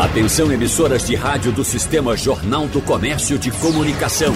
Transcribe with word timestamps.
Atenção 0.00 0.50
emissoras 0.50 1.06
de 1.06 1.14
rádio 1.14 1.52
do 1.52 1.62
Sistema 1.62 2.16
Jornal 2.16 2.66
do 2.66 2.80
Comércio 2.80 3.38
de 3.38 3.50
Comunicação. 3.50 4.34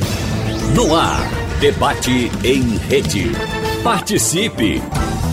No 0.74 0.94
ar, 0.94 1.26
debate 1.58 2.30
em 2.44 2.76
rede. 2.76 3.32
Participe! 3.82 4.82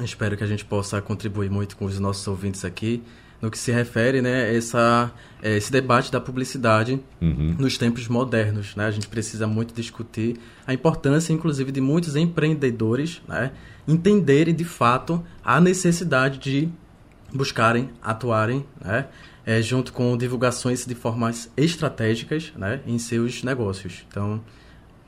Espero 0.00 0.36
que 0.36 0.44
a 0.44 0.46
gente 0.46 0.66
possa 0.66 1.00
contribuir 1.00 1.50
muito 1.50 1.76
com 1.76 1.86
os 1.86 1.98
nossos 1.98 2.28
ouvintes 2.28 2.64
aqui 2.64 3.02
no 3.40 3.50
que 3.50 3.58
se 3.58 3.70
refere 3.70 4.20
né, 4.20 4.54
essa, 4.54 5.12
é, 5.42 5.56
esse 5.56 5.70
debate 5.70 6.10
da 6.10 6.20
publicidade 6.20 7.00
uhum. 7.20 7.54
nos 7.58 7.78
tempos 7.78 8.08
modernos. 8.08 8.74
Né? 8.74 8.86
A 8.86 8.90
gente 8.90 9.08
precisa 9.08 9.46
muito 9.46 9.72
discutir 9.72 10.36
a 10.66 10.74
importância, 10.74 11.32
inclusive, 11.32 11.70
de 11.70 11.80
muitos 11.80 12.16
empreendedores 12.16 13.22
né, 13.28 13.52
entenderem 13.86 14.54
de 14.54 14.64
fato 14.64 15.24
a 15.44 15.60
necessidade 15.60 16.38
de 16.38 16.68
buscarem, 17.32 17.90
atuarem 18.02 18.64
né, 18.84 19.06
é, 19.46 19.62
junto 19.62 19.92
com 19.92 20.16
divulgações 20.16 20.84
de 20.84 20.94
formas 20.94 21.50
estratégicas 21.56 22.52
né, 22.56 22.80
em 22.86 22.98
seus 22.98 23.42
negócios. 23.42 24.04
Então, 24.08 24.42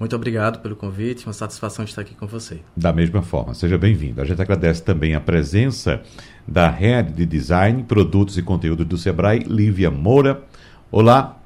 muito 0.00 0.16
obrigado 0.16 0.60
pelo 0.60 0.74
convite, 0.74 1.26
uma 1.26 1.34
satisfação 1.34 1.84
estar 1.84 2.00
aqui 2.00 2.14
com 2.14 2.26
você. 2.26 2.60
Da 2.74 2.90
mesma 2.90 3.20
forma, 3.20 3.52
seja 3.52 3.76
bem-vindo. 3.76 4.22
A 4.22 4.24
gente 4.24 4.40
agradece 4.40 4.82
também 4.82 5.14
a 5.14 5.20
presença 5.20 6.00
da 6.48 6.70
Head 6.70 7.12
de 7.12 7.26
Design, 7.26 7.82
Produtos 7.84 8.38
e 8.38 8.42
Conteúdos 8.42 8.86
do 8.86 8.96
Sebrae, 8.96 9.40
Lívia 9.40 9.90
Moura. 9.90 10.40
Olá, 10.90 11.36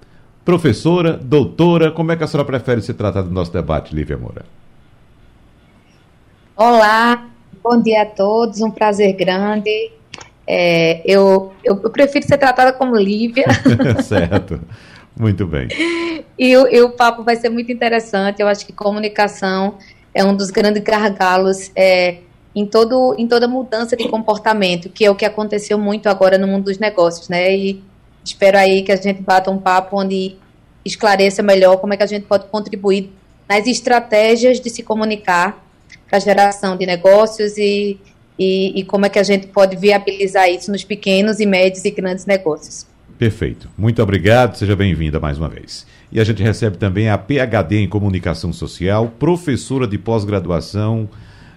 professora, 0.44 1.14
doutora, 1.14 1.90
como 1.90 2.12
é 2.12 2.16
que 2.16 2.22
a 2.22 2.28
senhora 2.28 2.46
prefere 2.46 2.80
ser 2.80 2.94
tratada 2.94 3.26
no 3.26 3.34
nosso 3.34 3.52
debate, 3.52 3.92
Lívia 3.92 4.16
Moura? 4.16 4.44
Olá, 6.54 7.26
bom 7.60 7.82
dia 7.82 8.02
a 8.02 8.06
todos, 8.06 8.60
um 8.60 8.70
prazer 8.70 9.14
grande 9.14 9.90
é, 10.46 11.00
eu, 11.10 11.52
eu, 11.64 11.80
eu, 11.82 11.90
prefiro 11.90 12.26
ser 12.26 12.36
tratada 12.36 12.72
como 12.72 12.96
Lívia. 12.96 13.46
certo. 14.04 14.60
Muito 15.16 15.46
bem. 15.46 15.68
E, 16.36 16.50
e, 16.50 16.82
o 16.82 16.90
papo 16.90 17.22
vai 17.22 17.36
ser 17.36 17.48
muito 17.48 17.70
interessante. 17.70 18.42
Eu 18.42 18.48
acho 18.48 18.66
que 18.66 18.72
comunicação 18.72 19.78
é 20.12 20.24
um 20.24 20.34
dos 20.34 20.50
grandes 20.50 20.82
gargalos 20.82 21.70
é, 21.76 22.18
em, 22.54 22.66
todo, 22.66 23.14
em 23.16 23.28
toda 23.28 23.46
mudança 23.46 23.96
de 23.96 24.08
comportamento, 24.08 24.88
que 24.88 25.04
é 25.04 25.10
o 25.10 25.14
que 25.14 25.24
aconteceu 25.24 25.78
muito 25.78 26.08
agora 26.08 26.36
no 26.36 26.46
mundo 26.46 26.64
dos 26.64 26.78
negócios, 26.78 27.28
né? 27.28 27.56
E 27.56 27.82
espero 28.24 28.58
aí 28.58 28.82
que 28.82 28.90
a 28.90 28.96
gente 28.96 29.22
bata 29.22 29.50
um 29.50 29.58
papo 29.58 30.00
onde 30.00 30.36
esclareça 30.84 31.42
melhor 31.42 31.76
como 31.76 31.94
é 31.94 31.96
que 31.96 32.02
a 32.02 32.06
gente 32.06 32.26
pode 32.26 32.46
contribuir 32.46 33.12
nas 33.48 33.66
estratégias 33.66 34.60
de 34.60 34.70
se 34.70 34.82
comunicar 34.82 35.64
para 36.08 36.16
a 36.16 36.20
geração 36.20 36.76
de 36.76 36.84
negócios 36.84 37.56
e 37.56 37.98
e, 38.38 38.80
e 38.80 38.84
como 38.84 39.06
é 39.06 39.08
que 39.08 39.18
a 39.18 39.22
gente 39.22 39.46
pode 39.46 39.76
viabilizar 39.76 40.50
isso 40.50 40.70
nos 40.70 40.84
pequenos 40.84 41.40
e 41.40 41.46
médios 41.46 41.84
e 41.84 41.90
grandes 41.90 42.26
negócios. 42.26 42.86
Perfeito. 43.18 43.68
Muito 43.78 44.02
obrigado, 44.02 44.56
seja 44.56 44.74
bem-vinda 44.74 45.20
mais 45.20 45.38
uma 45.38 45.48
vez. 45.48 45.86
E 46.10 46.20
a 46.20 46.24
gente 46.24 46.42
recebe 46.42 46.76
também 46.76 47.08
a 47.08 47.16
PhD 47.16 47.78
em 47.78 47.88
Comunicação 47.88 48.52
Social, 48.52 49.12
professora 49.18 49.86
de 49.86 49.96
pós-graduação, 49.98 51.08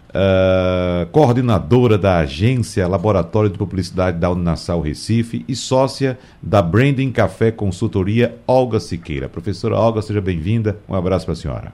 uh, 0.09 1.07
coordenadora 1.11 1.97
da 1.97 2.19
agência 2.19 2.87
Laboratório 2.87 3.49
de 3.49 3.57
Publicidade 3.57 4.17
da 4.17 4.29
Uninassal 4.29 4.81
Recife 4.81 5.43
e 5.47 5.55
sócia 5.55 6.17
da 6.41 6.61
Branding 6.61 7.11
Café 7.11 7.51
Consultoria 7.51 8.37
Olga 8.47 8.79
Siqueira. 8.79 9.27
Professora 9.27 9.75
Olga, 9.75 10.01
seja 10.01 10.21
bem-vinda. 10.21 10.77
Um 10.87 10.93
abraço 10.93 11.25
para 11.25 11.33
a 11.33 11.37
senhora. 11.37 11.73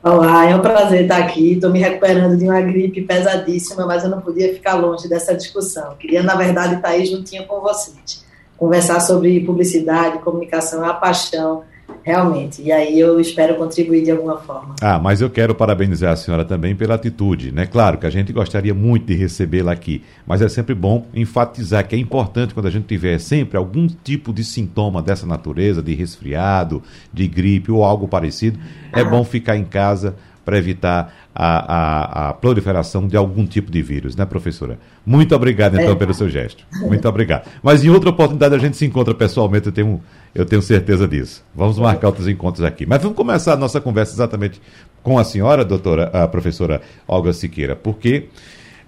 Olá, 0.00 0.48
é 0.48 0.54
um 0.54 0.60
prazer 0.60 1.02
estar 1.02 1.18
aqui. 1.18 1.54
Estou 1.54 1.70
me 1.70 1.80
recuperando 1.80 2.36
de 2.38 2.44
uma 2.44 2.60
gripe 2.60 3.02
pesadíssima, 3.02 3.84
mas 3.84 4.04
eu 4.04 4.10
não 4.10 4.20
podia 4.20 4.54
ficar 4.54 4.74
longe 4.74 5.08
dessa 5.08 5.34
discussão. 5.34 5.96
Queria, 5.96 6.22
na 6.22 6.36
verdade, 6.36 6.76
estar 6.76 6.90
aí 6.90 7.04
juntinho 7.04 7.44
com 7.46 7.60
vocês. 7.60 8.27
Conversar 8.58 9.00
sobre 9.00 9.40
publicidade, 9.40 10.18
comunicação, 10.18 10.84
a 10.84 10.92
paixão 10.92 11.62
Realmente. 12.02 12.62
E 12.62 12.72
aí 12.72 12.98
eu 12.98 13.20
espero 13.20 13.56
contribuir 13.56 14.02
de 14.02 14.10
alguma 14.10 14.38
forma. 14.38 14.74
Ah, 14.80 14.98
mas 14.98 15.20
eu 15.20 15.28
quero 15.28 15.54
parabenizar 15.54 16.12
a 16.12 16.16
senhora 16.16 16.44
também 16.44 16.74
pela 16.74 16.94
atitude, 16.94 17.52
né? 17.52 17.66
Claro 17.66 17.98
que 17.98 18.06
a 18.06 18.10
gente 18.10 18.32
gostaria 18.32 18.72
muito 18.72 19.06
de 19.06 19.14
recebê-la 19.14 19.72
aqui, 19.72 20.02
mas 20.26 20.40
é 20.40 20.48
sempre 20.48 20.74
bom 20.74 21.06
enfatizar 21.12 21.86
que 21.86 21.94
é 21.94 21.98
importante 21.98 22.54
quando 22.54 22.66
a 22.66 22.70
gente 22.70 22.86
tiver 22.86 23.18
sempre 23.18 23.58
algum 23.58 23.86
tipo 23.86 24.32
de 24.32 24.42
sintoma 24.44 25.02
dessa 25.02 25.26
natureza, 25.26 25.82
de 25.82 25.94
resfriado, 25.94 26.82
de 27.12 27.26
gripe 27.26 27.70
ou 27.70 27.84
algo 27.84 28.08
parecido, 28.08 28.58
é 28.92 29.04
bom 29.04 29.22
ficar 29.24 29.56
em 29.56 29.64
casa 29.64 30.16
para 30.48 30.56
evitar 30.56 31.14
a, 31.34 31.74
a, 31.74 32.28
a, 32.30 32.32
proliferação 32.32 33.06
de 33.06 33.18
algum 33.18 33.44
tipo 33.44 33.70
de 33.70 33.82
vírus, 33.82 34.16
né, 34.16 34.24
professora? 34.24 34.78
Muito 35.04 35.36
obrigado, 35.36 35.78
então, 35.78 35.92
é. 35.92 35.94
pelo 35.94 36.14
seu 36.14 36.26
gesto. 36.26 36.64
Muito 36.80 37.06
obrigado. 37.06 37.46
Mas 37.62 37.84
em 37.84 37.90
outra 37.90 38.08
oportunidade 38.08 38.54
a 38.54 38.58
gente 38.58 38.74
se 38.74 38.86
encontra 38.86 39.12
pessoalmente, 39.14 39.66
eu 39.66 39.72
tenho, 39.72 40.02
eu 40.34 40.46
tenho 40.46 40.62
certeza 40.62 41.06
disso. 41.06 41.44
Vamos 41.54 41.78
marcar 41.78 42.06
outros 42.06 42.26
encontros 42.26 42.64
aqui. 42.64 42.86
Mas 42.86 43.02
vamos 43.02 43.14
começar 43.14 43.52
a 43.52 43.56
nossa 43.58 43.78
conversa 43.78 44.14
exatamente 44.14 44.58
com 45.02 45.18
a 45.18 45.24
senhora, 45.24 45.66
doutora, 45.66 46.04
a 46.14 46.26
professora 46.26 46.80
Olga 47.06 47.34
Siqueira, 47.34 47.76
porque 47.76 48.28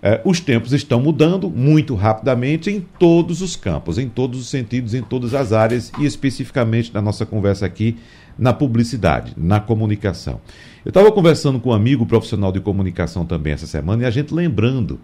eh, 0.02 0.18
os 0.24 0.40
tempos 0.40 0.72
estão 0.72 0.98
mudando 0.98 1.50
muito 1.50 1.94
rapidamente 1.94 2.70
em 2.70 2.80
todos 2.98 3.42
os 3.42 3.54
campos, 3.54 3.98
em 3.98 4.08
todos 4.08 4.40
os 4.40 4.48
sentidos, 4.48 4.94
em 4.94 5.02
todas 5.02 5.34
as 5.34 5.52
áreas 5.52 5.92
e 5.98 6.06
especificamente 6.06 6.90
na 6.94 7.02
nossa 7.02 7.26
conversa 7.26 7.66
aqui 7.66 7.98
na 8.38 8.54
publicidade, 8.54 9.34
na 9.36 9.60
comunicação. 9.60 10.40
Eu 10.82 10.88
estava 10.88 11.12
conversando 11.12 11.60
com 11.60 11.70
um 11.70 11.74
amigo 11.74 12.06
profissional 12.06 12.50
de 12.50 12.58
comunicação 12.58 13.26
também 13.26 13.52
essa 13.52 13.66
semana 13.66 14.02
e 14.02 14.06
a 14.06 14.10
gente 14.10 14.32
lembrando 14.32 14.98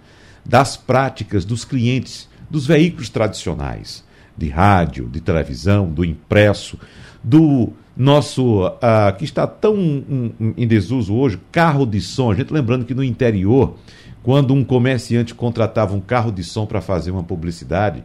das 0.44 0.74
práticas 0.74 1.44
dos 1.44 1.66
clientes 1.66 2.28
dos 2.48 2.66
veículos 2.66 3.10
tradicionais, 3.10 4.02
de 4.36 4.48
rádio, 4.48 5.06
de 5.06 5.20
televisão, 5.20 5.88
do 5.88 6.02
impresso, 6.02 6.78
do 7.22 7.72
nosso, 7.94 8.66
uh, 8.66 9.14
que 9.18 9.24
está 9.24 9.46
tão 9.46 9.74
um, 9.74 10.32
um, 10.40 10.54
em 10.56 10.66
desuso 10.66 11.14
hoje, 11.14 11.38
carro 11.52 11.84
de 11.84 12.00
som. 12.00 12.30
A 12.30 12.34
gente 12.34 12.52
lembrando 12.52 12.86
que 12.86 12.94
no 12.94 13.04
interior, 13.04 13.76
quando 14.22 14.54
um 14.54 14.64
comerciante 14.64 15.34
contratava 15.34 15.94
um 15.94 16.00
carro 16.00 16.30
de 16.30 16.42
som 16.42 16.64
para 16.64 16.80
fazer 16.80 17.10
uma 17.10 17.24
publicidade, 17.24 18.02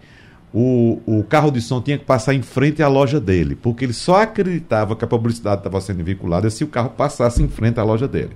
o, 0.54 1.02
o 1.06 1.24
carro 1.24 1.50
de 1.50 1.62
som 1.62 1.82
tinha 1.82 1.98
que 1.98 2.04
passar 2.04 2.34
em 2.34 2.42
frente 2.42 2.84
à 2.84 2.88
loja 2.88 3.20
dele, 3.20 3.56
porque 3.56 3.86
ele 3.86 3.94
só 3.94 4.22
acreditava 4.22 4.96
que 4.96 5.06
a 5.06 5.08
publicidade 5.08 5.62
estava 5.62 5.80
sendo 5.80 6.04
vinculada 6.04 6.50
se 6.50 6.64
o 6.64 6.68
carro 6.68 6.90
passasse 6.90 7.42
em 7.42 7.48
frente 7.48 7.80
à 7.80 7.84
loja 7.84 8.08
dele. 8.08 8.32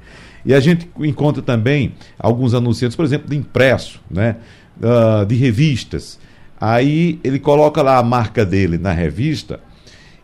E 0.45 0.53
a 0.53 0.59
gente 0.59 0.89
encontra 0.99 1.41
também 1.41 1.93
alguns 2.17 2.53
anunciantes, 2.53 2.95
por 2.95 3.03
exemplo, 3.03 3.29
de 3.29 3.35
impresso, 3.35 3.99
né? 4.09 4.37
Uh, 4.77 5.25
de 5.25 5.35
revistas. 5.35 6.19
Aí 6.59 7.19
ele 7.23 7.39
coloca 7.39 7.81
lá 7.81 7.97
a 7.97 8.03
marca 8.03 8.45
dele 8.45 8.77
na 8.77 8.91
revista. 8.91 9.59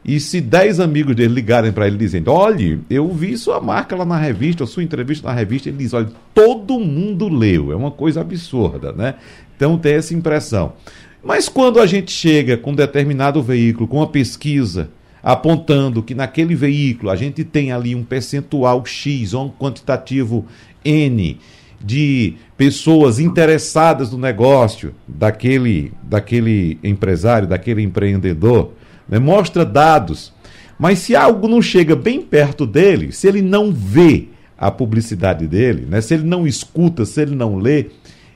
E 0.03 0.19
se 0.19 0.41
10 0.41 0.79
amigos 0.79 1.15
dele 1.15 1.33
ligarem 1.33 1.71
para 1.71 1.87
ele 1.87 1.97
dizendo: 1.97 2.31
Olha, 2.31 2.79
eu 2.89 3.09
vi 3.09 3.37
sua 3.37 3.59
marca 3.59 3.95
lá 3.95 4.05
na 4.05 4.17
revista, 4.17 4.63
ou 4.63 4.67
sua 4.67 4.83
entrevista 4.83 5.27
na 5.27 5.33
revista, 5.33 5.69
ele 5.69 5.77
diz: 5.77 5.93
Olha, 5.93 6.09
todo 6.33 6.79
mundo 6.79 7.27
leu. 7.27 7.71
É 7.71 7.75
uma 7.75 7.91
coisa 7.91 8.21
absurda, 8.21 8.91
né? 8.91 9.15
Então 9.55 9.77
tem 9.77 9.93
essa 9.93 10.13
impressão. 10.13 10.73
Mas 11.23 11.47
quando 11.47 11.79
a 11.79 11.85
gente 11.85 12.11
chega 12.11 12.57
com 12.57 12.71
um 12.71 12.75
determinado 12.75 13.41
veículo, 13.43 13.87
com 13.87 13.97
uma 13.97 14.07
pesquisa 14.07 14.89
apontando 15.21 16.01
que 16.01 16.15
naquele 16.15 16.55
veículo 16.55 17.11
a 17.11 17.15
gente 17.15 17.43
tem 17.43 17.71
ali 17.71 17.93
um 17.93 18.03
percentual 18.03 18.83
X 18.85 19.33
ou 19.33 19.45
um 19.45 19.49
quantitativo 19.49 20.45
N 20.83 21.37
de 21.83 22.35
pessoas 22.57 23.19
interessadas 23.19 24.11
no 24.11 24.17
negócio 24.17 24.93
daquele, 25.07 25.91
daquele 26.03 26.79
empresário, 26.83 27.47
daquele 27.47 27.81
empreendedor, 27.81 28.73
né? 29.09 29.19
mostra 29.19 29.65
dados, 29.65 30.31
Mas 30.77 30.99
se 30.99 31.15
algo 31.15 31.47
não 31.47 31.61
chega 31.61 31.95
bem 31.95 32.21
perto 32.21 32.65
dele, 32.65 33.11
se 33.11 33.27
ele 33.27 33.41
não 33.41 33.71
vê 33.71 34.29
a 34.57 34.71
publicidade 34.71 35.47
dele, 35.47 35.85
né? 35.87 36.01
se 36.01 36.15
ele 36.15 36.23
não 36.23 36.47
escuta, 36.47 37.05
se 37.05 37.21
ele 37.21 37.35
não 37.35 37.57
lê, 37.57 37.87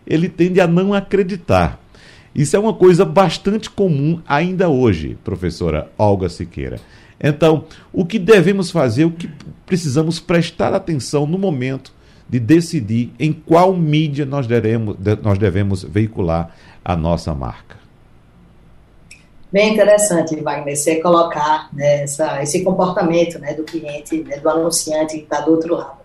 ele 0.05 0.29
tende 0.29 0.59
a 0.61 0.67
não 0.67 0.93
acreditar. 0.93 1.79
Isso 2.35 2.55
é 2.55 2.59
uma 2.59 2.73
coisa 2.73 3.05
bastante 3.05 3.69
comum 3.69 4.21
ainda 4.27 4.67
hoje, 4.67 5.17
professora 5.23 5.89
Olga 5.97 6.27
Siqueira. 6.27 6.81
Então, 7.17 7.63
o 7.93 8.05
que 8.05 8.19
devemos 8.19 8.69
fazer, 8.69 9.05
o 9.05 9.11
que 9.11 9.29
precisamos 9.65 10.19
prestar 10.19 10.73
atenção 10.73 11.25
no 11.25 11.37
momento 11.37 11.93
de 12.27 12.39
decidir 12.39 13.13
em 13.17 13.31
qual 13.31 13.73
mídia 13.73 14.25
nós, 14.25 14.47
deremos, 14.47 14.97
nós 15.23 15.37
devemos 15.37 15.83
veicular 15.83 16.53
a 16.83 16.95
nossa 16.95 17.33
marca? 17.33 17.77
Bem 19.49 19.73
interessante, 19.73 20.35
Wagner, 20.35 20.75
você 20.75 20.99
colocar 20.99 21.69
né, 21.71 22.03
essa, 22.03 22.43
esse 22.43 22.63
comportamento 22.65 23.39
né, 23.39 23.53
do 23.53 23.63
cliente, 23.63 24.21
né, 24.23 24.37
do 24.37 24.49
anunciante 24.49 25.17
que 25.17 25.23
está 25.23 25.39
do 25.39 25.51
outro 25.51 25.75
lado. 25.75 25.99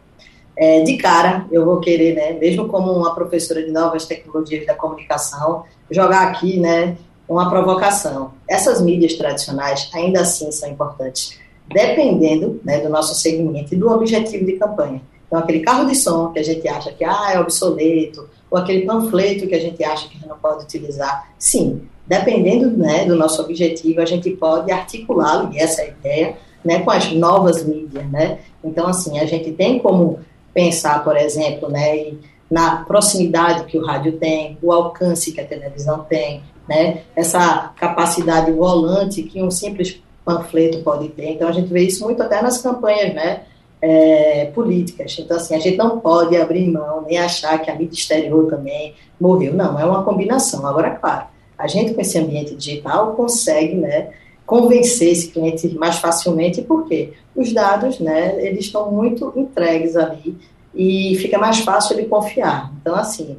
É, 0.56 0.82
de 0.82 0.96
cara, 0.98 1.46
eu 1.50 1.64
vou 1.64 1.80
querer, 1.80 2.14
né, 2.14 2.32
mesmo 2.34 2.68
como 2.68 2.92
uma 2.92 3.14
professora 3.14 3.64
de 3.64 3.72
novas 3.72 4.04
tecnologias 4.06 4.64
da 4.66 4.74
comunicação, 4.74 5.64
jogar 5.90 6.28
aqui 6.28 6.58
né, 6.58 6.96
uma 7.28 7.48
provocação. 7.48 8.32
Essas 8.48 8.80
mídias 8.80 9.14
tradicionais 9.14 9.90
ainda 9.94 10.20
assim 10.20 10.50
são 10.50 10.68
importantes, 10.68 11.38
dependendo 11.68 12.60
né, 12.64 12.80
do 12.80 12.88
nosso 12.88 13.14
segmento 13.14 13.74
e 13.74 13.76
do 13.76 13.90
objetivo 13.90 14.44
de 14.44 14.52
campanha. 14.54 15.00
Então, 15.26 15.38
aquele 15.38 15.60
carro 15.60 15.86
de 15.86 15.94
som 15.94 16.32
que 16.32 16.40
a 16.40 16.42
gente 16.42 16.66
acha 16.66 16.90
que 16.90 17.04
ah, 17.04 17.30
é 17.32 17.38
obsoleto, 17.38 18.28
ou 18.50 18.58
aquele 18.58 18.84
panfleto 18.84 19.46
que 19.46 19.54
a 19.54 19.60
gente 19.60 19.82
acha 19.84 20.08
que 20.08 20.26
não 20.26 20.36
pode 20.36 20.64
utilizar, 20.64 21.30
sim, 21.38 21.82
dependendo 22.04 22.76
né, 22.76 23.04
do 23.04 23.14
nosso 23.14 23.40
objetivo, 23.40 24.00
a 24.00 24.04
gente 24.04 24.28
pode 24.30 24.72
articular 24.72 25.48
essa 25.54 25.84
ideia 25.84 26.36
né, 26.64 26.80
com 26.80 26.90
as 26.90 27.12
novas 27.12 27.64
mídias. 27.64 28.10
Né? 28.10 28.40
Então, 28.64 28.88
assim, 28.88 29.20
a 29.20 29.26
gente 29.26 29.52
tem 29.52 29.78
como 29.78 30.18
pensar, 30.52 31.04
por 31.04 31.16
exemplo, 31.16 31.68
né, 31.68 32.14
na 32.50 32.78
proximidade 32.84 33.64
que 33.64 33.78
o 33.78 33.84
rádio 33.84 34.12
tem, 34.12 34.58
o 34.60 34.72
alcance 34.72 35.30
que 35.30 35.40
a 35.40 35.46
televisão 35.46 36.00
tem, 36.00 36.42
né? 36.68 37.02
Essa 37.14 37.72
capacidade 37.76 38.50
volante 38.50 39.22
que 39.22 39.42
um 39.42 39.50
simples 39.50 40.02
panfleto 40.24 40.82
pode 40.82 41.08
ter. 41.10 41.30
Então 41.30 41.48
a 41.48 41.52
gente 41.52 41.72
vê 41.72 41.82
isso 41.82 42.04
muito 42.04 42.22
até 42.22 42.42
nas 42.42 42.58
campanhas, 42.58 43.14
né? 43.14 43.42
É, 43.82 44.50
políticas. 44.54 45.16
Então, 45.18 45.38
assim, 45.38 45.54
a 45.54 45.58
gente 45.58 45.78
não 45.78 46.00
pode 46.00 46.36
abrir 46.36 46.70
mão 46.70 47.02
nem 47.06 47.16
achar 47.16 47.58
que 47.62 47.70
a 47.70 47.74
mídia 47.74 47.98
exterior 47.98 48.50
também 48.50 48.94
morreu. 49.18 49.54
Não, 49.54 49.78
é 49.80 49.84
uma 49.86 50.04
combinação. 50.04 50.66
Agora, 50.66 50.90
claro, 50.90 51.28
a 51.56 51.66
gente 51.66 51.94
com 51.94 52.00
esse 52.02 52.18
ambiente 52.18 52.54
digital 52.54 53.14
consegue, 53.14 53.76
né, 53.76 54.10
convencer 54.44 55.12
esse 55.12 55.28
cliente 55.28 55.66
mais 55.78 55.96
facilmente, 55.96 56.60
porque 56.60 57.14
os 57.34 57.54
dados, 57.54 57.98
né, 58.00 58.34
eles 58.44 58.66
estão 58.66 58.90
muito 58.90 59.32
entregues 59.34 59.96
ali 59.96 60.36
e 60.74 61.16
fica 61.16 61.38
mais 61.38 61.60
fácil 61.60 61.98
ele 61.98 62.08
confiar. 62.08 62.72
Então, 62.80 62.94
assim, 62.94 63.36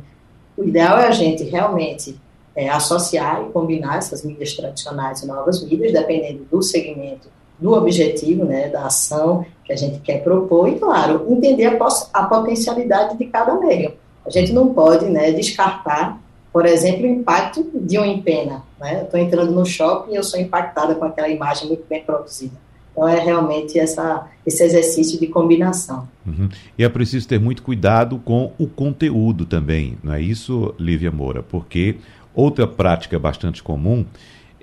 o 0.57 0.63
ideal 0.63 0.98
é 1.00 1.07
a 1.07 1.12
gente 1.12 1.44
realmente 1.44 2.19
é, 2.56 2.69
associar 2.69 3.44
e 3.44 3.51
combinar 3.51 3.98
essas 3.98 4.24
mídias 4.24 4.54
tradicionais 4.54 5.22
e 5.22 5.28
novas 5.28 5.63
mídias, 5.63 5.94
dependendo 5.94 6.45
do 6.51 6.62
segmento, 6.62 7.30
do 7.57 7.74
objetivo, 7.74 8.44
né, 8.44 8.69
da 8.69 8.86
ação 8.86 9.45
que 9.63 9.72
a 9.72 9.75
gente 9.75 10.00
quer 10.00 10.24
propor 10.24 10.68
e, 10.68 10.80
claro, 10.80 11.25
entender 11.30 11.66
a, 11.66 11.88
a 12.13 12.25
potencialidade 12.25 13.18
de 13.18 13.25
cada 13.25 13.56
meio. 13.56 13.94
A 14.25 14.30
gente 14.30 14.51
não 14.51 14.74
pode 14.74 15.06
né, 15.06 15.31
descartar, 15.31 16.19
por 16.51 16.66
exemplo, 16.66 17.04
o 17.04 17.10
impacto 17.10 17.66
de 17.74 17.98
uma 17.98 18.07
empena. 18.07 18.63
Né? 18.80 19.04
Estou 19.04 19.19
entrando 19.19 19.51
no 19.51 19.66
shopping 19.66 20.13
e 20.13 20.16
eu 20.16 20.24
sou 20.24 20.39
impactada 20.39 20.95
com 20.95 21.06
aquela 21.06 21.30
imagem 21.30 21.68
muito 21.68 21.86
bem 21.88 22.04
produzida. 22.04 22.56
Então 23.01 23.09
é 23.09 23.19
realmente 23.19 23.80
essa, 23.80 24.27
esse 24.45 24.63
exercício 24.63 25.19
de 25.19 25.25
combinação. 25.25 26.07
Uhum. 26.25 26.48
E 26.77 26.83
é 26.83 26.89
preciso 26.89 27.27
ter 27.27 27.39
muito 27.39 27.63
cuidado 27.63 28.19
com 28.19 28.53
o 28.59 28.68
conteúdo 28.68 29.44
também, 29.44 29.98
não 30.03 30.13
é 30.13 30.21
isso, 30.21 30.75
Lívia 30.77 31.12
Moura? 31.12 31.42
Porque 31.42 31.98
Outra 32.33 32.65
prática 32.65 33.19
bastante 33.19 33.62
comum 33.62 34.06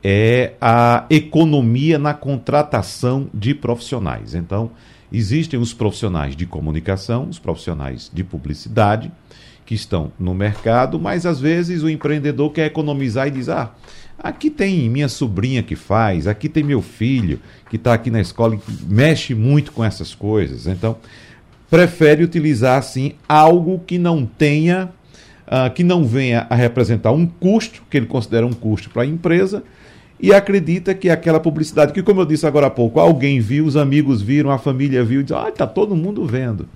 é 0.03 0.55
a 0.61 1.05
economia 1.11 1.99
na 1.99 2.15
contratação 2.15 3.29
de 3.35 3.55
profissionais. 3.55 4.35
Então, 4.35 4.71
existem 5.13 5.61
os 5.61 5.75
profissionais 5.75 6.35
de 6.35 6.47
comunicação, 6.47 7.29
os 7.29 7.39
profissionais 7.39 8.11
de 8.13 8.25
publicidade, 8.25 9.13
que 9.67 9.75
estão 9.75 10.11
no 10.19 10.33
mercado, 10.33 10.99
mas 10.99 11.27
às 11.27 11.41
vezes 11.41 11.83
o 11.83 11.91
empreendedor 11.91 12.51
quer 12.53 12.67
economizar 12.67 13.29
e 13.29 13.33
diz: 13.33 13.51
ah, 13.51 13.75
aqui 14.19 14.51
tem 14.51 14.89
minha 14.89 15.09
sobrinha 15.09 15.63
que 15.63 15.77
faz, 15.77 16.27
aqui 16.27 16.49
tem 16.49 16.65
meu 16.65 16.83
filho 16.83 17.41
que 17.71 17.77
está 17.77 17.95
aqui 17.95 18.11
na 18.11 18.21
escola 18.21 18.57
e 18.57 18.61
mexe 18.87 19.35
muito 19.35 19.73
com 19.73 19.85
essas 19.85 20.15
coisas. 20.15 20.67
Então, 20.67 20.97
prefere 21.71 22.25
utilizar 22.25 22.79
assim 22.79 23.13
algo 23.29 23.81
que 23.87 23.99
não 23.99 24.27
tenha 24.27 24.91
uh, 25.49 25.73
que 25.73 25.83
não 25.83 26.05
venha 26.05 26.47
a 26.49 26.55
representar 26.55 27.11
um 27.13 27.27
custo, 27.27 27.83
que 27.91 27.97
ele 27.97 28.07
considera 28.07 28.47
um 28.47 28.53
custo 28.53 28.91
para 28.91 29.03
a 29.03 29.07
empresa, 29.07 29.63
e 30.21 30.33
acredita 30.33 30.95
que 30.95 31.09
aquela 31.09 31.41
publicidade, 31.41 31.93
que 31.93 32.03
como 32.03 32.21
eu 32.21 32.27
disse 32.27 32.47
agora 32.47 32.67
há 32.67 32.71
pouco, 32.71 32.99
alguém 33.01 33.41
viu, 33.41 33.65
os 33.65 33.77
amigos 33.77 34.21
viram, 34.21 34.51
a 34.51 34.59
família 34.59 35.05
viu, 35.05 35.21
e 35.21 35.23
diz, 35.23 35.33
ah, 35.33 35.49
está 35.49 35.67
todo 35.67 35.95
mundo 35.95 36.27
vendo. 36.27 36.69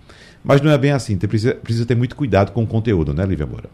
Mas 0.45 0.61
não 0.61 0.71
é 0.71 0.79
bem 0.79 0.93
assim, 0.93 1.17
precisa, 1.17 1.55
precisa 1.55 1.87
ter 1.87 1.97
muito 1.97 2.17
cuidado 2.17 2.53
com 2.53 2.62
o 2.62 2.67
conteúdo, 2.67 3.12
né, 3.12 3.25
Lívia 3.27 3.47
Moura? 3.47 3.69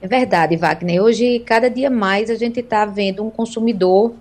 É 0.00 0.06
verdade, 0.06 0.56
Wagner. 0.56 1.02
Hoje, 1.02 1.40
cada 1.40 1.68
dia 1.68 1.90
mais, 1.90 2.30
a 2.30 2.36
gente 2.36 2.60
está 2.60 2.84
vendo 2.84 3.24
um 3.24 3.30
consumidor 3.30 4.14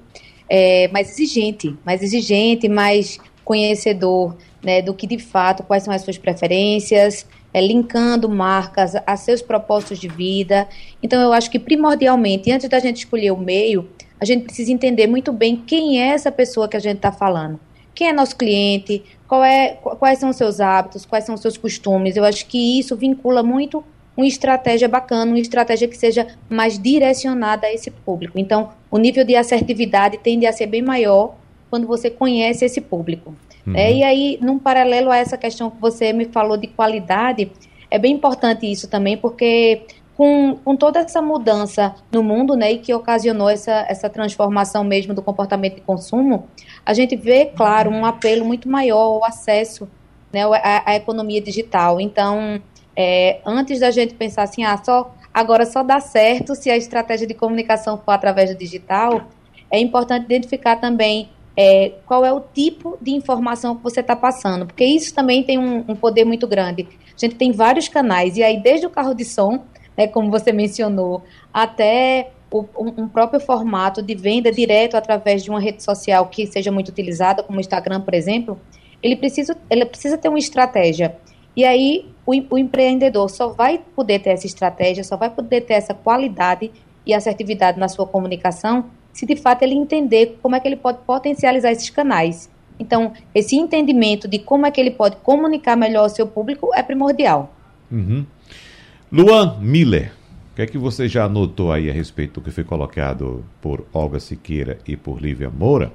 é, 0.50 0.88
mais 0.88 1.12
exigente, 1.12 1.76
mais 1.86 2.02
exigente, 2.02 2.68
mais 2.68 3.20
conhecedor 3.46 4.36
né, 4.64 4.82
do 4.82 4.94
que 4.94 5.06
de 5.06 5.20
fato, 5.20 5.64
quais 5.64 5.84
são 5.84 5.94
as 5.94 6.02
suas 6.02 6.18
preferências, 6.18 7.28
é, 7.54 7.62
linkando 7.62 8.28
marcas 8.28 8.94
a 9.06 9.16
seus 9.16 9.42
propósitos 9.42 10.00
de 10.00 10.08
vida. 10.08 10.68
Então, 11.02 11.22
eu 11.22 11.32
acho 11.32 11.52
que 11.52 11.60
primordialmente, 11.60 12.52
antes 12.52 12.68
da 12.68 12.80
gente 12.80 12.98
escolher 12.98 13.32
o 13.32 13.38
meio, 13.38 13.88
a 14.20 14.26
gente 14.26 14.46
precisa 14.46 14.72
entender 14.72 15.06
muito 15.06 15.32
bem 15.32 15.56
quem 15.56 16.02
é 16.02 16.08
essa 16.08 16.32
pessoa 16.32 16.68
que 16.68 16.76
a 16.76 16.80
gente 16.80 16.98
está 16.98 17.12
falando. 17.12 17.60
Quem 17.94 18.10
é 18.10 18.14
nosso 18.14 18.36
cliente, 18.36 19.04
é, 19.44 19.70
quais 19.70 20.20
são 20.20 20.30
os 20.30 20.36
seus 20.36 20.60
hábitos, 20.60 21.06
quais 21.06 21.24
são 21.24 21.36
os 21.36 21.42
seus 21.42 21.58
costumes. 21.58 22.16
Eu 22.16 22.24
acho 22.24 22.48
que 22.48 22.80
isso 22.80 22.96
vincula 22.96 23.44
muito 23.44 23.84
uma 24.18 24.26
estratégia 24.26 24.88
bacana, 24.88 25.32
uma 25.32 25.40
estratégia 25.40 25.88
que 25.88 25.96
seja 25.96 26.28
mais 26.50 26.80
direcionada 26.80 27.68
a 27.68 27.74
esse 27.74 27.92
público. 27.92 28.40
Então, 28.40 28.72
o 28.90 28.98
nível 28.98 29.24
de 29.24 29.36
assertividade 29.36 30.18
tende 30.18 30.48
a 30.48 30.52
ser 30.52 30.66
bem 30.66 30.82
maior 30.82 31.36
quando 31.70 31.86
você 31.86 32.10
conhece 32.10 32.66
esse 32.66 32.82
público. 32.82 33.36
Uhum. 33.66 33.76
É, 33.76 33.94
e 33.94 34.04
aí, 34.04 34.40
num 34.42 34.58
paralelo 34.58 35.12
a 35.12 35.18
essa 35.18 35.38
questão 35.38 35.70
que 35.70 35.80
você 35.80 36.12
me 36.12 36.26
falou 36.26 36.58
de 36.58 36.66
qualidade, 36.66 37.52
é 37.92 38.00
bem 38.00 38.14
importante 38.14 38.70
isso 38.70 38.90
também, 38.90 39.16
porque 39.16 39.84
com, 40.16 40.58
com 40.66 40.76
toda 40.76 41.00
essa 41.00 41.22
mudança 41.22 41.94
no 42.12 42.24
mundo, 42.24 42.56
né, 42.56 42.72
e 42.72 42.80
que 42.80 42.92
ocasionou 42.92 43.50
essa, 43.50 43.86
essa 43.88 44.10
transformação 44.10 44.84
mesmo 44.84 45.14
do 45.14 45.22
comportamento 45.22 45.76
de 45.76 45.82
consumo, 45.82 46.48
a 46.84 46.94
gente 46.94 47.16
vê, 47.16 47.46
claro, 47.46 47.92
um 47.92 48.04
apelo 48.04 48.44
muito 48.44 48.68
maior 48.68 48.98
ao 48.98 49.24
acesso 49.24 49.88
né, 50.34 50.44
à, 50.44 50.92
à 50.92 50.96
economia 50.96 51.40
digital. 51.40 52.02
Então, 52.02 52.60
é, 52.98 53.42
antes 53.46 53.80
da 53.80 53.92
gente 53.92 54.16
pensar 54.16 54.42
assim, 54.42 54.64
ah, 54.64 54.76
só, 54.84 55.14
agora 55.32 55.68
só 55.68 55.84
dá 55.84 56.00
certo 56.00 56.56
se 56.56 56.72
a 56.72 56.76
estratégia 56.76 57.28
de 57.28 57.36
comunicação 57.36 58.02
for 58.04 58.12
através 58.12 58.50
do 58.50 58.58
digital, 58.58 59.28
é 59.70 59.80
importante 59.80 60.26
identificar 60.26 60.78
também 60.78 61.30
é, 61.56 61.94
qual 62.08 62.26
é 62.26 62.34
o 62.34 62.40
tipo 62.40 62.98
de 63.00 63.12
informação 63.12 63.76
que 63.76 63.84
você 63.84 64.00
está 64.00 64.16
passando, 64.16 64.66
porque 64.66 64.84
isso 64.84 65.14
também 65.14 65.44
tem 65.44 65.60
um, 65.60 65.86
um, 65.88 65.96
poder 65.96 66.26
muito 66.26 66.48
grande. 66.48 66.88
A 67.16 67.20
gente 67.20 67.36
tem 67.36 67.52
vários 67.52 67.88
canais, 67.88 68.36
e 68.36 68.44
aí 68.44 68.60
desde 68.60 68.88
o 68.88 68.90
carro 68.90 69.14
de 69.14 69.26
som, 69.26 69.64
né, 69.96 70.08
como 70.08 70.32
você 70.32 70.52
mencionou, 70.52 71.24
até 71.54 72.32
o, 72.50 72.62
um, 72.80 73.04
um, 73.04 73.08
próprio 73.08 73.40
formato 73.40 74.02
de 74.02 74.16
venda 74.16 74.52
direto 74.52 74.96
através 74.96 75.44
de 75.44 75.52
uma 75.52 75.60
rede 75.60 75.84
social 75.84 76.28
que 76.28 76.48
seja 76.48 76.72
muito 76.72 76.90
utilizada, 76.90 77.44
como 77.44 77.60
o 77.60 77.62
Instagram, 77.62 78.02
por 78.02 78.16
exemplo, 78.16 78.60
ele 79.04 79.16
precisa, 79.16 79.56
ele 79.70 79.86
precisa 79.86 80.18
ter 80.18 80.30
uma 80.30 80.40
estratégia. 80.40 81.16
E 81.56 81.64
aí 81.64 82.17
o, 82.28 82.34
o 82.50 82.58
empreendedor 82.58 83.30
só 83.30 83.48
vai 83.48 83.80
poder 83.96 84.20
ter 84.20 84.32
essa 84.32 84.46
estratégia, 84.46 85.04
só 85.04 85.16
vai 85.16 85.30
poder 85.30 85.62
ter 85.62 85.76
essa 85.76 85.94
qualidade 85.94 86.70
e 87.06 87.14
assertividade 87.14 87.80
na 87.80 87.88
sua 87.88 88.06
comunicação 88.06 88.86
se 89.14 89.26
de 89.26 89.36
fato 89.36 89.64
ele 89.64 89.74
entender 89.74 90.38
como 90.44 90.56
é 90.56 90.60
que 90.60 90.68
ele 90.68 90.76
pode 90.76 91.00
potencializar 91.00 91.72
esses 91.72 91.90
canais. 91.90 92.52
Então, 92.78 93.14
esse 93.34 93.56
entendimento 93.56 94.28
de 94.28 94.38
como 94.38 94.68
é 94.68 94.70
que 94.70 94.80
ele 94.80 94.92
pode 94.92 95.16
comunicar 95.16 95.76
melhor 95.76 96.04
ao 96.04 96.10
seu 96.10 96.28
público 96.28 96.70
é 96.76 96.84
primordial. 96.84 97.52
Uhum. 97.92 98.24
Luan 99.12 99.58
Miller, 99.60 100.12
o 100.52 100.56
que 100.58 100.62
é 100.62 100.68
que 100.68 100.78
você 100.78 101.08
já 101.08 101.24
anotou 101.24 101.72
aí 101.72 101.90
a 101.90 101.94
respeito 101.94 102.40
do 102.40 102.44
que 102.44 102.52
foi 102.52 102.64
colocado 102.64 103.44
por 103.60 103.88
Olga 103.92 104.20
Siqueira 104.20 104.78
e 104.86 104.96
por 104.96 105.20
Lívia 105.20 105.50
Moura, 105.50 105.92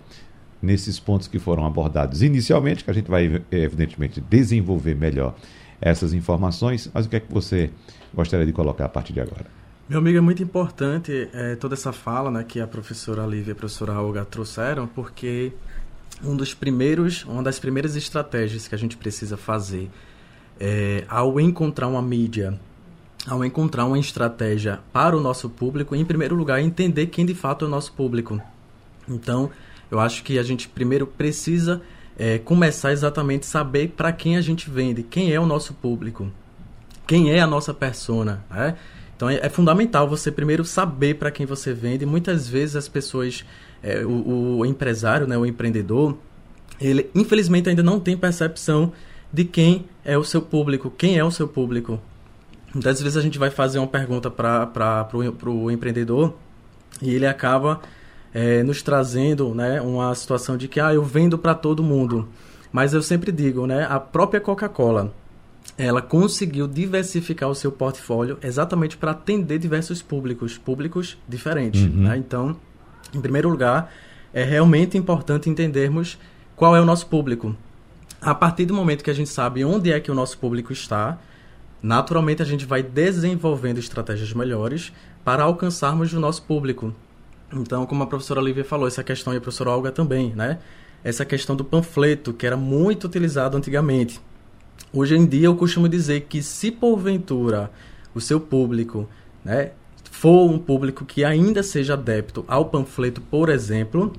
nesses 0.61 0.99
pontos 0.99 1.29
que 1.29 1.39
foram 1.39 1.65
abordados 1.65 2.23
inicialmente, 2.23 2.83
que 2.83 2.91
a 2.91 2.95
gente 2.95 3.09
vai, 3.11 3.41
evidentemente, 3.53 4.21
desenvolver 4.21 4.97
melhor 4.97 5.37
essas 5.83 6.15
informações, 6.15 6.91
mas 6.95 7.07
o 7.07 7.09
que 7.09 7.17
é 7.17 7.21
que 7.21 7.33
você 7.33 7.71
gostaria 8.15 8.47
de 8.47 8.53
colocar 8.53 8.85
a 8.85 8.89
partir 8.89 9.13
de 9.13 9.21
agora? 9.21 9.47
Meu 9.89 9.99
amigo, 9.99 10.17
é 10.17 10.21
muito 10.21 10.43
importante 10.43 11.29
é, 11.35 11.57
toda 11.57 11.75
essa 11.75 11.93
fala 11.93 12.31
né, 12.31 12.45
que 12.45 12.61
a 12.61 12.67
professora 12.67 13.27
Lívia 13.27 13.51
e 13.51 13.53
a 13.53 13.55
professora 13.55 14.01
Olga 14.01 14.25
trouxeram, 14.25 14.87
porque 14.87 15.53
um 16.25 16.37
dos 16.37 16.55
primeiros, 16.55 17.25
uma 17.25 17.43
das 17.43 17.59
primeiras 17.59 17.97
estratégias 17.97 18.69
que 18.69 18.75
a 18.75 18.79
gente 18.79 18.97
precisa 18.97 19.37
fazer 19.37 19.91
é, 20.59 21.05
ao 21.09 21.39
encontrar 21.41 21.89
uma 21.89 22.01
mídia, 22.01 22.59
ao 23.27 23.45
encontrar 23.45 23.85
uma 23.85 23.99
estratégia 23.99 24.81
para 24.93 25.17
o 25.17 25.21
nosso 25.21 25.51
público, 25.51 25.95
em 25.97 26.05
primeiro 26.05 26.37
lugar, 26.37 26.61
entender 26.63 27.09
quem 27.09 27.27
de 27.27 27.35
fato 27.35 27.65
é 27.65 27.69
o 27.69 27.71
nosso 27.71 27.93
público. 27.93 28.41
Então, 29.09 29.51
eu 29.91 29.99
acho 29.99 30.23
que 30.23 30.39
a 30.39 30.43
gente 30.43 30.69
primeiro 30.69 31.07
precisa 31.07 31.83
é, 32.19 32.39
começar 32.39 32.93
exatamente 32.93 33.47
saber 33.47 33.89
para 33.97 34.13
quem 34.13 34.37
a 34.37 34.41
gente 34.41 34.69
vende, 34.69 35.03
quem 35.03 35.33
é 35.33 35.41
o 35.41 35.47
nosso 35.47 35.75
público, 35.75 36.31
quem 37.07 37.33
é 37.33 37.41
a 37.41 37.47
nossa 37.47 37.73
persona. 37.73 38.45
Né? 38.51 38.77
Então 39.17 39.29
é, 39.29 39.41
é, 39.43 39.49
fundamental 39.49 40.09
você 40.09 40.31
primeiro 40.31 40.65
saber 40.65 41.15
para 41.15 41.31
quem 41.31 41.47
você 41.47 41.73
vende. 41.73 42.05
Muitas 42.05 42.49
vezes 42.49 42.77
as 42.77 42.89
pessoas, 42.89 43.45
é, 43.83 44.05
o, 44.05 44.59
o, 44.59 44.67
empresário, 44.67 45.27
né, 45.27 45.37
o 45.37 45.47
empreendedor, 45.47 46.17
ele 46.81 47.11
infelizmente 47.15 47.69
ainda 47.69 47.83
não 47.83 48.01
tem 48.01 48.17
percepção 48.17 48.93
de 49.33 49.45
quem 49.45 49.87
é 50.05 50.19
o 50.19 50.25
seu 50.25 50.43
público, 50.43 50.91
quem 50.91 51.19
é 51.19 51.25
o 51.25 51.31
seu 51.31 51.49
público. 51.49 52.01
Muitas 52.75 53.01
vezes 53.01 53.17
a 53.17 53.21
gente 53.21 53.39
vai 53.39 53.51
fazer 53.51 53.79
uma 53.79 53.87
pergunta 53.87 54.31
para 54.31 55.09
o 55.45 55.71
empreendedor 55.71 56.35
e 57.01 57.15
ele 57.15 57.27
acaba 57.27 57.81
é, 58.35 58.63
nos 58.63 58.83
trazendo 58.83 59.55
né, 59.55 59.81
uma 59.81 60.15
situação 60.15 60.57
de 60.57 60.69
que 60.69 60.81
ah, 60.81 60.93
eu 60.93 61.03
vendo 61.03 61.37
para 61.39 61.55
todo 61.55 61.83
mundo. 61.83 62.29
Mas 62.71 62.95
eu 62.95 63.03
sempre 63.03 63.31
digo, 63.31 63.67
né, 63.67 63.87
a 63.89 64.01
própria 64.01 64.41
Coca-Cola, 64.41 65.13
ela 65.77 66.01
conseguiu 66.01 66.67
diversificar 66.67 67.49
o 67.49 67.55
seu 67.55 67.71
portfólio 67.71 68.39
exatamente 68.43 68.97
para 68.97 69.13
atender 69.13 69.59
diversos 69.59 70.03
públicos, 70.03 70.59
públicos 70.59 71.19
diferentes. 71.29 71.83
Uhum. 71.83 72.03
Né? 72.03 72.17
Então, 72.17 72.57
em 73.15 73.21
primeiro 73.21 73.49
lugar, 73.49 73.93
é 74.33 74.43
realmente 74.45 74.97
importante 74.97 75.51
entendermos 75.51 76.19
qual 76.57 76.75
é 76.75 76.81
o 76.81 76.85
nosso 76.85 77.07
público. 77.07 77.55
A 78.21 78.35
partir 78.35 78.67
do 78.67 78.75
momento 78.75 79.03
que 79.03 79.11
a 79.11 79.15
gente 79.15 79.29
sabe 79.29 79.65
onde 79.65 79.93
é 79.93 80.01
que 80.01 80.11
o 80.11 80.15
nosso 80.15 80.39
público 80.39 80.73
está, 80.73 81.19
naturalmente 81.83 82.41
a 82.41 82.45
gente 82.45 82.65
vai 82.65 82.83
desenvolvendo 82.83 83.79
estratégias 83.79 84.33
melhores 84.33 84.93
para 85.25 85.43
alcançarmos 85.43 86.13
o 86.13 86.21
nosso 86.21 86.43
público. 86.43 86.95
Então, 87.53 87.85
como 87.87 88.03
a 88.03 88.07
professora 88.07 88.41
Lívia 88.41 88.65
falou, 88.65 88.87
essa 88.87 89.05
questão 89.05 89.35
e 89.35 89.37
a 89.37 89.41
professora 89.41 89.71
Olga 89.71 89.93
também, 89.93 90.33
né? 90.35 90.59
Essa 91.05 91.25
questão 91.25 91.55
do 91.55 91.65
panfleto, 91.65 92.33
que 92.33 92.47
era 92.47 92.57
muito 92.57 93.07
utilizado 93.07 93.57
antigamente. 93.57 94.21
Hoje 94.93 95.17
em 95.17 95.27
dia, 95.27 95.47
eu 95.47 95.57
costumo 95.57 95.89
dizer 95.89 96.23
que 96.23 96.43
se 96.43 96.71
porventura 96.71 97.71
o 98.15 98.21
seu 98.21 98.41
público, 98.41 99.09
né, 99.45 99.73
for 100.11 100.51
um 100.51 100.59
público 100.59 101.05
que 101.05 101.25
ainda 101.25 101.63
seja 101.63 101.95
adepto 101.95 102.45
ao 102.47 102.67
panfleto, 102.67 103.21
por 103.21 103.49
exemplo, 103.49 104.13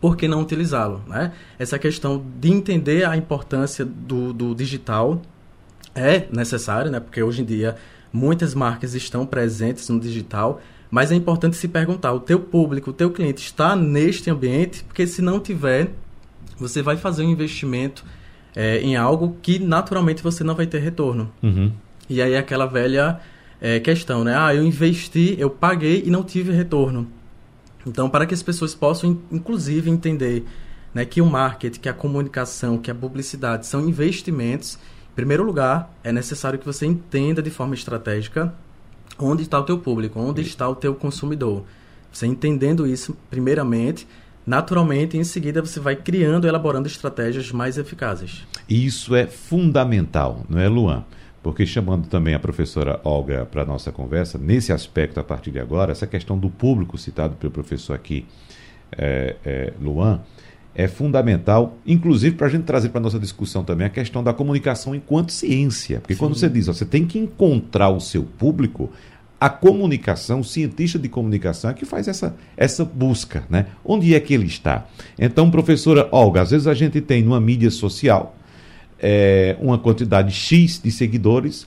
por 0.00 0.16
que 0.16 0.28
não 0.28 0.40
utilizá-lo, 0.40 1.02
né? 1.06 1.32
Essa 1.58 1.78
questão 1.78 2.24
de 2.38 2.52
entender 2.52 3.04
a 3.04 3.16
importância 3.16 3.84
do, 3.84 4.32
do 4.32 4.54
digital 4.54 5.20
é 5.94 6.26
necessária, 6.30 6.90
né? 6.90 7.00
Porque 7.00 7.22
hoje 7.22 7.42
em 7.42 7.44
dia 7.44 7.76
muitas 8.12 8.54
marcas 8.54 8.94
estão 8.94 9.26
presentes 9.26 9.88
no 9.88 9.98
digital 9.98 10.60
mas 10.90 11.10
é 11.10 11.14
importante 11.14 11.56
se 11.56 11.68
perguntar: 11.68 12.12
o 12.12 12.20
teu 12.20 12.40
público, 12.40 12.90
o 12.90 12.92
teu 12.92 13.10
cliente 13.10 13.42
está 13.42 13.74
neste 13.74 14.30
ambiente? 14.30 14.84
Porque 14.84 15.06
se 15.06 15.20
não 15.20 15.40
tiver, 15.40 15.90
você 16.58 16.82
vai 16.82 16.96
fazer 16.96 17.24
um 17.24 17.30
investimento 17.30 18.04
é, 18.54 18.80
em 18.80 18.96
algo 18.96 19.36
que 19.42 19.58
naturalmente 19.58 20.22
você 20.22 20.42
não 20.42 20.54
vai 20.54 20.66
ter 20.66 20.78
retorno. 20.78 21.30
Uhum. 21.42 21.72
E 22.08 22.22
aí 22.22 22.36
aquela 22.36 22.66
velha 22.66 23.20
é, 23.60 23.80
questão, 23.80 24.24
né? 24.24 24.34
Ah, 24.36 24.54
eu 24.54 24.62
investi, 24.64 25.36
eu 25.38 25.50
paguei 25.50 26.02
e 26.06 26.10
não 26.10 26.22
tive 26.22 26.52
retorno. 26.52 27.06
Então, 27.86 28.10
para 28.10 28.26
que 28.26 28.34
as 28.34 28.42
pessoas 28.42 28.74
possam, 28.74 29.20
inclusive, 29.30 29.88
entender 29.88 30.44
né, 30.92 31.04
que 31.04 31.20
o 31.20 31.26
marketing, 31.26 31.78
que 31.78 31.88
a 31.88 31.92
comunicação, 31.92 32.78
que 32.78 32.90
a 32.90 32.94
publicidade 32.94 33.66
são 33.66 33.88
investimentos, 33.88 34.78
em 35.12 35.14
primeiro 35.14 35.44
lugar, 35.44 35.94
é 36.02 36.10
necessário 36.10 36.58
que 36.58 36.66
você 36.66 36.84
entenda 36.84 37.40
de 37.40 37.50
forma 37.50 37.74
estratégica 37.74 38.52
onde 39.18 39.42
está 39.42 39.58
o 39.58 39.64
teu 39.64 39.78
público, 39.78 40.20
onde 40.20 40.42
está 40.42 40.68
o 40.68 40.74
teu 40.74 40.94
consumidor. 40.94 41.64
Você 42.12 42.26
entendendo 42.26 42.86
isso, 42.86 43.16
primeiramente, 43.28 44.06
naturalmente, 44.46 45.16
em 45.16 45.24
seguida 45.24 45.60
você 45.60 45.80
vai 45.80 45.96
criando, 45.96 46.46
elaborando 46.46 46.86
estratégias 46.86 47.50
mais 47.52 47.76
eficazes. 47.76 48.46
Isso 48.68 49.14
é 49.14 49.26
fundamental, 49.26 50.44
não 50.48 50.58
é, 50.58 50.68
Luan? 50.68 51.04
Porque 51.42 51.64
chamando 51.64 52.08
também 52.08 52.34
a 52.34 52.40
professora 52.40 53.00
Olga 53.04 53.44
para 53.44 53.62
a 53.62 53.64
nossa 53.64 53.92
conversa, 53.92 54.38
nesse 54.38 54.72
aspecto 54.72 55.20
a 55.20 55.24
partir 55.24 55.50
de 55.50 55.60
agora, 55.60 55.92
essa 55.92 56.06
questão 56.06 56.38
do 56.38 56.50
público 56.50 56.98
citado 56.98 57.36
pelo 57.36 57.52
professor 57.52 57.94
aqui, 57.94 58.26
é, 58.96 59.36
é, 59.44 59.72
Luan, 59.80 60.20
é 60.78 60.86
fundamental, 60.86 61.78
inclusive 61.86 62.36
para 62.36 62.48
a 62.48 62.50
gente 62.50 62.64
trazer 62.64 62.90
para 62.90 63.00
a 63.00 63.02
nossa 63.02 63.18
discussão 63.18 63.64
também 63.64 63.86
a 63.86 63.90
questão 63.90 64.22
da 64.22 64.34
comunicação 64.34 64.94
enquanto 64.94 65.32
ciência. 65.32 66.00
Porque 66.00 66.12
Sim. 66.12 66.20
quando 66.20 66.34
você 66.34 66.50
diz, 66.50 66.68
ó, 66.68 66.74
você 66.74 66.84
tem 66.84 67.06
que 67.06 67.18
encontrar 67.18 67.88
o 67.88 67.98
seu 67.98 68.22
público, 68.22 68.90
a 69.40 69.48
comunicação, 69.48 70.40
o 70.40 70.44
cientista 70.44 70.98
de 70.98 71.08
comunicação 71.08 71.70
é 71.70 71.74
que 71.74 71.86
faz 71.86 72.06
essa, 72.08 72.36
essa 72.58 72.84
busca, 72.84 73.44
né? 73.48 73.66
Onde 73.82 74.14
é 74.14 74.20
que 74.20 74.34
ele 74.34 74.44
está? 74.44 74.86
Então, 75.18 75.50
professora 75.50 76.08
Olga, 76.12 76.42
às 76.42 76.50
vezes 76.50 76.66
a 76.66 76.74
gente 76.74 77.00
tem 77.00 77.22
numa 77.22 77.40
mídia 77.40 77.70
social 77.70 78.36
é, 79.00 79.56
uma 79.58 79.78
quantidade 79.78 80.30
X 80.30 80.78
de 80.82 80.90
seguidores, 80.90 81.66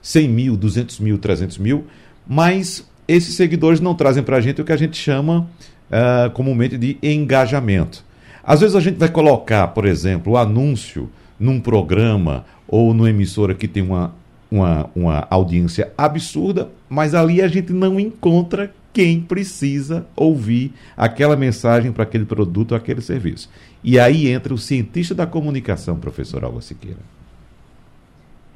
100 0.00 0.28
mil, 0.28 0.56
200 0.56 0.98
mil, 1.00 1.18
300 1.18 1.58
mil, 1.58 1.84
mas 2.26 2.86
esses 3.06 3.34
seguidores 3.34 3.80
não 3.80 3.94
trazem 3.94 4.22
para 4.22 4.38
a 4.38 4.40
gente 4.40 4.62
o 4.62 4.64
que 4.64 4.72
a 4.72 4.76
gente 4.78 4.96
chama 4.96 5.46
uh, 5.90 6.30
comumente 6.30 6.78
de 6.78 6.96
engajamento. 7.02 8.05
Às 8.46 8.60
vezes 8.60 8.76
a 8.76 8.80
gente 8.80 8.96
vai 8.96 9.08
colocar, 9.08 9.66
por 9.68 9.84
exemplo, 9.84 10.34
o 10.34 10.36
anúncio 10.36 11.10
num 11.38 11.60
programa 11.60 12.44
ou 12.68 12.94
numa 12.94 13.10
emissora 13.10 13.54
que 13.54 13.66
tem 13.66 13.82
uma, 13.82 14.14
uma, 14.48 14.88
uma 14.94 15.26
audiência 15.28 15.92
absurda, 15.98 16.68
mas 16.88 17.12
ali 17.12 17.42
a 17.42 17.48
gente 17.48 17.72
não 17.72 17.98
encontra 17.98 18.72
quem 18.92 19.20
precisa 19.20 20.06
ouvir 20.14 20.72
aquela 20.96 21.36
mensagem 21.36 21.90
para 21.90 22.04
aquele 22.04 22.24
produto 22.24 22.72
ou 22.72 22.76
aquele 22.76 23.00
serviço. 23.00 23.50
E 23.82 23.98
aí 23.98 24.28
entra 24.28 24.54
o 24.54 24.58
cientista 24.58 25.14
da 25.14 25.26
comunicação, 25.26 25.96
professor 25.98 26.44
Alva 26.44 26.62
Siqueira. 26.62 27.00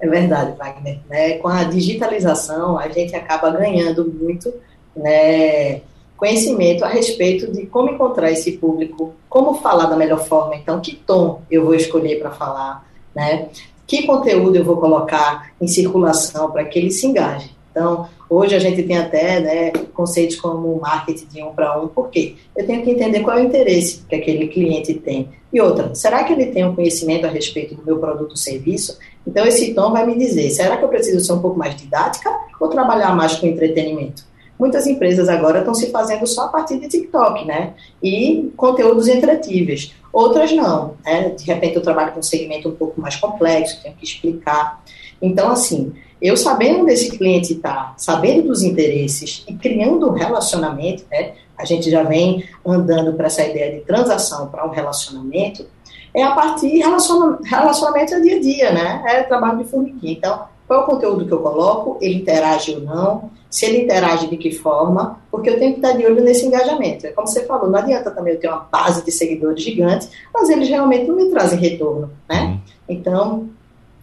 É 0.01 0.09
verdade, 0.09 0.57
Wagner. 0.57 1.01
Né? 1.11 1.33
Com 1.39 1.49
a 1.49 1.65
digitalização, 1.65 2.79
a 2.79 2.89
gente 2.89 3.15
acaba 3.15 3.51
ganhando 3.51 4.07
muito 4.07 4.55
né, 4.97 5.83
conhecimento 6.21 6.85
a 6.85 6.89
respeito 6.89 7.51
de 7.51 7.65
como 7.65 7.91
encontrar 7.91 8.31
esse 8.31 8.53
público, 8.53 9.15
como 9.27 9.55
falar 9.55 9.87
da 9.87 9.97
melhor 9.97 10.23
forma, 10.23 10.55
então, 10.55 10.79
que 10.79 10.95
tom 10.95 11.41
eu 11.51 11.65
vou 11.65 11.75
escolher 11.75 12.21
para 12.21 12.31
falar, 12.31 12.87
né? 13.17 13.49
Que 13.87 14.07
conteúdo 14.07 14.55
eu 14.55 14.63
vou 14.63 14.77
colocar 14.77 15.51
em 15.59 15.67
circulação 15.67 16.51
para 16.51 16.63
que 16.65 16.79
ele 16.79 16.91
se 16.91 17.07
engaje. 17.07 17.51
Então, 17.71 18.07
hoje 18.29 18.55
a 18.55 18.59
gente 18.59 18.83
tem 18.83 18.99
até 18.99 19.41
né, 19.41 19.71
conceitos 19.95 20.37
como 20.37 20.79
marketing 20.79 21.27
de 21.27 21.43
um 21.43 21.55
para 21.55 21.81
um, 21.81 21.89
por 21.89 22.11
quê? 22.11 22.35
Eu 22.55 22.67
tenho 22.67 22.83
que 22.83 22.91
entender 22.91 23.21
qual 23.21 23.39
é 23.39 23.41
o 23.41 23.47
interesse 23.47 24.05
que 24.07 24.15
aquele 24.15 24.49
cliente 24.49 24.93
tem. 24.93 25.31
E 25.51 25.59
outra, 25.59 25.95
será 25.95 26.23
que 26.23 26.35
ele 26.35 26.47
tem 26.47 26.67
um 26.67 26.75
conhecimento 26.75 27.27
a 27.27 27.31
respeito 27.31 27.75
do 27.75 27.85
meu 27.85 27.99
produto 27.99 28.33
ou 28.33 28.37
serviço? 28.37 28.99
Então, 29.27 29.47
esse 29.47 29.73
tom 29.73 29.91
vai 29.91 30.05
me 30.05 30.19
dizer, 30.19 30.51
será 30.51 30.77
que 30.77 30.85
eu 30.85 30.89
preciso 30.89 31.25
ser 31.25 31.33
um 31.33 31.41
pouco 31.41 31.59
mais 31.59 31.75
didática 31.75 32.31
ou 32.61 32.69
trabalhar 32.69 33.17
mais 33.17 33.37
com 33.37 33.47
entretenimento? 33.47 34.30
Muitas 34.61 34.87
empresas 34.87 35.27
agora 35.27 35.61
estão 35.61 35.73
se 35.73 35.91
fazendo 35.91 36.27
só 36.27 36.43
a 36.45 36.49
partir 36.49 36.79
de 36.79 36.87
TikTok, 36.87 37.47
né? 37.47 37.73
E 38.03 38.53
conteúdos 38.59 39.09
entretíveis. 39.09 39.95
Outras 40.13 40.53
não, 40.53 40.97
né? 41.03 41.31
De 41.31 41.47
repente 41.47 41.77
eu 41.77 41.83
trabalho 41.83 42.13
com 42.13 42.21
um 42.21 42.23
segmento 42.23 42.69
um 42.69 42.75
pouco 42.75 43.01
mais 43.01 43.17
complexo, 43.17 43.83
tenho 43.83 43.95
que 43.97 44.05
explicar. 44.05 44.85
Então, 45.23 45.51
assim, 45.51 45.95
eu 46.21 46.37
sabendo 46.37 46.83
onde 46.83 46.93
esse 46.93 47.17
cliente 47.17 47.55
está, 47.55 47.95
sabendo 47.97 48.49
dos 48.49 48.63
interesses 48.63 49.47
e 49.49 49.55
criando 49.55 50.11
um 50.11 50.13
relacionamento, 50.13 51.05
né? 51.11 51.33
A 51.57 51.65
gente 51.65 51.91
já 51.91 52.03
vem 52.03 52.45
andando 52.65 53.15
para 53.15 53.29
essa 53.29 53.43
ideia 53.43 53.73
de 53.73 53.81
transação 53.81 54.49
para 54.49 54.67
um 54.67 54.71
relacionamento, 54.71 55.65
é 56.13 56.23
a 56.23 56.33
partir 56.33 56.69
relacionamento, 56.77 57.45
relacionamento 57.45 58.21
dia 58.21 58.37
a 58.37 58.41
dia, 58.41 58.73
né? 58.73 59.03
É 59.07 59.23
trabalho 59.23 59.57
de 59.57 59.65
formiguinha. 59.65 60.13
Então, 60.13 60.43
qual 60.69 60.81
é 60.81 60.83
o 60.83 60.87
conteúdo 60.87 61.25
que 61.25 61.33
eu 61.33 61.41
coloco? 61.41 61.97
Ele 62.03 62.17
interage 62.17 62.75
ou 62.75 62.83
não? 62.83 63.40
Se 63.51 63.67
ele 63.67 63.83
interage 63.83 64.29
de 64.29 64.37
que 64.37 64.53
forma, 64.53 65.19
porque 65.29 65.51
eu 65.51 65.59
tenho 65.59 65.73
que 65.73 65.81
estar 65.81 65.93
de 65.93 66.07
olho 66.07 66.23
nesse 66.23 66.47
engajamento. 66.47 67.07
É 67.07 67.11
como 67.11 67.27
você 67.27 67.45
falou, 67.45 67.69
não 67.69 67.81
adianta 67.81 68.13
também 68.13 68.35
eu 68.35 68.41
ter 68.41 68.47
uma 68.47 68.61
base 68.71 69.05
de 69.05 69.11
seguidores 69.11 69.63
gigantes, 69.63 70.09
mas 70.33 70.49
eles 70.49 70.69
realmente 70.69 71.09
não 71.09 71.17
me 71.17 71.29
trazem 71.31 71.59
retorno, 71.59 72.13
né? 72.29 72.43
Uhum. 72.43 72.61
Então, 72.89 73.49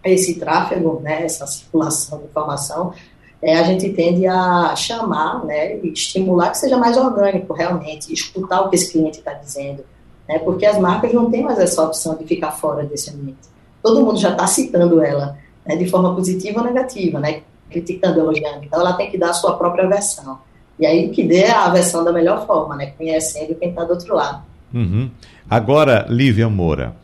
esse 0.04 0.36
tráfego, 0.38 1.00
né, 1.02 1.24
essa 1.24 1.48
circulação 1.48 2.20
de 2.20 2.26
informação, 2.26 2.94
é, 3.42 3.58
a 3.58 3.64
gente 3.64 3.90
tende 3.94 4.28
a 4.28 4.76
chamar, 4.76 5.46
né, 5.46 5.78
e 5.78 5.94
estimular 5.94 6.50
que 6.52 6.58
seja 6.58 6.78
mais 6.78 6.98
orgânico, 6.98 7.54
realmente, 7.54 8.12
escutar 8.12 8.62
o 8.62 8.70
que 8.70 8.76
esse 8.76 8.92
cliente 8.92 9.20
está 9.20 9.34
dizendo, 9.34 9.84
né, 10.28 10.40
porque 10.40 10.66
as 10.66 10.78
marcas 10.78 11.14
não 11.14 11.30
têm 11.30 11.44
mais 11.44 11.60
essa 11.60 11.84
opção 11.84 12.16
de 12.16 12.26
ficar 12.26 12.52
fora 12.52 12.84
desse 12.84 13.12
ambiente. 13.12 13.48
Todo 13.82 14.04
mundo 14.04 14.20
já 14.20 14.32
está 14.32 14.46
citando 14.46 15.02
ela, 15.02 15.38
né, 15.66 15.76
de 15.76 15.90
forma 15.90 16.14
positiva 16.16 16.60
ou 16.60 16.66
negativa, 16.66 17.20
né, 17.20 17.44
criticando, 17.70 18.20
elogiando. 18.20 18.64
Então, 18.64 18.80
ela 18.80 18.94
tem 18.94 19.10
que 19.10 19.18
dar 19.18 19.30
a 19.30 19.34
sua 19.34 19.58
própria 19.58 19.88
versão. 19.88 20.40
E 20.80 20.86
aí 20.86 21.10
que 21.10 21.24
dê 21.24 21.46
a 21.46 21.70
versão 21.70 22.04
da 22.04 22.14
melhor 22.14 22.46
forma, 22.46 22.76
né? 22.76 22.94
Conhecendo 22.98 23.56
quem 23.56 23.70
está 23.70 23.84
do 23.84 23.94
outro 23.94 24.16
lado. 24.16 24.44
Uhum. 24.74 25.10
Agora, 25.50 26.06
Lívia 26.08 26.50
Moura, 26.50 26.96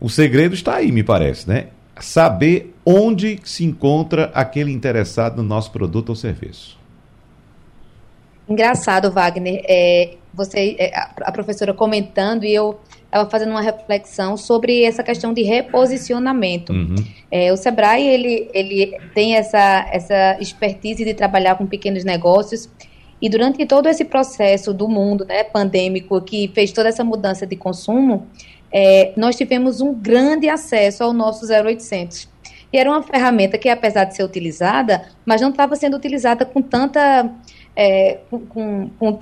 o 0.00 0.08
segredo 0.08 0.54
está 0.54 0.76
aí, 0.76 0.90
me 0.90 1.02
parece, 1.02 1.48
né? 1.48 1.68
Saber 2.00 2.74
onde 2.86 3.38
se 3.44 3.64
encontra 3.64 4.30
aquele 4.32 4.72
interessado 4.72 5.36
no 5.36 5.42
nosso 5.42 5.70
produto 5.70 6.08
ou 6.10 6.16
serviço. 6.16 6.78
Engraçado, 8.48 9.10
Wagner, 9.12 9.62
é, 9.68 10.16
você, 10.32 10.76
é, 10.78 10.90
a 11.22 11.30
professora 11.30 11.74
comentando 11.74 12.44
e 12.44 12.54
eu 12.54 12.80
estava 13.10 13.28
fazendo 13.28 13.50
uma 13.50 13.60
reflexão 13.60 14.36
sobre 14.36 14.84
essa 14.84 15.02
questão 15.02 15.34
de 15.34 15.42
reposicionamento. 15.42 16.72
Uhum. 16.72 16.94
É, 17.30 17.52
o 17.52 17.56
Sebrae 17.56 18.06
ele, 18.06 18.48
ele 18.54 18.96
tem 19.12 19.34
essa, 19.34 19.88
essa 19.92 20.38
expertise 20.40 21.04
de 21.04 21.12
trabalhar 21.12 21.56
com 21.56 21.66
pequenos 21.66 22.04
negócios 22.04 22.70
e 23.20 23.28
durante 23.28 23.66
todo 23.66 23.88
esse 23.88 24.04
processo 24.04 24.72
do 24.72 24.88
mundo 24.88 25.26
né, 25.26 25.44
pandêmico 25.44 26.20
que 26.22 26.50
fez 26.54 26.72
toda 26.72 26.88
essa 26.88 27.04
mudança 27.04 27.46
de 27.46 27.56
consumo, 27.56 28.26
é, 28.72 29.12
nós 29.16 29.36
tivemos 29.36 29.80
um 29.80 29.92
grande 29.92 30.48
acesso 30.48 31.02
ao 31.02 31.12
nosso 31.12 31.44
0800. 31.46 32.28
E 32.72 32.78
era 32.78 32.88
uma 32.88 33.02
ferramenta 33.02 33.58
que, 33.58 33.68
apesar 33.68 34.04
de 34.04 34.14
ser 34.14 34.22
utilizada, 34.22 35.04
mas 35.26 35.40
não 35.40 35.50
estava 35.50 35.74
sendo 35.74 35.96
utilizada 35.96 36.46
com 36.46 36.62
tanta 36.62 37.28
é, 37.74 38.20
com, 38.30 38.88
com, 38.98 39.18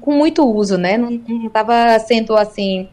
com, 0.00 0.12
muito 0.12 0.44
uso, 0.44 0.76
né? 0.76 0.98
Não 0.98 1.20
estava 1.46 1.98
sendo 2.00 2.36
assim 2.36 2.88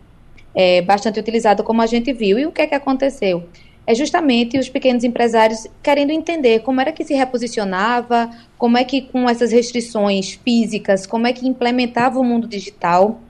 é, 0.57 0.81
bastante 0.81 1.19
utilizado 1.19 1.63
como 1.63 1.83
a 1.83 1.85
gente 1.85 2.11
viu. 2.11 2.39
E 2.39 2.47
o 2.47 2.51
que 2.51 2.63
é 2.63 2.67
que 2.67 2.73
aconteceu? 2.73 3.47
É 3.85 3.93
justamente 3.93 4.57
os 4.57 4.67
pequenos 4.67 5.03
empresários 5.03 5.67
querendo 5.83 6.09
entender 6.09 6.61
como 6.61 6.81
era 6.81 6.91
que 6.91 7.05
se 7.05 7.13
reposicionava, 7.13 8.31
como 8.57 8.75
é 8.75 8.83
que 8.83 9.03
com 9.03 9.29
essas 9.29 9.51
restrições 9.51 10.31
físicas, 10.43 11.05
como 11.05 11.27
é 11.27 11.31
que 11.31 11.47
implementava 11.47 12.19
o 12.19 12.23
mundo 12.23 12.47
digital. 12.47 13.21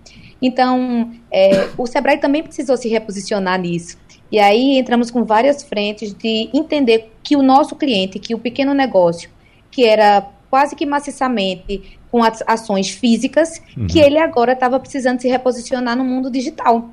Então, 0.41 1.11
é, 1.29 1.67
o 1.77 1.85
Sebrae 1.85 2.17
também 2.17 2.41
precisou 2.41 2.77
se 2.77 2.87
reposicionar 2.87 3.59
nisso. 3.59 3.97
E 4.31 4.39
aí 4.39 4.77
entramos 4.79 5.11
com 5.11 5.25
várias 5.25 5.63
frentes 5.63 6.13
de 6.13 6.49
entender 6.53 7.11
que 7.21 7.35
o 7.35 7.43
nosso 7.43 7.75
cliente, 7.75 8.19
que 8.19 8.33
o 8.33 8.39
pequeno 8.39 8.73
negócio, 8.73 9.29
que 9.69 9.83
era 9.83 10.25
quase 10.49 10.77
que 10.77 10.85
maciçamente 10.85 11.99
com 12.09 12.21
ações 12.23 12.89
físicas, 12.89 13.61
uhum. 13.75 13.85
que 13.87 13.99
ele 13.99 14.17
agora 14.17 14.53
estava 14.53 14.79
precisando 14.79 15.19
se 15.19 15.27
reposicionar 15.27 15.95
no 15.95 16.05
mundo 16.05 16.31
digital. 16.31 16.89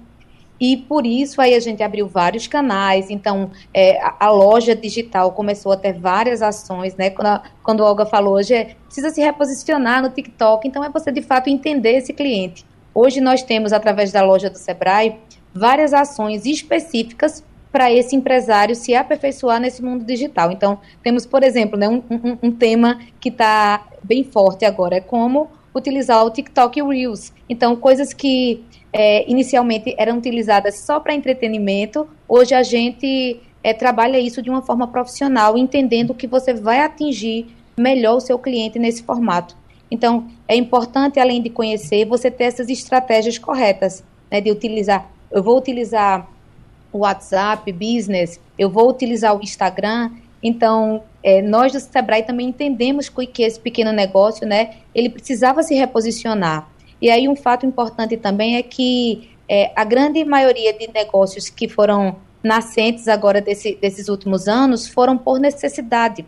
E 0.61 0.77
por 0.77 1.05
isso 1.05 1.41
aí 1.41 1.55
a 1.55 1.61
gente 1.61 1.83
abriu 1.83 2.07
vários 2.07 2.47
canais, 2.47 3.11
então 3.11 3.51
é, 3.73 4.01
a, 4.21 4.31
loja 4.31 4.75
digital 4.75 5.33
começou 5.33 5.73
a 5.73 5.77
ter 5.77 5.93
várias 5.93 6.43
ações, 6.43 6.95
né? 6.95 7.11
Quando 7.11 7.27
a, 7.27 7.43
quando 7.63 7.81
Olga 7.81 8.07
falou 8.07 8.35
hoje, 8.35 8.55
é, 8.55 8.77
precisa 8.87 9.11
se 9.11 9.21
reposicionar 9.21 10.01
no 10.01 10.11
TikTok, 10.11 10.67
então 10.67 10.85
é 10.85 10.89
você 10.89 11.11
de 11.11 11.23
fato 11.23 11.51
entender 11.51 11.97
esse 11.97 12.13
cliente. 12.13 12.65
Hoje 12.95 13.21
nós 13.21 13.43
temos, 13.43 13.73
através 13.73 14.13
da 14.13 14.23
loja 14.23 14.49
do 14.49 14.57
Sebrae, 14.57 15.17
várias 15.53 15.93
ações 15.93 16.47
específicas 16.47 17.45
para 17.73 17.93
esse 17.93 18.15
empresário 18.15 18.77
se 18.77 18.95
aperfeiçoar 18.95 19.59
nesse 19.59 19.83
mundo 19.83 20.05
digital. 20.05 20.53
Então, 20.53 20.79
temos, 21.03 21.27
por 21.27 21.43
exemplo, 21.43 21.77
né, 21.77 21.89
um, 21.89 22.01
um, 22.09 22.39
um 22.45 22.53
tema 22.53 23.01
que 23.19 23.31
está 23.31 23.85
bem 24.01 24.23
forte 24.23 24.65
agora, 24.65 24.95
é 24.95 25.01
como 25.01 25.51
utilizar 25.75 26.25
o 26.25 26.31
TikTok 26.31 26.81
Reels. 26.81 27.33
Então, 27.49 27.75
coisas 27.75 28.13
que 28.13 28.65
é, 28.97 29.29
inicialmente 29.29 29.93
eram 29.99 30.19
utilizadas 30.19 30.79
só 30.79 31.01
para 31.01 31.13
entretenimento, 31.13 32.07
hoje 32.29 32.55
a 32.55 32.63
gente 32.63 33.41
é, 33.61 33.75
trabalha 33.75 34.21
isso 34.21 34.41
de 34.41 34.49
uma 34.49 34.63
forma 34.63 34.87
profissional, 34.87 35.59
entendendo 35.59 36.15
que 36.15 36.29
você 36.29 36.55
vai 36.55 36.79
atingir 36.79 37.49
melhor 37.77 38.19
o 38.19 38.21
seu 38.21 38.39
cliente 38.39 38.79
nesse 38.79 39.03
formato. 39.03 39.57
Então, 39.91 40.29
é 40.47 40.55
importante, 40.55 41.19
além 41.19 41.43
de 41.43 41.51
conhecer, 41.51 42.05
você 42.05 42.31
ter 42.31 42.45
essas 42.45 42.69
estratégias 42.69 43.37
corretas, 43.37 44.05
né, 44.31 44.41
de 44.41 44.53
utilizar. 44.53 45.11
Eu 45.29 45.43
vou 45.43 45.59
utilizar 45.59 46.29
o 46.93 46.99
WhatsApp 46.99 47.73
Business, 47.73 48.39
eu 48.57 48.71
vou 48.71 48.89
utilizar 48.89 49.37
o 49.37 49.43
Instagram. 49.43 50.13
Então, 50.41 51.03
é, 51.21 51.43
nós 51.43 51.73
do 51.73 51.81
Sebrae 51.81 52.23
também 52.23 52.49
entendemos 52.49 53.09
que 53.09 53.43
esse 53.43 53.59
pequeno 53.59 53.91
negócio, 53.91 54.47
né, 54.47 54.77
ele 54.95 55.09
precisava 55.09 55.65
se 55.65 55.75
reposicionar. 55.75 56.69
E 57.05 57.11
aí 57.11 57.29
um 57.29 57.37
fato 57.37 57.67
importante 57.67 58.17
também 58.17 58.57
é 58.57 58.63
que 58.63 59.29
é, 59.47 59.71
a 59.77 59.85
grande 59.85 60.25
maioria 60.25 60.73
de 60.73 60.91
negócios 60.91 61.51
que 61.51 61.69
foram 61.69 62.17
nascentes 62.43 63.09
agora 63.09 63.43
desse, 63.43 63.75
desses 63.75 64.09
últimos 64.09 64.49
anos 64.49 64.89
foram 64.89 65.19
por 65.19 65.39
necessidade. 65.39 66.25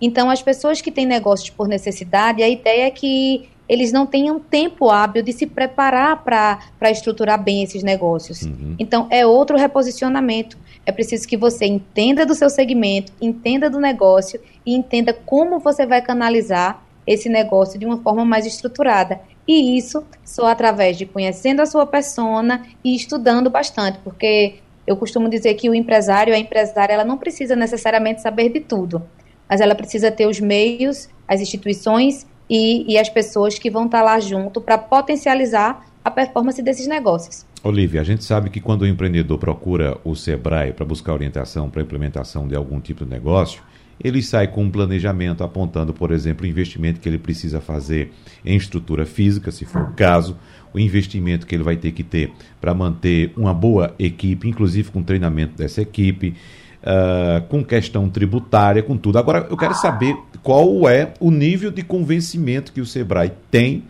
Então, 0.00 0.30
as 0.30 0.40
pessoas 0.40 0.80
que 0.80 0.92
têm 0.92 1.06
negócios 1.06 1.50
por 1.50 1.66
necessidade, 1.66 2.40
a 2.40 2.48
ideia 2.48 2.86
é 2.86 2.90
que 2.92 3.48
eles 3.68 3.90
não 3.90 4.06
tenham 4.06 4.38
tempo 4.38 4.90
hábil 4.90 5.24
de 5.24 5.32
se 5.32 5.44
preparar 5.44 6.22
para 6.22 6.88
estruturar 6.88 7.42
bem 7.42 7.64
esses 7.64 7.82
negócios. 7.82 8.42
Uhum. 8.42 8.76
Então, 8.78 9.08
é 9.10 9.26
outro 9.26 9.56
reposicionamento. 9.56 10.56
É 10.86 10.92
preciso 10.92 11.26
que 11.26 11.36
você 11.36 11.66
entenda 11.66 12.24
do 12.24 12.36
seu 12.36 12.48
segmento, 12.48 13.12
entenda 13.20 13.68
do 13.68 13.80
negócio 13.80 14.40
e 14.64 14.72
entenda 14.72 15.12
como 15.12 15.58
você 15.58 15.84
vai 15.84 16.00
canalizar 16.00 16.80
esse 17.04 17.28
negócio 17.28 17.76
de 17.76 17.84
uma 17.84 17.96
forma 17.98 18.24
mais 18.24 18.46
estruturada. 18.46 19.20
E 19.46 19.76
isso 19.76 20.04
só 20.24 20.46
através 20.46 20.96
de 20.96 21.06
conhecendo 21.06 21.60
a 21.60 21.66
sua 21.66 21.86
persona 21.86 22.62
e 22.84 22.94
estudando 22.94 23.50
bastante, 23.50 23.98
porque 24.04 24.56
eu 24.86 24.96
costumo 24.96 25.28
dizer 25.28 25.54
que 25.54 25.68
o 25.68 25.74
empresário, 25.74 26.34
a 26.34 26.38
empresária, 26.38 26.92
ela 26.92 27.04
não 27.04 27.18
precisa 27.18 27.54
necessariamente 27.56 28.22
saber 28.22 28.50
de 28.50 28.60
tudo, 28.60 29.02
mas 29.48 29.60
ela 29.60 29.74
precisa 29.74 30.10
ter 30.10 30.26
os 30.26 30.40
meios, 30.40 31.08
as 31.26 31.40
instituições 31.40 32.26
e, 32.48 32.92
e 32.92 32.98
as 32.98 33.08
pessoas 33.08 33.58
que 33.58 33.70
vão 33.70 33.86
estar 33.86 34.02
lá 34.02 34.18
junto 34.20 34.60
para 34.60 34.78
potencializar 34.78 35.86
a 36.04 36.10
performance 36.10 36.60
desses 36.62 36.86
negócios. 36.86 37.46
Olivia, 37.62 38.00
a 38.00 38.04
gente 38.04 38.24
sabe 38.24 38.50
que 38.50 38.60
quando 38.60 38.82
o 38.82 38.86
empreendedor 38.86 39.38
procura 39.38 39.96
o 40.04 40.16
Sebrae 40.16 40.72
para 40.72 40.84
buscar 40.84 41.12
orientação 41.12 41.70
para 41.70 41.80
a 41.80 41.84
implementação 41.84 42.48
de 42.48 42.56
algum 42.56 42.80
tipo 42.80 43.04
de 43.04 43.10
negócio, 43.10 43.62
ele 44.02 44.22
sai 44.22 44.48
com 44.48 44.64
um 44.64 44.70
planejamento 44.70 45.44
apontando, 45.44 45.92
por 45.92 46.10
exemplo, 46.10 46.44
o 46.44 46.48
investimento 46.48 47.00
que 47.00 47.08
ele 47.08 47.18
precisa 47.18 47.60
fazer 47.60 48.12
em 48.44 48.56
estrutura 48.56 49.06
física, 49.06 49.50
se 49.50 49.64
for 49.64 49.82
o 49.82 49.92
caso, 49.92 50.36
o 50.72 50.78
investimento 50.78 51.46
que 51.46 51.54
ele 51.54 51.62
vai 51.62 51.76
ter 51.76 51.92
que 51.92 52.02
ter 52.02 52.32
para 52.60 52.74
manter 52.74 53.32
uma 53.36 53.54
boa 53.54 53.94
equipe, 53.98 54.48
inclusive 54.48 54.90
com 54.90 55.02
treinamento 55.02 55.56
dessa 55.56 55.82
equipe, 55.82 56.34
uh, 56.82 57.46
com 57.48 57.64
questão 57.64 58.08
tributária, 58.08 58.82
com 58.82 58.96
tudo. 58.96 59.18
Agora, 59.18 59.46
eu 59.50 59.56
quero 59.56 59.74
saber 59.74 60.16
qual 60.42 60.88
é 60.88 61.12
o 61.20 61.30
nível 61.30 61.70
de 61.70 61.82
convencimento 61.82 62.72
que 62.72 62.80
o 62.80 62.86
Sebrae 62.86 63.32
tem 63.50 63.84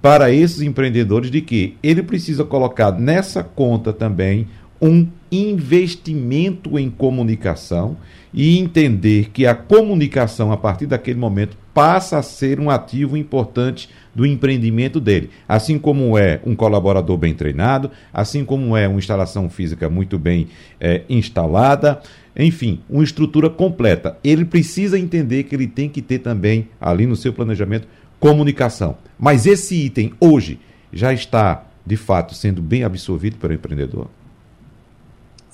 para 0.00 0.30
esses 0.30 0.62
empreendedores 0.62 1.30
de 1.30 1.40
que 1.40 1.76
ele 1.82 2.02
precisa 2.02 2.44
colocar 2.44 2.92
nessa 2.92 3.42
conta 3.42 3.92
também 3.92 4.48
um 4.80 5.06
investimento 5.30 6.78
em 6.78 6.90
comunicação 6.90 7.96
e 8.32 8.58
entender 8.58 9.30
que 9.30 9.46
a 9.46 9.54
comunicação, 9.54 10.52
a 10.52 10.56
partir 10.56 10.86
daquele 10.86 11.18
momento, 11.18 11.56
passa 11.72 12.18
a 12.18 12.22
ser 12.22 12.60
um 12.60 12.70
ativo 12.70 13.16
importante 13.16 13.88
do 14.14 14.24
empreendimento 14.24 14.98
dele. 14.98 15.30
Assim 15.46 15.78
como 15.78 16.16
é 16.16 16.40
um 16.44 16.54
colaborador 16.54 17.16
bem 17.16 17.34
treinado, 17.34 17.90
assim 18.12 18.44
como 18.44 18.76
é 18.76 18.88
uma 18.88 18.98
instalação 18.98 19.48
física 19.50 19.88
muito 19.90 20.18
bem 20.18 20.48
é, 20.80 21.02
instalada, 21.08 22.00
enfim, 22.36 22.80
uma 22.88 23.04
estrutura 23.04 23.48
completa. 23.48 24.18
Ele 24.22 24.44
precisa 24.44 24.98
entender 24.98 25.44
que 25.44 25.54
ele 25.54 25.66
tem 25.66 25.88
que 25.88 26.02
ter 26.02 26.18
também, 26.18 26.68
ali 26.80 27.06
no 27.06 27.16
seu 27.16 27.32
planejamento, 27.32 27.88
comunicação. 28.20 28.96
Mas 29.18 29.46
esse 29.46 29.74
item, 29.74 30.12
hoje, 30.20 30.58
já 30.92 31.12
está, 31.12 31.66
de 31.84 31.96
fato, 31.96 32.34
sendo 32.34 32.60
bem 32.60 32.84
absorvido 32.84 33.36
pelo 33.36 33.54
empreendedor? 33.54 34.08